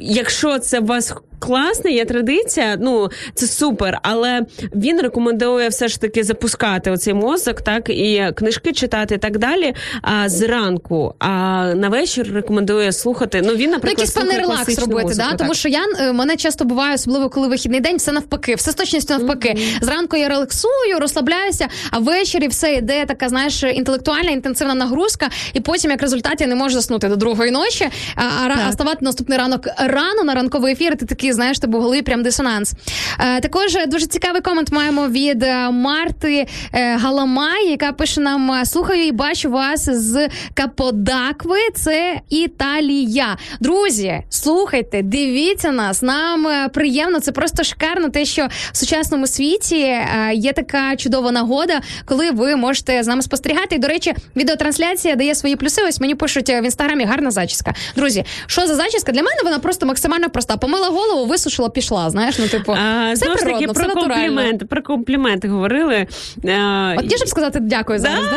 [0.00, 4.40] якщо це вас класна є традиція, ну це супер, але
[4.74, 9.74] він рекомендує все ж таки запускати оцей мозок, так і книжки читати і так далі.
[10.02, 11.28] А зранку, а
[11.74, 13.42] на вечір рекомендує слухати.
[13.44, 15.28] Ну він, Ну, наприклад, якийсь певний слухає релакс робити, музику, да?
[15.28, 15.38] так.
[15.38, 18.74] тому що я е, мене часто буває, особливо коли вихідний день, все навпаки, все з
[18.74, 19.56] точністю навпаки.
[19.80, 25.90] Зранку я релаксую, розслабляюся, а ввечері все йде така, знаєш, інтелектуальна інтенсивна нагрузка, і потім,
[25.90, 29.66] як результат, я не можу заснути до другої ночі, а, а, а ставати наступний ранок
[29.78, 30.96] рано на ранковий ефір.
[30.96, 32.74] Ти такий, знаєш, тебе в голові прям дисонанс.
[33.18, 39.06] Е, також е, дуже цікавий комент маємо від е, Марти Галамай, яка пише нам: слухаю
[39.06, 41.58] і бачу вас з Каподакви.
[41.74, 43.36] Це Італія.
[43.60, 46.02] Друзі, слухайте, дивіться нас.
[46.02, 47.20] Нам приємно.
[47.20, 48.08] Це просто шикарно.
[48.08, 49.96] Те, що в сучасному світі
[50.32, 53.74] є така чудова нагода, коли ви можете з нами спостерігати.
[53.74, 55.82] І до речі, відеотрансляція дає свої плюси.
[55.88, 57.74] Ось мені пишуть в інстаграмі гарна зачіска.
[57.96, 59.12] Друзі, що за зачіска?
[59.12, 60.56] Для мене вона просто максимально проста.
[60.56, 62.10] Помила голову, висушила, пішла.
[62.10, 64.26] Знаєш, ну типу, А, все таки, природно, все про натурально.
[64.26, 66.06] компліменти, про компліменти говорили.
[66.48, 68.04] А, От є, щоб сказати дякую Да.
[68.08, 68.24] зараз.
[68.24, 68.36] Да?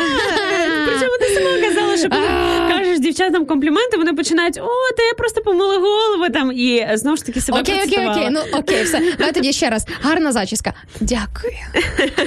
[0.86, 2.08] Причому ти сама казала, що
[2.76, 7.24] кажеш дівчатам компліменти, вони починають: о, та я просто помила голову там і знову ж
[7.26, 8.28] таки себе Окей, окей, окей.
[8.30, 9.00] Ну окей, все.
[9.18, 9.86] Давай тоді ще раз.
[10.02, 10.72] Гарна зачіска.
[11.00, 11.52] Дякую.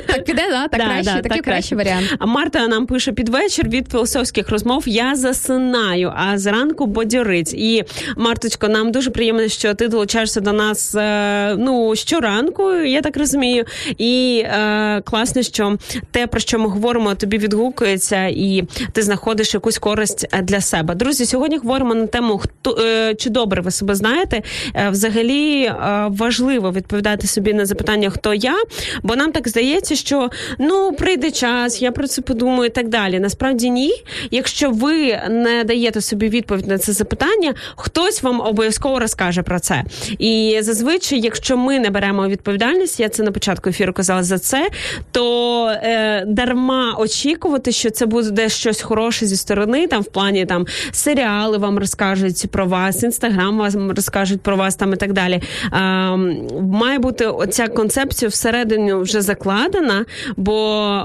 [0.07, 0.67] Так піде, да?
[0.67, 2.15] Так Да, краще, да, такий так кращий варіант.
[2.19, 4.83] А Марта нам пише під вечір від філософських розмов.
[4.87, 7.53] Я засинаю, а зранку бодьорить.
[7.53, 7.83] І
[8.17, 13.65] Марточко, нам дуже приємно, що ти долучаєшся до нас е, ну щоранку, я так розумію.
[13.97, 15.77] І е, класно, що
[16.11, 20.95] те, про що ми говоримо, тобі відгукується, і ти знаходиш якусь користь е, для себе.
[20.95, 24.41] Друзі, сьогодні говоримо на тему хто е, чи добре ви себе знаєте.
[24.75, 25.73] Е, взагалі е,
[26.09, 28.55] важливо відповідати собі на запитання, хто я,
[29.03, 30.29] бо нам так здається, що
[30.59, 33.19] ну прийде час, я про це подумаю і так далі.
[33.19, 33.91] Насправді ні.
[34.31, 39.83] Якщо ви не даєте собі відповідь на це запитання, хтось вам обов'язково розкаже про це.
[40.19, 44.69] І зазвичай, якщо ми не беремо відповідальність, я це на початку ефіру казала за це,
[45.11, 50.65] то е, дарма очікувати, що це буде щось хороше зі сторони, там в плані там
[50.91, 55.41] серіали вам розкажуть про вас, інстаграм вам розкажуть про вас там і так далі.
[55.71, 56.15] А,
[56.61, 60.05] має бути оця концепція всередині вже закладена,
[60.37, 60.55] бо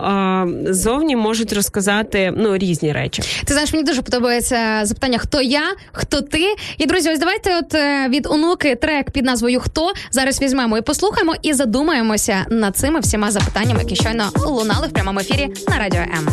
[0.02, 3.22] а, зовні можуть розказати ну різні речі.
[3.44, 6.54] Ти знаєш, мені дуже подобається запитання: хто я, хто ти.
[6.78, 9.92] І друзі, ось давайте, от е, від онуки трек під назвою Хто?
[10.10, 15.20] зараз візьмемо і послухаємо, і задумаємося над цими всіма запитаннями, які щойно лунали в прямому
[15.20, 16.28] ефірі на радіо М.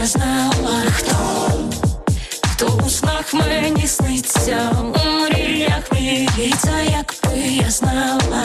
[0.00, 1.16] Я знала, хто,
[2.52, 8.44] хто у снах мені сниться, у мріях міряється, якби я знала,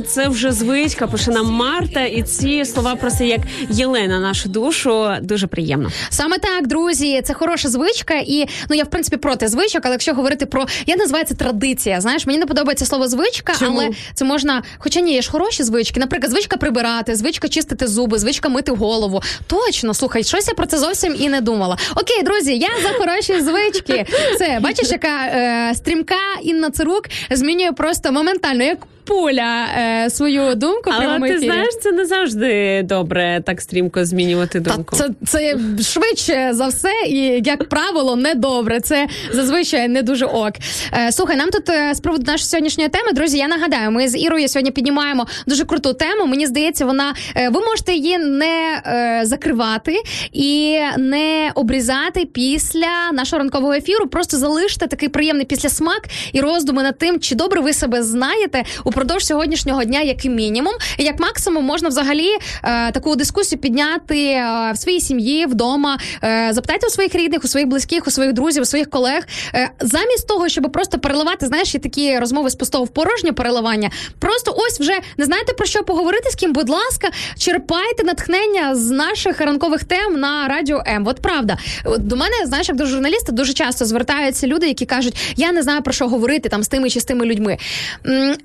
[0.00, 1.06] це вже звичка.
[1.06, 3.40] Пише нам Марта, і ці слова просто як
[3.70, 5.10] Єлена нашу душу.
[5.22, 5.90] Дуже приємно.
[6.10, 10.14] Саме так, друзі, це хороша звичка, і ну я в принципі проти звичок, але якщо
[10.14, 12.00] говорити про я називаю це традиція.
[12.00, 13.78] Знаєш, мені не подобається слово звичка, Чому?
[13.80, 16.00] але це можна, хоча ні, є ж хороші звички.
[16.00, 19.22] Наприклад, звичка прибирати, звичка чистити зуби, звичка мити голову.
[19.46, 21.78] Точно, слухай, щось я про це зовсім і не думала.
[21.96, 24.06] Окей, друзі, я за хороші звички.
[24.38, 30.90] Це бачиш, яка е, стрімка Інна Цирук змінює просто моментально, як пуля е, свою думку.
[30.92, 31.46] Але ти ефірі.
[31.46, 34.96] знаєш, це не завжди добре так стрімко змінювати Та думку.
[34.96, 38.80] це, це швидше за все, і як правило, не добре.
[38.80, 40.52] Це зазвичай не дуже ок.
[40.92, 44.18] Е, слухай, нам тут е, з приводу нашої сьогоднішньої теми, друзі, я нагадаю, ми з
[44.18, 46.26] Ірою сьогодні піднімаємо дуже круту тему.
[46.26, 49.96] Мені здається, вона е, ви можете її не е, закривати
[50.32, 54.06] і не обрізати після нашого ранкового ефіру.
[54.06, 56.02] Просто залиште такий приємний післясмак
[56.32, 60.28] і роздуми над тим, чи добре ви себе знаєте у впродовж сьогоднішнього дня, як і
[60.28, 62.28] мінімум, і як максимум можна взагалі
[62.64, 65.98] е, таку дискусію підняти е, в своїй сім'ї вдома.
[66.24, 69.26] Е, запитайте у своїх рідних, у своїх близьких, у своїх друзів, у своїх колег.
[69.54, 73.90] Е, замість того, щоб просто переливати, знаєш, є такі розмови з пустого в порожнє переливання.
[74.18, 76.52] Просто ось вже не знаєте про що поговорити з ким.
[76.52, 77.08] Будь ласка,
[77.38, 81.06] черпайте натхнення з наших ранкових тем на радіо М.
[81.06, 81.58] От правда,
[81.98, 85.82] до мене, знаєш, як до журналіста дуже часто звертаються люди, які кажуть, я не знаю
[85.82, 87.58] про що говорити там з тими чи з тими людьми.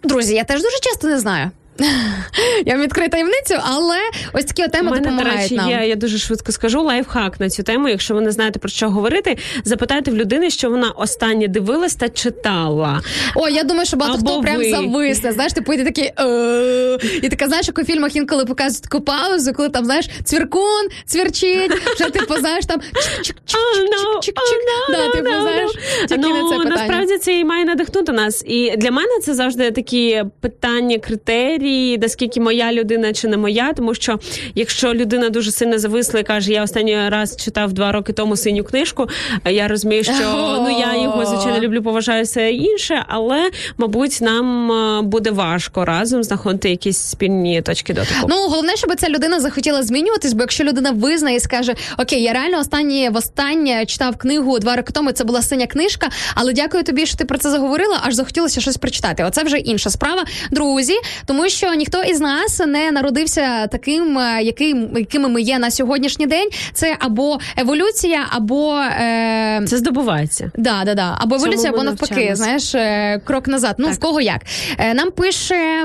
[0.04, 1.52] Друзі, я теж дуже часто не знаю.
[2.66, 3.98] Я вам відкрию таємницю, але
[4.34, 5.70] ось такі теми мене, до допомагають речі, нам.
[5.70, 7.90] є, я дуже швидко скажу лайфхак на цю тему.
[7.90, 12.10] Якщо ви не знаєте про що говорити, запитайте в людини, що вона останнє дивилась та
[12.10, 13.02] читала.
[13.36, 14.70] О, я думаю, що багато Або хто прям ви.
[14.70, 15.32] зависне.
[15.32, 16.06] Знаєш, ти поїде такий
[17.22, 21.72] і така, знаєш, як у фільмах інколи показують таку паузу, коли там знаєш цвіркун, цвірчить,
[21.96, 24.34] вже типу, знаєш, там чик-чик-чик-чик-чик.
[24.90, 25.72] Да, типу, знаєш,
[26.08, 28.44] тільки на це ну, насправді це і має надихнути нас.
[28.48, 31.65] І для мене це завжди такі питання, критерії,
[32.02, 33.74] наскільки моя людина чи не моя.
[33.74, 34.20] Тому що
[34.56, 38.64] якщо людина дуже сильно зависла і каже, я останній раз читав два роки тому синю
[38.64, 39.10] книжку,
[39.46, 40.14] я розумію, що
[40.62, 46.24] ну я його звичайно люблю, поважаю все інше, але мабуть нам е, буде важко разом
[46.24, 48.28] знаходити якісь спільні точки дотику.
[48.30, 52.34] Ну головне, щоб ця людина захотіла змінюватись, бо якщо людина визнає і скаже: Окей, я
[52.34, 55.12] реально останнє востаннє читав книгу два роки тому.
[55.12, 58.00] Це була синя книжка, але дякую тобі, що ти про це заговорила.
[58.04, 59.24] Аж захотілося щось прочитати.
[59.24, 60.94] Оце вже інша справа, друзі,
[61.26, 66.28] тому що ніхто із нас не народився таким, е, яким якими ми є на сьогоднішній
[66.28, 66.50] день.
[66.74, 69.62] Це або еволюція, або е...
[69.68, 70.52] це здобувається.
[70.58, 71.18] Да, да, да.
[71.20, 73.76] Або еволюція, або навпаки, знаєш, е, крок назад.
[73.78, 74.42] Ну, в кого як.
[74.78, 75.84] Е, Нам пише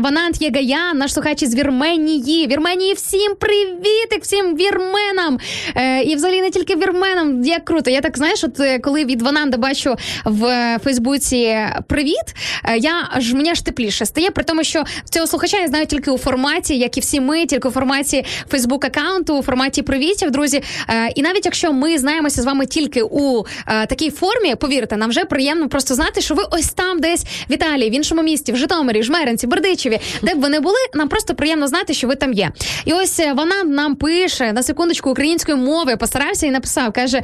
[0.00, 2.46] Ванант Єгаян, наш слухач із Вірменії.
[2.46, 5.38] Вірменії всім привітик, всім вірменам.
[5.76, 7.44] Е, І взагалі не тільки вірменам.
[7.44, 7.90] Як круто.
[7.90, 11.58] Я так знаєш, от коли від Вананда бачу в Фейсбуці
[11.88, 12.34] привіт,
[12.78, 16.18] я аж мені аж тепліше стає, при тому, що цього слухача я знаю тільки у
[16.18, 20.62] форматі, як і всі ми, тільки у форматі Фейсбук аккаунту, у форматі привітів, друзі.
[20.88, 25.10] Е, І навіть якщо ми знаємося з вами тільки у е, такій формі, повірте, нам
[25.10, 28.56] вже приємно просто знати, що ви ось там, десь в Італії, в іншому місті, в
[28.56, 32.32] Житомирі, Жмеринці, Бердичеві, де б ви не були, нам просто приємно знати, що ви там
[32.32, 32.50] є.
[32.84, 36.92] І ось е, вона нам пише на секундочку української мови, постарався і написав.
[36.92, 37.22] каже: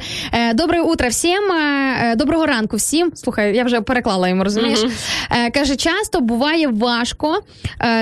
[0.53, 1.39] Добре утро всім,
[2.15, 3.11] доброго ранку всім.
[3.15, 4.79] Слухай, я вже переклала йому, розумієш?
[5.31, 7.43] Е, Каже, часто буває важко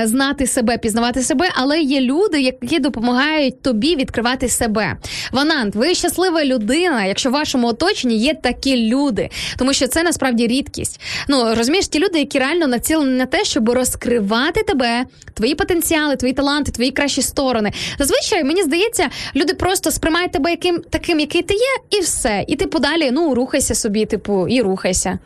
[0.03, 4.97] знати себе, пізнавати себе, але є люди, які допомагають тобі відкривати себе.
[5.31, 10.47] Ванант, ви щаслива людина, якщо в вашому оточенні є такі люди, тому що це насправді
[10.47, 11.01] рідкість.
[11.27, 16.33] Ну розумієш, ті люди, які реально націлені на те, щоб розкривати тебе, твої потенціали, твої
[16.33, 17.71] таланти, твої кращі сторони.
[17.99, 22.45] Зазвичай мені здається, люди просто сприймають тебе яким таким, який ти є, і все.
[22.47, 25.19] І ти подалі ну рухайся собі, типу, і рухайся.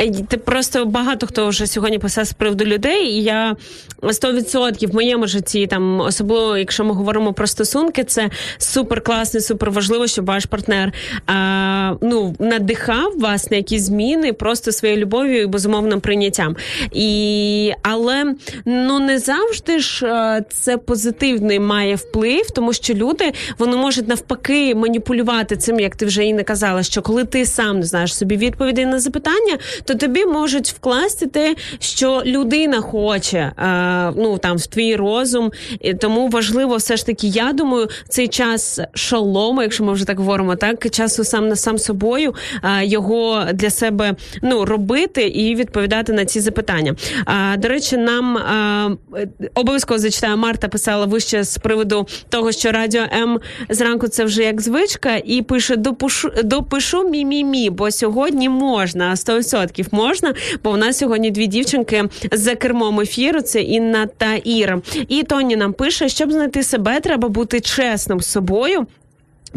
[0.00, 3.56] Й- Ти просто багато хто вже сьогодні писав з приводу людей, і я
[4.02, 9.70] 100% в моєму житті, там особливо якщо ми говоримо про стосунки, це супер класно, супер
[9.70, 10.92] важливо, щоб ваш партнер
[11.26, 16.56] а, ну надихав вас на якісь зміни просто своєю любов'ю і безумовним прийняттям.
[16.92, 18.34] І але
[18.64, 24.74] ну не завжди ж е, це позитивний має вплив, тому що люди вони можуть навпаки
[24.74, 28.36] маніпулювати цим, як ти вже і не казала, що коли ти сам не знаєш собі
[28.36, 34.66] відповідей на запитання, то тобі можуть вкласти те, що людина хоче, е, ну там в
[34.66, 35.52] твій розум.
[35.80, 40.18] І тому важливо, все ж таки, я думаю, цей час шолому, якщо ми вже так
[40.18, 42.34] говоримо, так часу сам на сам собою
[42.64, 46.94] е, його для себе ну робити і відповідати на ці запитання.
[47.24, 53.02] А, до речі, нам е, обов'язково зачитаю, Марта писала вище з приводу того, що радіо
[53.12, 59.55] М зранку це вже як звичка, і пише допишу, допишу мі-мі-мі, бо сьогодні можна 100%
[59.92, 60.34] можна,
[60.64, 63.40] бо в нас сьогодні дві дівчинки за кермом ефіру.
[63.40, 64.80] Це Інна та Іра.
[65.08, 68.86] І Тоні нам пише, щоб знайти себе, треба бути чесним з собою.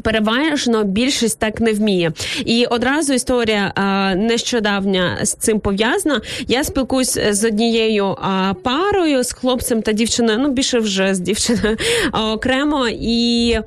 [0.01, 2.11] Переважно більшість так не вміє,
[2.45, 6.21] і одразу історія а, нещодавня з цим пов'язана.
[6.47, 10.39] Я спілкуюсь з однією а, парою з хлопцем та дівчиною.
[10.39, 11.77] Ну більше вже з дівчиною
[12.11, 13.57] а, окремо і.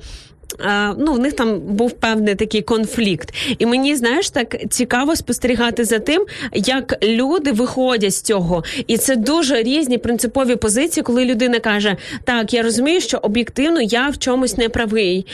[0.59, 5.85] А, Ну, в них там був певний такий конфлікт, і мені знаєш так цікаво спостерігати
[5.85, 11.59] за тим, як люди виходять з цього, і це дуже різні принципові позиції, коли людина
[11.59, 15.25] каже: Так, я розумію, що об'єктивно я в чомусь не правий.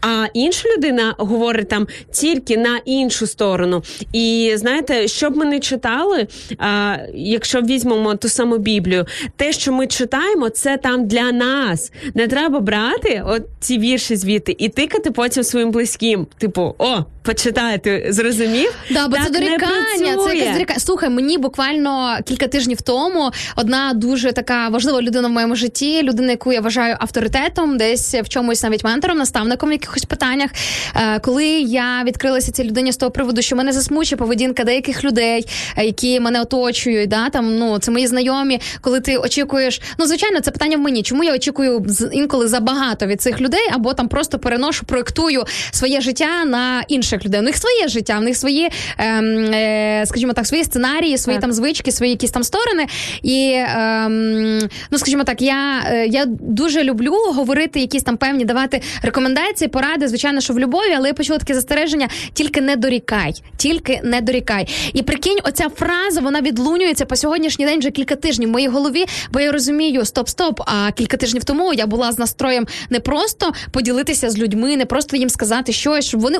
[0.00, 3.82] А інша людина говорить там тільки на іншу сторону.
[4.12, 6.26] І знаєте, що б ми не читали,
[6.58, 9.06] а, якщо візьмемо ту саму Біблію,
[9.36, 11.92] те, що ми читаємо, це там для нас.
[12.14, 16.26] Не треба брати от ці вірші звідти і тикати потім своїм близьким.
[16.38, 18.74] Типу, о, почитати, зрозумів?
[18.90, 20.16] Да, бо так це дорікання.
[20.26, 20.80] Це якесь дорікання.
[20.80, 26.30] Слухай, мені буквально кілька тижнів тому одна дуже така важлива людина в моєму житті, людина,
[26.30, 30.50] яку я вважаю авторитетом, десь в чомусь навіть ментором, наставником в якихось питаннях.
[30.96, 35.46] Е, Коли я відкрилася цій людині з того приводу, що мене засмучує поведінка деяких людей,
[35.76, 38.60] е, які мене оточують, да там ну це мої знайомі.
[38.80, 41.02] Коли ти очікуєш, ну звичайно, це питання в мені.
[41.02, 46.44] Чому я очікую інколи забагато від цих людей, або там просто переношу, проектую своє життя
[46.44, 47.40] на інших людей.
[47.40, 48.68] У них своє життя, в них свої,
[48.98, 51.42] ем, е, скажімо так, свої сценарії, свої Так.
[51.42, 52.86] там звички, свої якісь там сторони.
[53.22, 54.58] І ем,
[54.90, 60.08] ну, скажімо так, я, е, я дуже люблю говорити якісь там певні давати рекомендації, поради,
[60.08, 64.68] звичайно, що в любові, але я почула таке застереження: тільки не дорікай, тільки не дорікай.
[64.92, 69.04] І прикинь, оця фраза вона відлунюється по сьогоднішній день вже кілька тижнів в моїй голові,
[69.32, 70.60] бо я розумію, стоп, стоп.
[70.66, 75.16] А кілька тижнів тому я була з настроєм не просто поділитися з людьми, не просто
[75.16, 76.38] їм сказати щось, щоб вони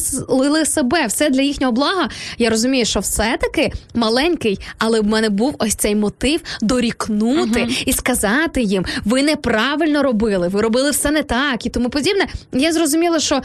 [0.00, 2.08] удосконалили себе, все для їхнього блага.
[2.38, 8.62] Я розумію, що все-таки маленький, але в мене був ось цей мотив дорікнути і сказати
[8.62, 12.26] їм: ви неправильно робили, ви робили все не так і тому подібне.
[12.52, 13.42] Я зрозуміла, що.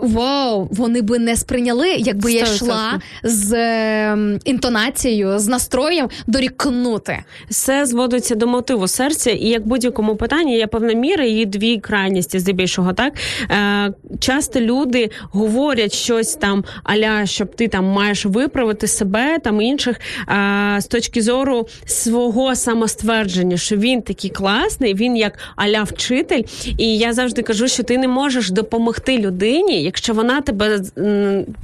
[0.00, 7.24] Вау, вони би не сприйняли, якби я йшла з е, інтонацією, з настроєм дорікнути.
[7.50, 12.38] все зводиться до мотиву серця, і як будь-якому питанні є певна міра і дві крайності,
[12.38, 12.92] здебільшого.
[12.92, 13.12] Так
[13.50, 20.00] е, часто люди говорять щось там, аля, щоб ти там маєш виправити себе там інших
[20.28, 26.42] е, з точки зору свого самоствердження, що він такий класний, він як аля вчитель.
[26.78, 30.80] І я завжди кажу, що ти не можеш допомогти людині, якщо вона тебе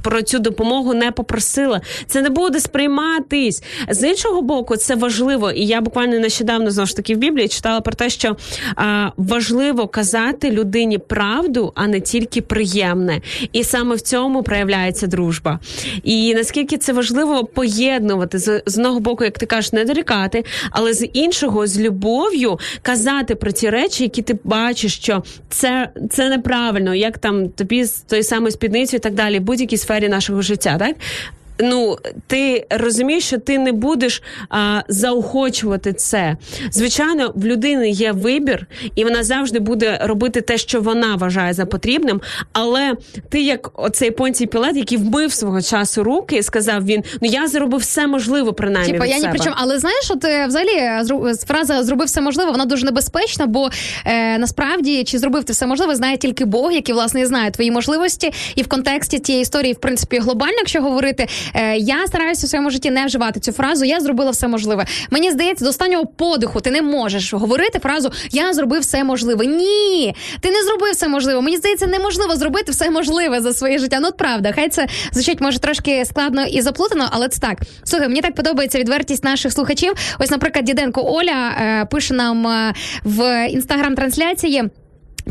[0.01, 1.81] про цю допомогу не попросила.
[2.07, 3.63] Це не буде сприйматись.
[3.89, 5.51] З іншого боку, це важливо.
[5.51, 8.35] І я буквально нещодавно знову ж таки в Біблії читала про те, що
[8.75, 13.21] а, важливо казати людині правду, а не тільки приємне.
[13.51, 15.59] І саме в цьому проявляється дружба.
[16.03, 20.93] І наскільки це важливо поєднувати з, з одного боку, як ти кажеш, не дорікати, але
[20.93, 26.95] з іншого з любов'ю казати про ті речі, які ти бачиш, що це, це неправильно,
[26.95, 30.77] як там тобі з тої самої спідниці і так далі, в будь-якій сфері нашого життя,
[30.77, 30.95] так?
[31.63, 31.97] Ну,
[32.27, 36.37] ти розумієш, що ти не будеш а, заохочувати це.
[36.71, 38.65] Звичайно, в людини є вибір,
[38.95, 42.21] і вона завжди буде робити те, що вона вважає за потрібним.
[42.53, 42.93] Але
[43.29, 47.47] ти, як оцей понцій Пілат, який вмив свого часу руки, і сказав він: ну я
[47.47, 48.93] зробив все можливе, принаймні.
[48.93, 49.55] Типа я ні при чому.
[49.59, 51.03] Але знаєш, от е, взагалі е,
[51.47, 53.69] фраза зробив все можливе, вона дуже небезпечна, бо
[54.05, 57.71] е, насправді чи зробив ти все можливе, знає тільки Бог, який власне і знає твої
[57.71, 58.31] можливості.
[58.55, 62.69] І в контексті тієї історії, в принципі, глобально, якщо говорити, е, я стараюся в своєму
[62.69, 63.85] житті не вживати цю фразу.
[63.85, 64.85] Я зробила все можливе.
[65.09, 69.45] Мені здається, до останнього подиху ти не можеш говорити фразу Я зробив все можливе.
[69.45, 71.41] Ні, ти не зробив все можливе.
[71.41, 73.99] Мені здається, неможливо зробити все можливе за своє життя.
[74.01, 77.57] Ну от правда, хай це звучить може трошки складно і заплутано, але це так.
[77.83, 79.93] Слухай, мені так подобається відвертість наших слухачів.
[80.19, 82.73] Ось, наприклад, Діденко Оля е, пише нам е,
[83.03, 84.69] в інстаграм-трансляції.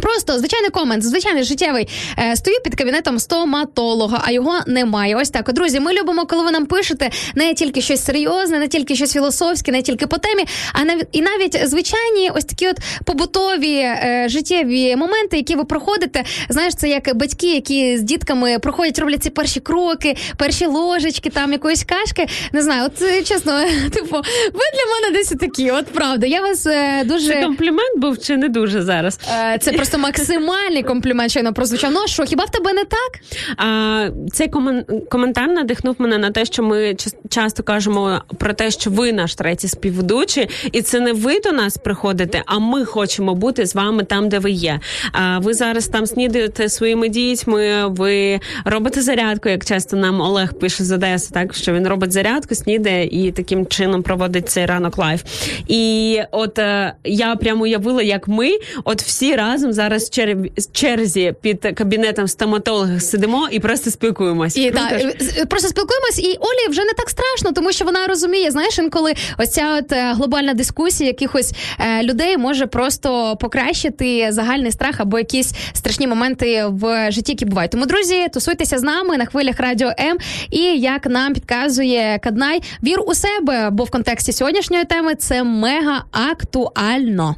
[0.02, 1.88] Просто звичайний комент, звичайний життєвий.
[2.18, 5.16] Е, стою під кабінетом стоматолога, а його немає.
[5.16, 5.52] Ось так.
[5.52, 9.72] Друзі, ми любимо, коли ви нам пишете не тільки щось серйозне, не тільки щось філософське,
[9.72, 14.96] не тільки по темі, а навіть і навіть звичайні ось такі от побутові е, життєві
[14.96, 16.24] моменти, які ви проходите.
[16.48, 21.52] Знаєш, це як батьки, які з дітками проходять, роблять ці перші кроки, перші ложечки, там
[21.52, 22.26] якоїсь кашки.
[22.52, 23.60] Не знаю, от е, чесно,
[23.92, 24.16] типу,
[24.52, 25.70] ви для мене десь такі.
[25.70, 26.26] От правда.
[26.26, 29.18] Я вас е, дуже Це комплімент був чи не дуже зараз?
[29.54, 31.92] Е, Це просто максимальний комплімент, щойно прозвучав.
[31.92, 33.20] Ну а що, хіба в тебе не так?
[33.56, 36.96] А, цей комен- коментар надихнув мене на те, що ми
[37.28, 41.76] часто кажемо про те, що ви наш третій співведучий, і це не ви до нас
[41.76, 44.80] приходите, а ми хочемо бути з вами там, де ви є.
[45.12, 50.84] А ви зараз там снідаєте своїми дітьми, ви робите зарядку, як часто нам Олег пише
[50.84, 55.22] з Одеси, так що він робить зарядку, снідає і таким чином проводить цей ранок Live.
[55.68, 58.50] І от е, я прямо уявила, як ми,
[58.84, 64.60] от всі разом зараз в чер- черзі під кабінетом стоматолога сидимо і просто спілкуємося.
[64.60, 68.50] І так, е, просто спілкуємось, і Олі вже не так страшно, тому що вона розуміє,
[68.50, 74.72] знаєш, інколи ось ця от е, глобальна дискусія якихось е, людей може просто покращити загальний
[74.72, 77.70] страх або якісь страшні моменти в житті, які бувають.
[77.70, 80.18] Тому, друзі, тусуйтеся з нами на хвилях радіо М.
[80.50, 86.04] І як нам підказує Каднай, вір у себе, бо в контексті сьогоднішньої теми це мега
[86.12, 87.36] актуально.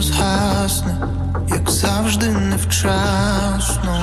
[0.00, 0.94] Згасне,
[1.48, 4.00] як завжди невчасно.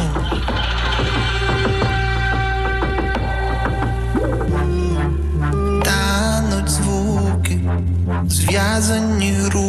[5.83, 7.59] Тануть звуки,
[8.27, 9.66] зв'язані руки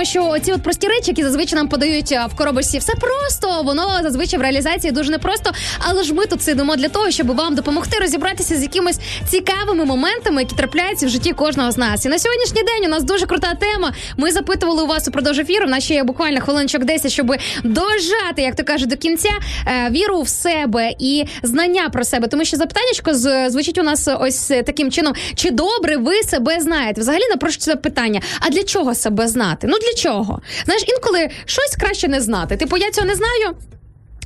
[0.00, 3.62] Розуміємо, що ці от прості речі, які зазвичай нам подають в коробочці, все просто.
[3.62, 5.52] Воно зазвичай в реалізації дуже непросто.
[5.78, 8.98] Але ж ми тут сидимо для того, щоб вам допомогти розібратися з якимись
[9.28, 12.04] цікавими моментами, які трапляються в житті кожного з нас.
[12.04, 13.92] І на сьогоднішній день у нас дуже крута тема.
[14.16, 15.66] Ми запитували у вас упродовж ефіру.
[15.66, 17.26] В нас ще є буквально хвилинчок 10, щоб
[17.64, 19.30] дожати, як то кажуть, до кінця
[19.66, 22.28] е, віру в себе і знання про себе.
[22.28, 23.14] Тому що запитаннячко
[23.50, 27.00] звучить у нас ось таким чином: чи добре ви себе знаєте?
[27.00, 29.66] Взагалі напрошується питання: а для чого себе знати?
[29.70, 30.40] Ну для чого?
[30.64, 32.56] Знаєш, інколи щось краще не знати.
[32.56, 33.56] Типу, я цього не знаю.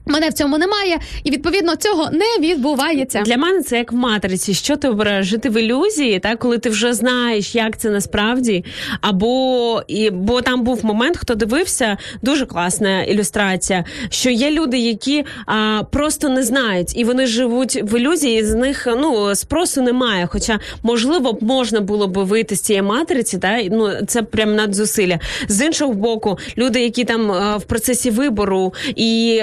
[0.06, 3.22] Мене в цьому немає, і відповідно цього не відбувається.
[3.22, 4.54] Для мене це як в матриці.
[4.54, 5.26] Що ти обираєш?
[5.26, 8.64] Жити в ілюзії, так коли ти вже знаєш, як це насправді.
[9.00, 13.84] Або і бо там був момент, хто дивився, дуже класна ілюстрація.
[14.08, 18.40] Що є люди, які а, просто не знають, і вони живуть в ілюзії.
[18.40, 20.26] і З них ну спросу немає.
[20.26, 25.18] Хоча можливо б можна було б вийти з цієї матриці, та ну це прям надзусилля.
[25.48, 29.42] З іншого боку, люди, які там а, в процесі вибору і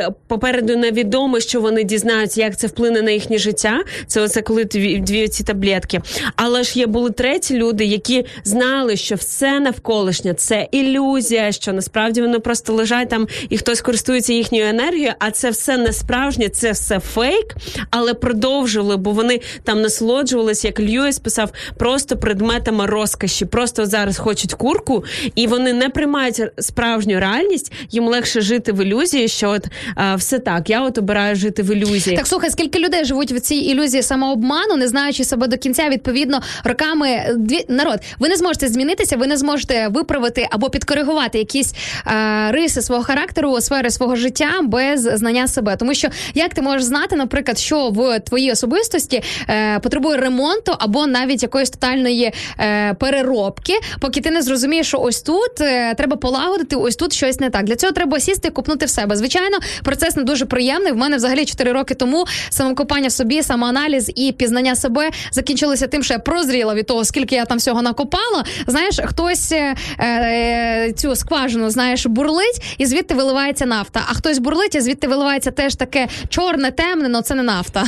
[0.51, 3.83] попереду невідомо, що вони дізнаються, як це вплине на їхнє життя.
[4.07, 6.01] Це оце коли дві, дві ці таблетки.
[6.35, 12.21] Але ж є були треті люди, які знали, що все навколишнє це ілюзія, що насправді
[12.21, 16.71] вони просто лежать там і хтось користується їхньою енергією, а це все не справжнє, це
[16.71, 17.55] все фейк,
[17.89, 23.45] але продовжували, бо вони там насолоджувалися, як Льюіс писав, просто предметами розкоші.
[23.45, 25.03] Просто зараз хочуть курку,
[25.35, 27.73] і вони не приймають справжню реальність.
[27.91, 30.69] Їм легше жити в ілюзії, що от а, все так.
[30.69, 32.15] Я от обираю жити в ілюзії.
[32.15, 36.41] Так слухай, скільки людей живуть в цій ілюзії самообману, не знаючи себе до кінця, відповідно,
[36.63, 37.99] роками дві народ.
[38.19, 41.73] Ви не зможете змінитися, ви не зможете виправити або підкоригувати якісь
[42.07, 45.75] е, риси свого характеру, сфери свого життя без знання себе.
[45.75, 51.07] Тому що як ти можеш знати, наприклад, що в твоїй особистості е, потребує ремонту або
[51.07, 56.75] навіть якоїсь тотальної е, переробки, поки ти не зрозумієш, що ось тут е, треба полагодити,
[56.75, 57.63] ось тут щось не так.
[57.63, 59.15] Для цього треба сісти і купнути в себе.
[59.15, 60.91] Звичайно, процес не дуже приємний.
[60.91, 66.13] В мене взагалі 4 роки тому самокопання собі, самоаналіз і пізнання себе закінчилося тим, що
[66.13, 68.43] я прозріла від того, скільки я там всього накопала.
[68.67, 74.01] Знаєш, хтось е, е, цю скважину знаєш бурлить, і звідти виливається нафта.
[74.09, 77.83] А хтось бурлить, і звідти виливається теж таке чорне, темне, але це не нафта.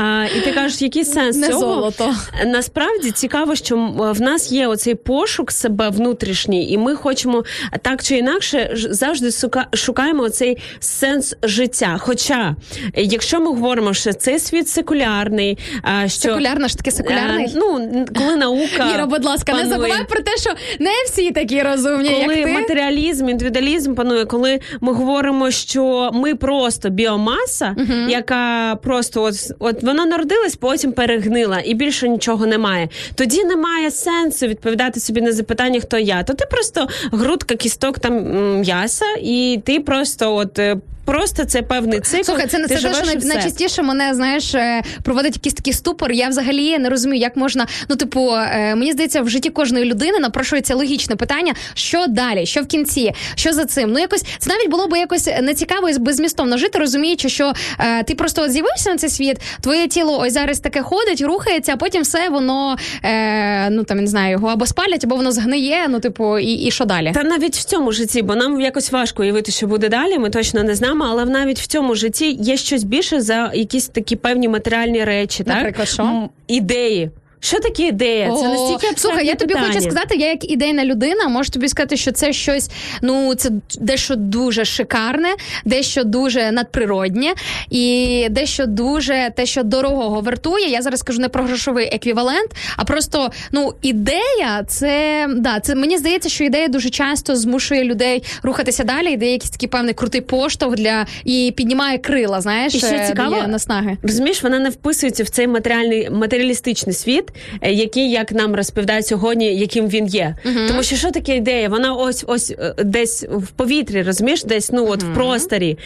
[0.00, 1.60] А, і ти кажеш, який сенс Не цього?
[1.60, 2.14] золото.
[2.46, 7.44] Насправді цікаво, що в нас є оцей пошук себе внутрішній, і ми хочемо
[7.82, 9.30] так чи інакше завжди
[9.74, 11.85] шукаємо оцей сенс життя.
[11.98, 12.56] Хоча,
[12.94, 17.46] е, якщо ми говоримо, що цей світ секулярний, а, що Секулярно ж таки секулярний.
[17.46, 20.50] е, ну коли наука Іра, будь ласка, не забувай про те, що
[20.80, 22.52] не всі такі розумні, Коли як ти.
[22.52, 27.76] матеріалізм, індивідуалізм панує, коли ми говоримо, що ми просто біомаса,
[28.08, 32.88] яка просто от, от вона народилась, потім перегнила, і більше нічого немає.
[33.14, 36.22] Тоді немає сенсу відповідати собі на запитання, хто я.
[36.22, 38.14] То ти просто грудка, кісток там
[38.60, 40.60] м'яса, і ти просто от.
[41.06, 42.22] Просто це певний цикл.
[42.22, 46.12] Слухай, це, це те, що найчастіше мене знаєш е, проводить якийсь такий ступор.
[46.12, 47.66] Я взагалі не розумію, як можна.
[47.88, 52.62] Ну, типу, е, мені здається, в житті кожної людини напрошується логічне питання, що далі, що
[52.62, 53.92] в кінці, що за цим.
[53.92, 58.14] Ну якось це навіть було б якось нецікаво і безмістовно жити, розуміючи, що е, ти
[58.14, 62.02] просто от з'явився на цей світ, твоє тіло ось зараз таке ходить, рухається, а потім
[62.02, 65.86] все воно е, ну там не знаю, його або спалять, або воно згниє.
[65.88, 67.12] Ну, типу, і, і що далі?
[67.14, 70.18] Та навіть в цьому житті, бо нам якось важко уявити, що буде далі.
[70.18, 74.16] Ми точно не знаємо, але навіть в цьому житті є щось більше за якісь такі
[74.16, 76.02] певні матеріальні речі, Наприклад, що?
[76.02, 77.10] М, ідеї.
[77.40, 78.36] Що таке ідея?
[78.36, 79.72] Це настільки Слухай, я тобі питання.
[79.72, 82.70] хочу сказати, я як ідейна людина, можу тобі сказати, що це щось,
[83.02, 83.50] ну це
[83.80, 85.28] дещо дуже шикарне,
[85.64, 87.34] дещо дуже надприроднє,
[87.70, 90.68] і дещо дуже те, що дорогого вартує.
[90.70, 95.98] Я зараз кажу не про грошовий еквівалент, а просто ну ідея, це да, це мені
[95.98, 99.12] здається, що ідея дуже часто змушує людей рухатися далі.
[99.12, 102.40] Ідея якийсь такий певний крутий поштовх для і піднімає крила.
[102.40, 103.96] Знаєш, І ще е, цікаво, наснаги.
[104.02, 107.24] Розумієш, вона не вписується в цей матеріальний матеріалістичний світ,
[107.60, 110.36] е, який, як нам розповідають сьогодні, яким він є.
[110.68, 111.68] Тому що що таке ідея?
[111.68, 115.78] Вона ось ось е, десь в повітрі, розумієш, десь ну от в просторі.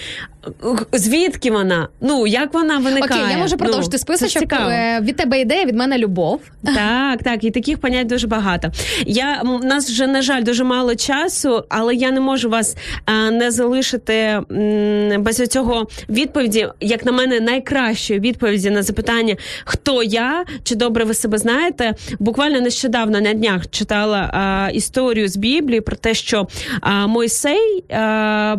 [0.93, 1.89] Звідки вона?
[2.01, 3.23] Ну як вона виникає?
[3.23, 4.53] Окей, я можу продовжити Ну, списочок.
[4.53, 6.41] Е, Від тебе ідея, від мене любов.
[6.65, 8.71] Так, так, і таких понять дуже багато.
[9.07, 13.31] Я у нас вже на жаль дуже мало часу, але я не можу вас а,
[13.31, 20.45] не залишити м, без цього відповіді, як на мене, найкращої відповіді на запитання, хто я,
[20.65, 21.95] чи добре ви себе знаєте.
[22.19, 26.49] Буквально нещодавно на днях читала а, історію з Біблії про те, що
[26.81, 28.57] а, Мойсей а,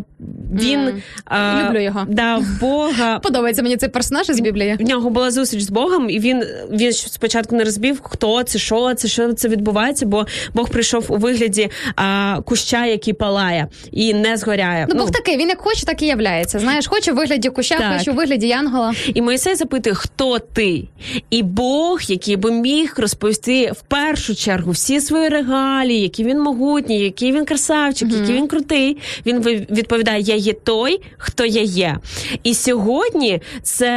[0.53, 2.06] він а, люблю його.
[2.07, 4.77] дав Бога Подобається мені цей персонаж із Біблії.
[4.80, 8.93] в нього була зустріч з Богом, і він, він спочатку не розбив, хто це, що
[8.93, 14.38] це, що це відбувається, бо Бог прийшов у вигляді а, куща, який палає і не
[14.38, 14.88] згоряє.
[14.89, 16.60] Ну, Бог такий, він як хоче, так і являється.
[16.60, 17.98] Знаєш, хоче в вигляді куща, Так.
[17.98, 18.93] хоче в вигляді янгола.
[19.14, 20.84] І Моїсей запитує, хто ти?
[21.30, 27.00] І Бог, який би міг розповісти в першу чергу всі свої регалії, які він могутній,
[27.00, 28.98] який він красавчик, який він крутий.
[29.26, 29.40] Він
[29.72, 31.98] відповідає: Я є той, хто я є.
[32.44, 33.88] І сьогодні це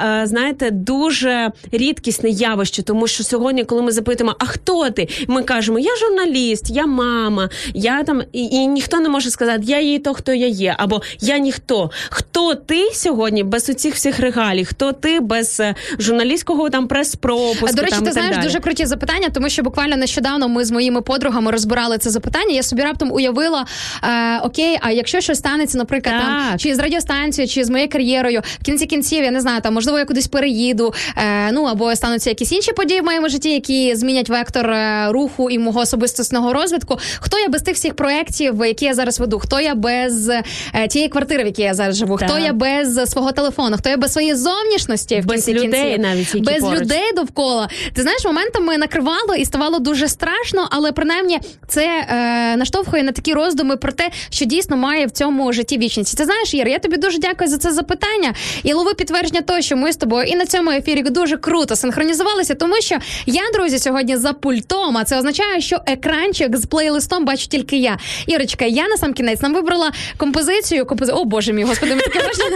[0.00, 5.08] е, знаєте дуже рідкісне явище, тому що сьогодні, коли ми запитуємо, а хто ти?
[5.28, 9.80] Ми кажемо, я журналіст, я мама, я там і, і ніхто не може сказати, я
[9.80, 11.90] є то, хто я є, або я ніхто.
[12.10, 14.64] Хто ти сьогодні без оцих всіх регалій?
[14.64, 17.66] Хто ти без е, журналістського там прес-пропуску?
[17.68, 18.46] А, До речі, там, ти знаєш далі?
[18.46, 22.54] дуже круті запитання, тому що буквально нещодавно ми з моїми подругами розбирали це запитання.
[22.54, 23.66] Я собі раптом уявила:
[24.02, 28.42] е, окей, а якщо щось станеться, наприклад, там чи з радіостанцією, чи з моєю кар'єрою,
[28.60, 30.94] в кінці кінців, я не знаю, там можливо я кудись переїду.
[31.16, 35.50] Е, ну або стануться якісь інші події в моєму житті, які змінять вектор е, руху
[35.50, 36.98] і мого особистісного розвитку.
[37.20, 39.38] Хто я без тих всіх проєктів, які я зараз веду?
[39.38, 40.42] Хто я без е,
[40.88, 42.16] тієї квартири, в якій я зараз живу?
[42.16, 43.76] Хто я без свого телефону?
[43.76, 45.20] Хто я без своєї зовнішності?
[45.20, 46.00] В Без кінці людей кінців?
[46.00, 46.80] навіть, які без поруч.
[46.80, 47.68] людей довкола.
[47.96, 53.32] Ти знаєш, моментами накривало і ставало дуже страшно, але принаймні це е, наштовхує на такі
[53.34, 56.18] роздуми про те, що дійсно має в цьому житті вічність.
[56.18, 59.76] Ти знаєш, Ір, я тобі дуже дякую за це запитання і лови підтвердження того, що
[59.76, 64.16] ми з тобою і на цьому ефірі дуже круто синхронізувалися, тому що я, друзі, сьогодні
[64.16, 64.98] за пультом.
[64.98, 67.98] А це означає, що екранчик з плейлистом бачу тільки я.
[68.26, 70.86] Ірочка, я на сам кінець нам вибрала композицію.
[70.86, 71.12] Компози...
[71.12, 72.48] О, боже мій, господи, ми таке враження,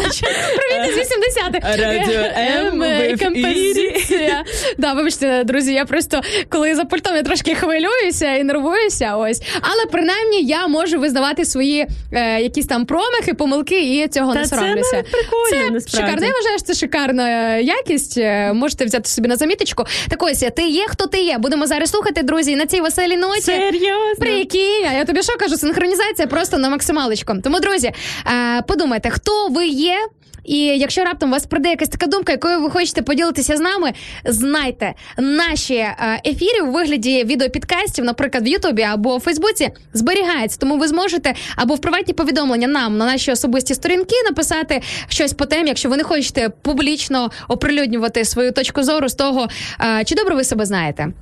[0.56, 1.76] привіт із 80-х.
[1.76, 4.44] Радіо М композиція.
[4.78, 9.16] Да, вибачте, друзі, я просто коли за пультом я трошки хвилююся і нервуюся.
[9.16, 14.38] Ось, але принаймні я можу визнавати свої е, якісь там промахи, помилки і цього Та
[14.40, 14.92] не це соромлюся.
[14.96, 16.06] навіть прикольно, Це насправді.
[16.06, 16.26] шикарно.
[16.26, 18.18] Я вважаю, що це шикарна е, якість.
[18.18, 19.84] Е, Можете взяти собі на заміточку.
[20.08, 21.38] Так ось ти є, хто ти є.
[21.38, 23.40] Будемо зараз слухати, друзі, на цій веселій ноті.
[23.40, 24.14] Серйозно?
[24.18, 27.34] Прикинь, а я тобі що кажу, синхронізація просто на максималочку.
[27.44, 27.92] Тому, друзі,
[28.26, 29.96] е, подумайте, хто ви є.
[30.44, 33.92] І якщо раптом у вас прийде якась така думка, якою ви хочете поділитися з нами,
[34.24, 40.58] знайте, наші е, ефіри у вигляді відеопідкастів, наприклад, в Ютубі або в Фейсбуці, зберігаються.
[40.60, 45.46] Тому ви зможете або в приватні повідомлення нам на наші особисті сторінки написати щось по
[45.46, 49.48] темі, якщо ви не хочете публічно оприлюднювати свою точку зору з того,
[49.80, 51.12] е, чи добре ви себе знаєте.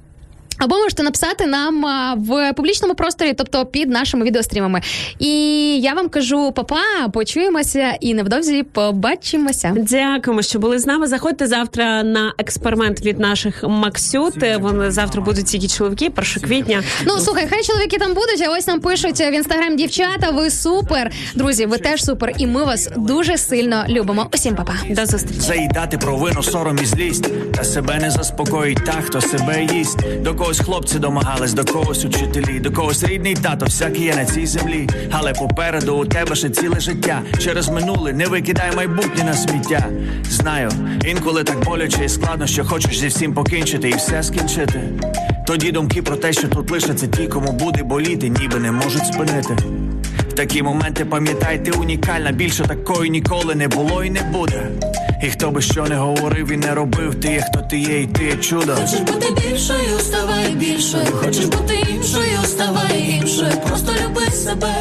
[0.59, 1.85] Або можете написати нам
[2.17, 4.81] в публічному просторі, тобто під нашими відеострімами.
[5.19, 5.31] І
[5.81, 9.75] я вам кажу, папа, почуємося і невдовзі побачимося.
[9.77, 11.07] Дякуємо, що були з нами.
[11.07, 14.35] Заходьте завтра на експеримент від наших Максют.
[14.61, 16.83] Вони завтра будуть тільки чоловіки, 1 квітня.
[17.07, 18.43] Ну слухай, хай чоловіки там будуть.
[18.47, 20.31] А ось нам пишуть в інстаграм дівчата.
[20.31, 21.67] Ви супер, друзі.
[21.67, 24.27] Ви теж супер, і ми вас дуже сильно любимо.
[24.35, 24.75] Усім папа.
[24.91, 25.41] До зустрічі.
[25.41, 29.99] Заїдати провину, сором і злість, та себе не заспокоїть та, хто себе їсть.
[30.23, 34.47] До когось хлопці домагались, до когось учителі, до когось рідний тато, всякий є на цій
[34.47, 34.89] землі.
[35.11, 37.23] Але попереду у тебе ще ціле життя.
[37.39, 39.87] Через минуле не викидай майбутнє на сміття.
[40.31, 40.71] Знаю,
[41.05, 44.83] інколи так боляче і складно, що хочеш зі всім покінчити і все скінчити.
[45.47, 49.57] Тоді думки про те, що тут лишаться ті, кому буде боліти, ніби не можуть спинити.
[50.29, 54.63] В такі моменти пам'ятай, ти унікальна, більше такої ніколи не було і не буде.
[55.23, 58.07] І хто би що не говорив і не робив, ти є хто ти є, і
[58.07, 58.75] ти є чудо.
[58.77, 61.05] Хочеш бути більшою, ставай більшою.
[61.07, 63.53] Хочеш бути іншою, ставай іншою.
[63.69, 64.75] Просто люби себе.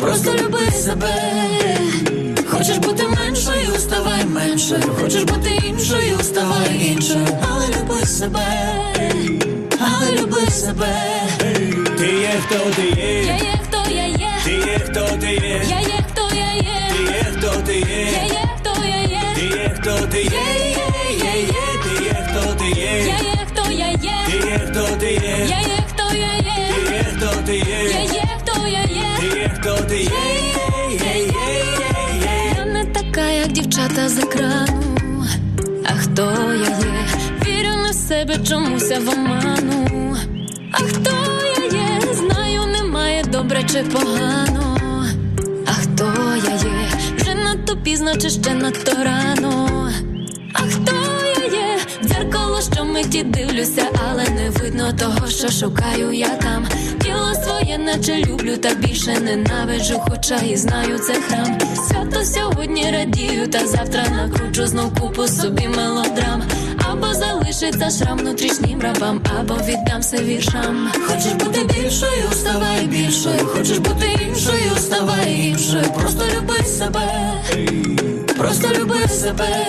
[0.00, 1.14] Просто люби себе.
[2.50, 4.82] Хочеш бути меншою, ставай меншою.
[5.02, 7.26] Хочеш бути іншою, ставай іншою.
[7.50, 8.46] Але люби себе.
[9.80, 10.96] Але люби себе.
[11.98, 14.30] Ти є хто ти є, Я є хто я є.
[14.44, 16.90] ти є хто ти є, Я є хто я є.
[16.96, 17.86] ти є хто ти Я
[18.24, 18.33] є,
[19.84, 20.36] хто ти є, Є,
[21.10, 21.52] є, є.
[21.84, 23.96] ти є хто ти є, Я є хто я є.
[24.30, 26.68] ти є хто ти є, Я є хто я є.
[26.80, 29.18] ти є хто ти Я є, є хто я є.
[29.20, 30.10] ти є хто ти є.
[32.58, 35.24] Я не така, як дівчата з екрану.
[35.84, 37.06] А хто я є?
[37.46, 40.16] Вірю на себе чомусь я в оману.
[40.72, 41.10] А хто
[41.58, 42.14] я є?
[42.14, 44.76] Знаю, немає добре чи погано.
[45.66, 46.04] А хто
[46.44, 46.73] я є?
[47.74, 49.90] Вже надто пізно чи ще надто рано.
[50.52, 50.92] А хто
[51.40, 51.78] я є?
[52.04, 56.66] Дзеркало, що миті дивлюся, але не видно того, що шукаю я там.
[57.64, 61.58] Своє, наче люблю, та більше ненавиджу, хоча і знаю це храм.
[61.88, 66.42] Свято сьогодні радію, та завтра накручу знов купу собі мелодрам.
[66.90, 70.88] Або залишиться шрам внутрішнім рабам, або віддамся віршам.
[71.06, 73.38] Хочеш бути більшою, ставай більшою.
[73.38, 75.84] Хочеш бути іншою, ставай іншою.
[76.00, 77.32] Просто люби себе.
[78.38, 79.66] Просто люби себе.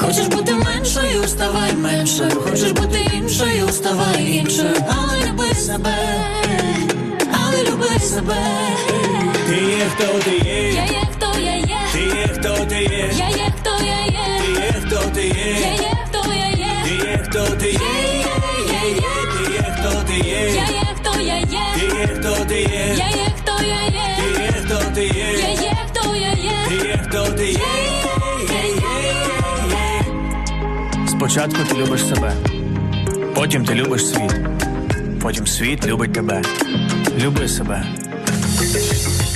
[0.00, 2.30] Хочеш бути меншою, ставай меншою.
[2.30, 4.74] Хочеш бути іншою, ставай іншою.
[4.88, 5.94] Але люби себе.
[7.70, 8.36] Люби себе.
[9.48, 11.78] Ти є хто ти є, Я є хто я є.
[11.92, 14.40] ти є хто ти є, Я є хто я є.
[14.40, 16.72] ти є хто ти Я є, є хто я є.
[16.84, 19.02] ти є хто ти є, Я є.
[19.36, 21.66] ти є хто ти є, Я є хто я є.
[21.76, 24.16] ти є хто ти є, Я є хто я є.
[24.18, 26.52] ти є хто ти Я є, є хто я є.
[26.68, 27.60] ти є хто ти є.
[31.08, 32.32] Спочатку ти любиш себе,
[33.34, 34.34] потім ти любиш світ,
[35.22, 36.42] потім світ любить тебе.
[37.16, 37.82] Люби себе.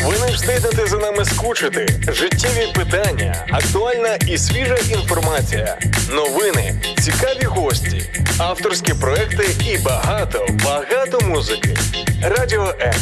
[0.04, 1.86] Ви не встигнете за нами скучити.
[2.12, 5.78] Життєві питання, актуальна і свіжа інформація,
[6.10, 8.02] новини, цікаві гості,
[8.38, 11.76] авторські проекти і багато, багато музики.
[12.22, 12.94] Радіо М.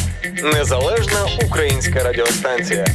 [0.53, 2.85] Незалежна українська радіостанція.